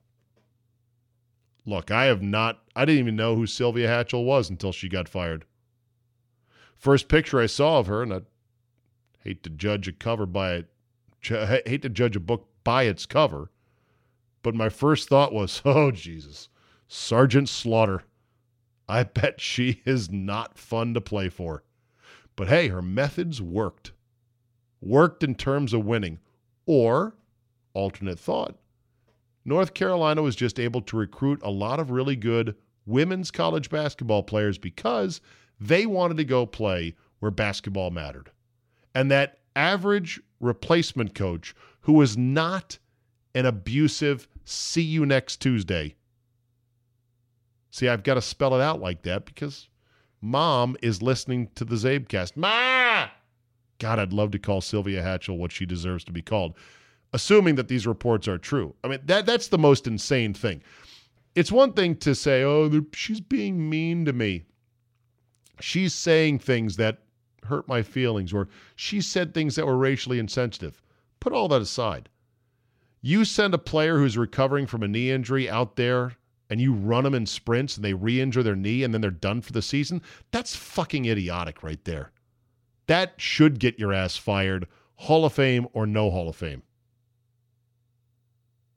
Look, 1.66 1.90
I 1.90 2.06
have 2.06 2.22
not, 2.22 2.60
I 2.76 2.86
didn't 2.86 3.00
even 3.00 3.16
know 3.16 3.36
who 3.36 3.48
Sylvia 3.48 3.88
Hatchell 3.88 4.26
was 4.26 4.48
until 4.48 4.72
she 4.72 4.88
got 4.88 5.10
fired. 5.10 5.44
First 6.78 7.08
picture 7.08 7.40
I 7.40 7.48
saw 7.48 7.80
of 7.80 7.88
her, 7.88 8.04
and 8.04 8.14
I 8.14 8.22
hate 9.24 9.42
to 9.42 9.50
judge 9.50 9.88
a 9.88 9.92
cover 9.92 10.28
by 10.28 10.54
it, 10.54 10.70
hate 11.24 11.82
to 11.82 11.90
judge 11.90 12.16
a 12.16 12.20
book 12.20 12.48
by 12.64 12.84
its 12.84 13.08
cover, 13.08 13.50
but 14.44 14.54
my 14.54 14.70
first 14.70 15.10
thought 15.10 15.34
was, 15.34 15.64
oh, 15.66 15.90
Jesus, 15.90 16.48
Sergeant 16.88 17.50
Slaughter. 17.50 18.04
I 18.90 19.04
bet 19.04 19.40
she 19.40 19.84
is 19.86 20.10
not 20.10 20.58
fun 20.58 20.96
to 20.96 21.02
play 21.02 21.30
for. 21.30 21.64
But 22.36 22.48
hey, 22.48 22.70
her 22.70 22.82
methods 22.82 23.40
worked. 23.40 23.92
Worked 24.82 25.24
in 25.24 25.36
terms 25.36 25.74
of 25.74 25.86
winning. 25.86 26.18
Or, 26.66 27.16
alternate 27.74 28.20
thought, 28.20 28.58
North 29.46 29.76
Carolina 29.76 30.24
was 30.24 30.36
just 30.36 30.60
able 30.60 30.82
to 30.82 30.98
recruit 30.98 31.40
a 31.44 31.52
lot 31.52 31.80
of 31.80 31.92
really 31.92 32.16
good 32.16 32.56
women's 32.86 33.30
college 33.30 33.70
basketball 33.70 34.24
players 34.24 34.58
because 34.58 35.22
they 35.60 35.86
wanted 35.86 36.18
to 36.18 36.26
go 36.26 36.48
play 36.48 36.96
where 37.20 37.32
basketball 37.32 37.92
mattered. 37.92 38.32
And 38.96 39.12
that 39.12 39.38
average 39.56 40.20
replacement 40.40 41.14
coach 41.14 41.54
who 41.82 41.94
was 41.94 42.18
not 42.18 42.80
an 43.36 43.46
abusive, 43.46 44.28
see 44.46 44.82
you 44.82 45.06
next 45.06 45.38
Tuesday. 45.38 45.96
See, 47.72 47.88
I've 47.88 48.04
got 48.04 48.16
to 48.16 48.22
spell 48.22 48.56
it 48.56 48.62
out 48.62 48.82
like 48.82 49.04
that 49.04 49.26
because 49.26 49.70
mom 50.22 50.76
is 50.82 51.02
listening 51.02 51.50
to 51.56 51.66
the 51.66 51.76
Czabecast. 51.76 52.36
Ma! 52.36 53.08
God, 53.78 54.00
I'd 54.00 54.14
love 54.14 54.32
to 54.32 54.40
call 54.40 54.62
Sylvia 54.62 55.02
Hatchell 55.02 55.38
what 55.38 55.52
she 55.52 55.66
deserves 55.66 56.04
to 56.06 56.12
be 56.12 56.22
called, 56.22 56.56
assuming 57.14 57.56
that 57.56 57.68
these 57.68 57.88
reports 57.88 58.28
are 58.28 58.38
true. 58.38 58.76
I 58.84 58.88
mean, 58.90 59.00
that 59.06 59.26
that's 59.26 59.48
the 59.48 59.58
most 59.58 59.88
insane 59.88 60.34
thing. 60.34 60.62
It's 61.36 61.52
one 61.52 61.74
thing 61.74 61.96
to 61.98 62.16
say, 62.16 62.44
oh, 62.44 62.86
she's 62.94 63.22
being 63.22 63.70
mean 63.70 64.04
to 64.06 64.14
me. 64.14 64.44
She's 65.62 65.94
saying 65.94 66.40
things 66.40 66.76
that 66.78 67.00
hurt 67.46 67.68
my 67.68 67.82
feelings, 67.82 68.34
or 68.34 68.50
she 68.76 69.00
said 69.00 69.34
things 69.34 69.56
that 69.56 69.66
were 69.66 69.78
racially 69.78 70.20
insensitive. 70.20 70.82
Put 71.20 71.34
all 71.34 71.48
that 71.50 71.62
aside. 71.62 72.10
You 73.02 73.24
send 73.24 73.54
a 73.54 73.60
player 73.60 73.98
who's 73.98 74.18
recovering 74.18 74.68
from 74.68 74.84
a 74.84 74.88
knee 74.88 75.12
injury 75.12 75.50
out 75.50 75.76
there 75.76 76.14
and 76.50 76.60
you 76.60 76.74
run 76.74 77.04
them 77.04 77.14
in 77.14 77.26
sprints 77.26 77.76
and 77.76 77.86
they 77.86 77.94
re 77.94 78.20
injure 78.20 78.44
their 78.44 78.56
knee 78.56 78.84
and 78.84 78.94
then 78.94 79.02
they're 79.02 79.12
done 79.12 79.42
for 79.42 79.52
the 79.52 79.62
season, 79.62 80.02
that's 80.32 80.56
fucking 80.56 81.06
idiotic 81.06 81.64
right 81.64 81.84
there. 81.86 82.12
That 82.88 83.14
should 83.18 83.60
get 83.60 83.78
your 83.78 83.94
ass 83.94 84.18
fired, 84.18 84.68
Hall 84.96 85.26
of 85.26 85.34
Fame 85.34 85.68
or 85.74 85.86
no 85.86 86.10
Hall 86.10 86.28
of 86.28 86.36
Fame. 86.36 86.64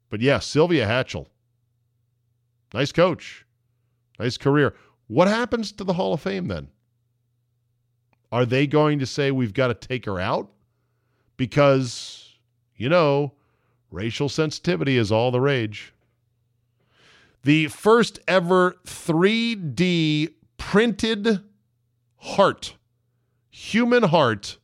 But 0.09 0.21
yeah, 0.21 0.39
Sylvia 0.39 0.85
Hatchell. 0.85 1.25
Nice 2.73 2.91
coach. 2.91 3.45
Nice 4.19 4.37
career. 4.37 4.75
What 5.07 5.27
happens 5.27 5.71
to 5.71 5.83
the 5.83 5.93
Hall 5.93 6.13
of 6.13 6.21
Fame 6.21 6.47
then? 6.47 6.69
Are 8.31 8.45
they 8.45 8.67
going 8.67 8.99
to 8.99 9.05
say 9.05 9.31
we've 9.31 9.53
got 9.53 9.67
to 9.67 9.73
take 9.73 10.05
her 10.05 10.19
out? 10.19 10.49
Because, 11.37 12.35
you 12.75 12.89
know, 12.89 13.33
racial 13.91 14.29
sensitivity 14.29 14.97
is 14.97 15.11
all 15.11 15.31
the 15.31 15.41
rage. 15.41 15.92
The 17.43 17.67
first 17.67 18.19
ever 18.25 18.77
3D 18.85 20.33
printed 20.57 21.41
heart, 22.15 22.77
human 23.49 24.03
heart, 24.03 24.57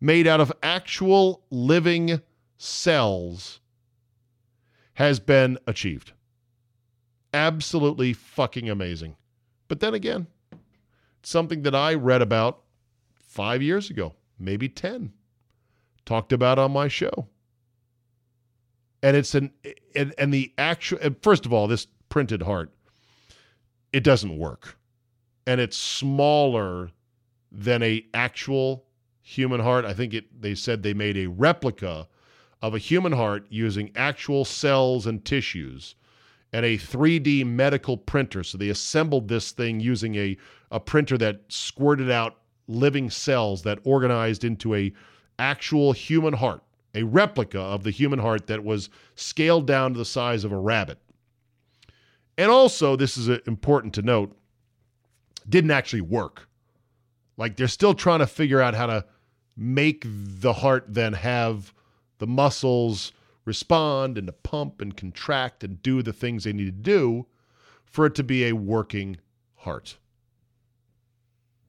made 0.00 0.26
out 0.26 0.40
of 0.40 0.52
actual 0.60 1.44
living 1.50 2.20
cells, 2.58 3.60
has 4.94 5.20
been 5.20 5.56
achieved. 5.68 6.12
Absolutely 7.32 8.12
fucking 8.12 8.68
amazing. 8.68 9.14
But 9.68 9.78
then 9.78 9.94
again, 9.94 10.26
something 11.22 11.62
that 11.62 11.76
I 11.76 11.94
read 11.94 12.22
about 12.22 12.62
five 13.14 13.62
years 13.62 13.88
ago, 13.88 14.14
maybe 14.36 14.68
10, 14.68 15.12
talked 16.04 16.32
about 16.32 16.58
on 16.58 16.72
my 16.72 16.88
show 16.88 17.28
and 19.06 19.16
it's 19.16 19.36
an 19.36 19.52
and, 19.94 20.12
and 20.18 20.34
the 20.34 20.52
actual 20.58 20.98
first 21.22 21.46
of 21.46 21.52
all 21.52 21.68
this 21.68 21.86
printed 22.08 22.42
heart 22.42 22.72
it 23.92 24.02
doesn't 24.02 24.36
work. 24.36 24.76
And 25.46 25.60
it's 25.60 25.76
smaller 25.76 26.90
than 27.52 27.84
a 27.84 28.04
actual 28.12 28.84
human 29.22 29.60
heart. 29.60 29.84
I 29.84 29.94
think 29.94 30.12
it 30.12 30.42
they 30.42 30.56
said 30.56 30.82
they 30.82 30.92
made 30.92 31.16
a 31.16 31.28
replica 31.28 32.08
of 32.60 32.74
a 32.74 32.78
human 32.78 33.12
heart 33.12 33.46
using 33.48 33.92
actual 33.94 34.44
cells 34.44 35.06
and 35.06 35.24
tissues 35.24 35.94
and 36.52 36.66
a 36.66 36.76
3D 36.76 37.46
medical 37.46 37.96
printer. 37.96 38.42
So 38.42 38.58
they 38.58 38.70
assembled 38.70 39.28
this 39.28 39.52
thing 39.52 39.78
using 39.78 40.16
a 40.16 40.36
a 40.72 40.80
printer 40.80 41.16
that 41.18 41.42
squirted 41.48 42.10
out 42.10 42.38
living 42.66 43.08
cells 43.08 43.62
that 43.62 43.78
organized 43.84 44.42
into 44.42 44.74
a 44.74 44.92
actual 45.38 45.92
human 45.92 46.34
heart 46.34 46.65
a 46.96 47.04
replica 47.04 47.60
of 47.60 47.84
the 47.84 47.90
human 47.90 48.18
heart 48.18 48.46
that 48.46 48.64
was 48.64 48.88
scaled 49.14 49.66
down 49.66 49.92
to 49.92 49.98
the 49.98 50.04
size 50.04 50.44
of 50.44 50.50
a 50.50 50.58
rabbit. 50.58 50.98
And 52.38 52.50
also, 52.50 52.96
this 52.96 53.16
is 53.16 53.28
uh, 53.28 53.38
important 53.46 53.94
to 53.94 54.02
note, 54.02 54.36
didn't 55.48 55.70
actually 55.70 56.00
work. 56.00 56.48
Like 57.36 57.56
they're 57.56 57.68
still 57.68 57.94
trying 57.94 58.20
to 58.20 58.26
figure 58.26 58.62
out 58.62 58.74
how 58.74 58.86
to 58.86 59.04
make 59.56 60.04
the 60.06 60.54
heart 60.54 60.86
then 60.88 61.12
have 61.12 61.72
the 62.18 62.26
muscles 62.26 63.12
respond 63.44 64.16
and 64.16 64.26
to 64.26 64.32
pump 64.32 64.80
and 64.80 64.96
contract 64.96 65.62
and 65.62 65.82
do 65.82 66.02
the 66.02 66.12
things 66.12 66.44
they 66.44 66.52
need 66.52 66.64
to 66.64 66.72
do 66.72 67.26
for 67.84 68.06
it 68.06 68.14
to 68.14 68.24
be 68.24 68.46
a 68.46 68.52
working 68.52 69.18
heart. 69.56 69.98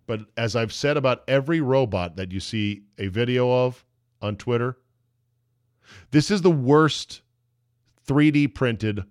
But 0.05 0.21
as 0.37 0.55
I've 0.55 0.73
said 0.73 0.95
about 0.95 1.23
every 1.27 1.59
robot 1.59 2.15
that 2.15 2.31
you 2.31 2.39
see 2.39 2.83
a 2.97 3.07
video 3.07 3.51
of 3.51 3.85
on 4.21 4.37
Twitter, 4.37 4.77
this 6.11 6.31
is 6.31 6.41
the 6.41 6.51
worst 6.51 7.21
3D 8.07 8.53
printed 8.53 9.03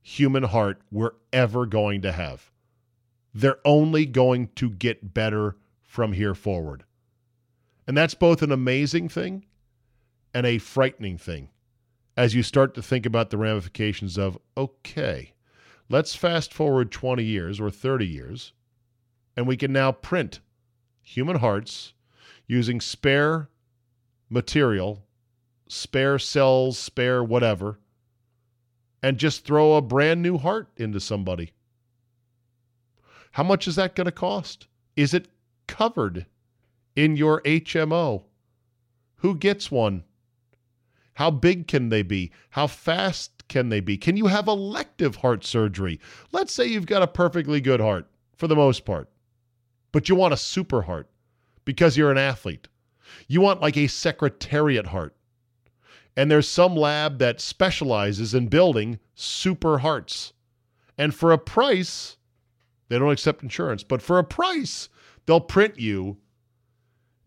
human 0.00 0.42
heart 0.44 0.80
we're 0.90 1.12
ever 1.32 1.66
going 1.66 2.02
to 2.02 2.12
have. 2.12 2.50
They're 3.34 3.60
only 3.64 4.04
going 4.06 4.48
to 4.56 4.70
get 4.70 5.14
better 5.14 5.56
from 5.82 6.12
here 6.12 6.34
forward. 6.34 6.84
And 7.86 7.96
that's 7.96 8.14
both 8.14 8.42
an 8.42 8.52
amazing 8.52 9.08
thing 9.08 9.44
and 10.34 10.46
a 10.46 10.58
frightening 10.58 11.18
thing 11.18 11.48
as 12.16 12.34
you 12.34 12.42
start 12.42 12.74
to 12.74 12.82
think 12.82 13.06
about 13.06 13.30
the 13.30 13.38
ramifications 13.38 14.18
of 14.18 14.38
okay, 14.56 15.32
let's 15.88 16.14
fast 16.14 16.52
forward 16.52 16.90
20 16.90 17.24
years 17.24 17.60
or 17.60 17.70
30 17.70 18.06
years, 18.06 18.52
and 19.36 19.46
we 19.46 19.56
can 19.56 19.72
now 19.72 19.92
print 19.92 20.40
human 21.00 21.36
hearts 21.36 21.94
using 22.46 22.80
spare 22.80 23.48
material, 24.28 25.04
spare 25.72 26.18
cells, 26.18 26.78
spare 26.78 27.24
whatever, 27.24 27.78
and 29.02 29.16
just 29.16 29.44
throw 29.44 29.74
a 29.74 29.80
brand 29.80 30.20
new 30.20 30.36
heart 30.36 30.68
into 30.76 31.00
somebody. 31.00 31.52
How 33.32 33.42
much 33.42 33.66
is 33.66 33.76
that 33.76 33.94
going 33.94 34.04
to 34.04 34.12
cost? 34.12 34.66
Is 34.96 35.14
it 35.14 35.28
covered 35.66 36.26
in 36.94 37.16
your 37.16 37.40
HMO? 37.42 38.24
Who 39.16 39.34
gets 39.34 39.70
one? 39.70 40.04
How 41.14 41.30
big 41.30 41.66
can 41.66 41.88
they 41.88 42.02
be? 42.02 42.32
How 42.50 42.66
fast 42.66 43.48
can 43.48 43.70
they 43.70 43.80
be? 43.80 43.96
Can 43.96 44.18
you 44.18 44.26
have 44.26 44.48
elective 44.48 45.16
heart 45.16 45.42
surgery? 45.42 46.00
Let's 46.32 46.52
say 46.52 46.66
you've 46.66 46.86
got 46.86 47.02
a 47.02 47.06
perfectly 47.06 47.62
good 47.62 47.80
heart 47.80 48.06
for 48.36 48.46
the 48.46 48.56
most 48.56 48.84
part, 48.84 49.08
but 49.90 50.08
you 50.10 50.16
want 50.16 50.34
a 50.34 50.38
super 50.38 50.82
heart 50.82 51.08
because 51.64 51.96
you're 51.96 52.10
an 52.10 52.18
athlete. 52.18 52.68
You 53.26 53.40
want 53.40 53.62
like 53.62 53.78
a 53.78 53.86
secretariat 53.86 54.86
heart. 54.86 55.16
And 56.16 56.30
there's 56.30 56.48
some 56.48 56.76
lab 56.76 57.18
that 57.18 57.40
specializes 57.40 58.34
in 58.34 58.48
building 58.48 58.98
super 59.14 59.78
hearts. 59.78 60.32
And 60.98 61.14
for 61.14 61.32
a 61.32 61.38
price, 61.38 62.16
they 62.88 62.98
don't 62.98 63.12
accept 63.12 63.42
insurance, 63.42 63.82
but 63.82 64.02
for 64.02 64.18
a 64.18 64.24
price, 64.24 64.90
they'll 65.24 65.40
print 65.40 65.78
you 65.78 66.18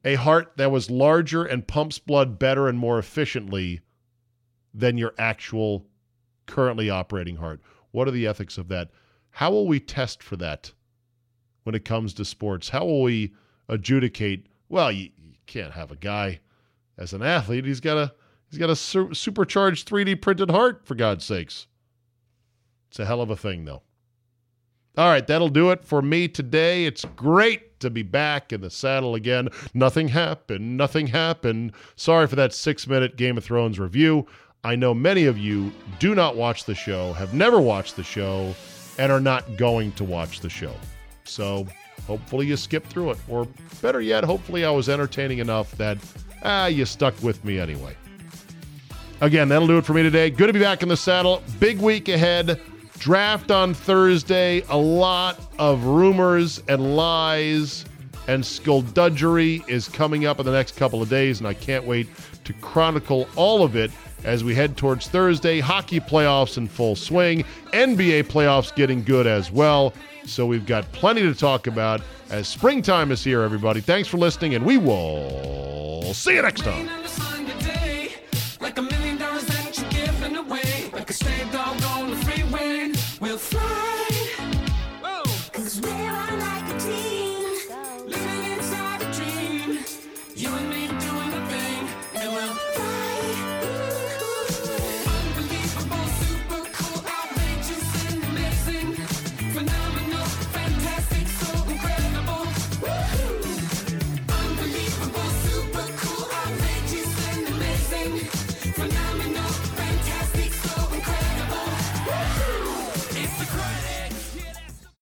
a 0.03 0.15
heart 0.15 0.53
that 0.57 0.71
was 0.71 0.91
larger 0.91 1.43
and 1.43 1.67
pumps 1.67 1.97
blood 1.97 2.37
better 2.37 2.67
and 2.67 2.77
more 2.77 2.99
efficiently 2.99 3.81
than 4.71 4.99
your 4.99 5.15
actual 5.17 5.87
currently 6.45 6.89
operating 6.89 7.37
heart. 7.37 7.59
What 7.89 8.07
are 8.07 8.11
the 8.11 8.27
ethics 8.27 8.59
of 8.59 8.67
that? 8.67 8.91
How 9.31 9.49
will 9.49 9.67
we 9.67 9.79
test 9.79 10.21
for 10.21 10.35
that 10.37 10.71
when 11.63 11.73
it 11.73 11.85
comes 11.85 12.13
to 12.13 12.25
sports? 12.25 12.69
How 12.69 12.85
will 12.85 13.01
we 13.01 13.33
adjudicate? 13.67 14.45
Well, 14.69 14.91
you, 14.91 15.09
you 15.17 15.33
can't 15.47 15.73
have 15.73 15.91
a 15.91 15.95
guy 15.95 16.41
as 16.97 17.13
an 17.13 17.23
athlete. 17.23 17.65
He's 17.65 17.79
got 17.79 17.97
a 17.97 18.13
he's 18.55 18.59
got 18.61 18.69
a 18.69 18.75
su- 18.75 19.13
supercharged 19.13 19.87
3D 19.87 20.21
printed 20.21 20.49
heart 20.49 20.85
for 20.85 20.95
God's 20.95 21.25
sakes. 21.25 21.67
It's 22.89 22.99
a 22.99 23.05
hell 23.05 23.21
of 23.21 23.29
a 23.29 23.35
thing, 23.35 23.65
though. 23.65 23.81
All 24.97 25.09
right, 25.09 25.27
that'll 25.27 25.49
do 25.49 25.71
it 25.71 25.83
for 25.83 26.01
me 26.01 26.29
today. 26.29 26.85
It's 26.85 27.03
great 27.17 27.81
to 27.81 27.89
be 27.89 28.01
back 28.01 28.53
in 28.53 28.61
the 28.61 28.69
saddle 28.69 29.13
again. 29.13 29.49
Nothing 29.73 30.07
happened. 30.07 30.77
Nothing 30.77 31.07
happened. 31.07 31.73
Sorry 31.97 32.27
for 32.27 32.37
that 32.37 32.53
six 32.53 32.87
minute 32.87 33.17
Game 33.17 33.37
of 33.37 33.43
Thrones 33.43 33.77
review. 33.77 34.25
I 34.63 34.77
know 34.77 34.93
many 34.93 35.25
of 35.25 35.37
you 35.37 35.73
do 35.99 36.15
not 36.15 36.37
watch 36.37 36.63
the 36.63 36.73
show, 36.73 37.11
have 37.13 37.33
never 37.33 37.59
watched 37.59 37.97
the 37.97 38.03
show, 38.03 38.55
and 38.97 39.11
are 39.11 39.19
not 39.19 39.57
going 39.57 39.91
to 39.93 40.05
watch 40.05 40.39
the 40.39 40.49
show. 40.49 40.73
So 41.25 41.67
hopefully 42.07 42.47
you 42.47 42.55
skipped 42.55 42.87
through 42.87 43.11
it. 43.11 43.17
Or 43.27 43.47
better 43.81 43.99
yet, 43.99 44.23
hopefully 44.23 44.63
I 44.63 44.71
was 44.71 44.87
entertaining 44.87 45.39
enough 45.39 45.71
that 45.73 45.97
ah, 46.43 46.67
you 46.67 46.85
stuck 46.85 47.21
with 47.21 47.43
me 47.43 47.59
anyway. 47.59 47.97
Again, 49.21 49.47
that'll 49.47 49.67
do 49.67 49.77
it 49.77 49.85
for 49.85 49.93
me 49.93 50.03
today. 50.03 50.29
Good 50.29 50.47
to 50.47 50.53
be 50.53 50.59
back 50.59 50.83
in 50.83 50.89
the 50.89 50.97
saddle. 50.97 51.41
Big 51.59 51.79
week 51.79 52.09
ahead. 52.09 52.59
Draft 52.97 53.49
on 53.51 53.73
Thursday. 53.73 54.63
A 54.69 54.77
lot 54.77 55.39
of 55.57 55.85
rumors 55.85 56.61
and 56.67 56.95
lies 56.95 57.85
and 58.27 58.45
skullduggery 58.45 59.63
is 59.67 59.87
coming 59.87 60.25
up 60.25 60.39
in 60.39 60.45
the 60.45 60.51
next 60.51 60.75
couple 60.75 61.01
of 61.01 61.09
days, 61.09 61.39
and 61.39 61.47
I 61.47 61.53
can't 61.53 61.85
wait 61.85 62.07
to 62.43 62.53
chronicle 62.53 63.27
all 63.35 63.63
of 63.63 63.75
it 63.75 63.91
as 64.23 64.43
we 64.43 64.55
head 64.55 64.75
towards 64.75 65.07
Thursday. 65.07 65.59
Hockey 65.59 65.99
playoffs 65.99 66.57
in 66.57 66.67
full 66.67 66.95
swing, 66.95 67.43
NBA 67.71 68.23
playoffs 68.23 68.73
getting 68.75 69.03
good 69.03 69.27
as 69.27 69.51
well. 69.51 69.93
So 70.25 70.45
we've 70.45 70.65
got 70.65 70.91
plenty 70.91 71.21
to 71.21 71.35
talk 71.35 71.67
about 71.67 72.01
as 72.31 72.47
springtime 72.47 73.11
is 73.11 73.23
here, 73.23 73.43
everybody. 73.43 73.81
Thanks 73.81 74.09
for 74.09 74.17
listening, 74.17 74.55
and 74.55 74.65
we 74.65 74.77
will 74.77 76.13
see 76.13 76.35
you 76.35 76.41
next 76.41 76.63
time. 76.63 77.44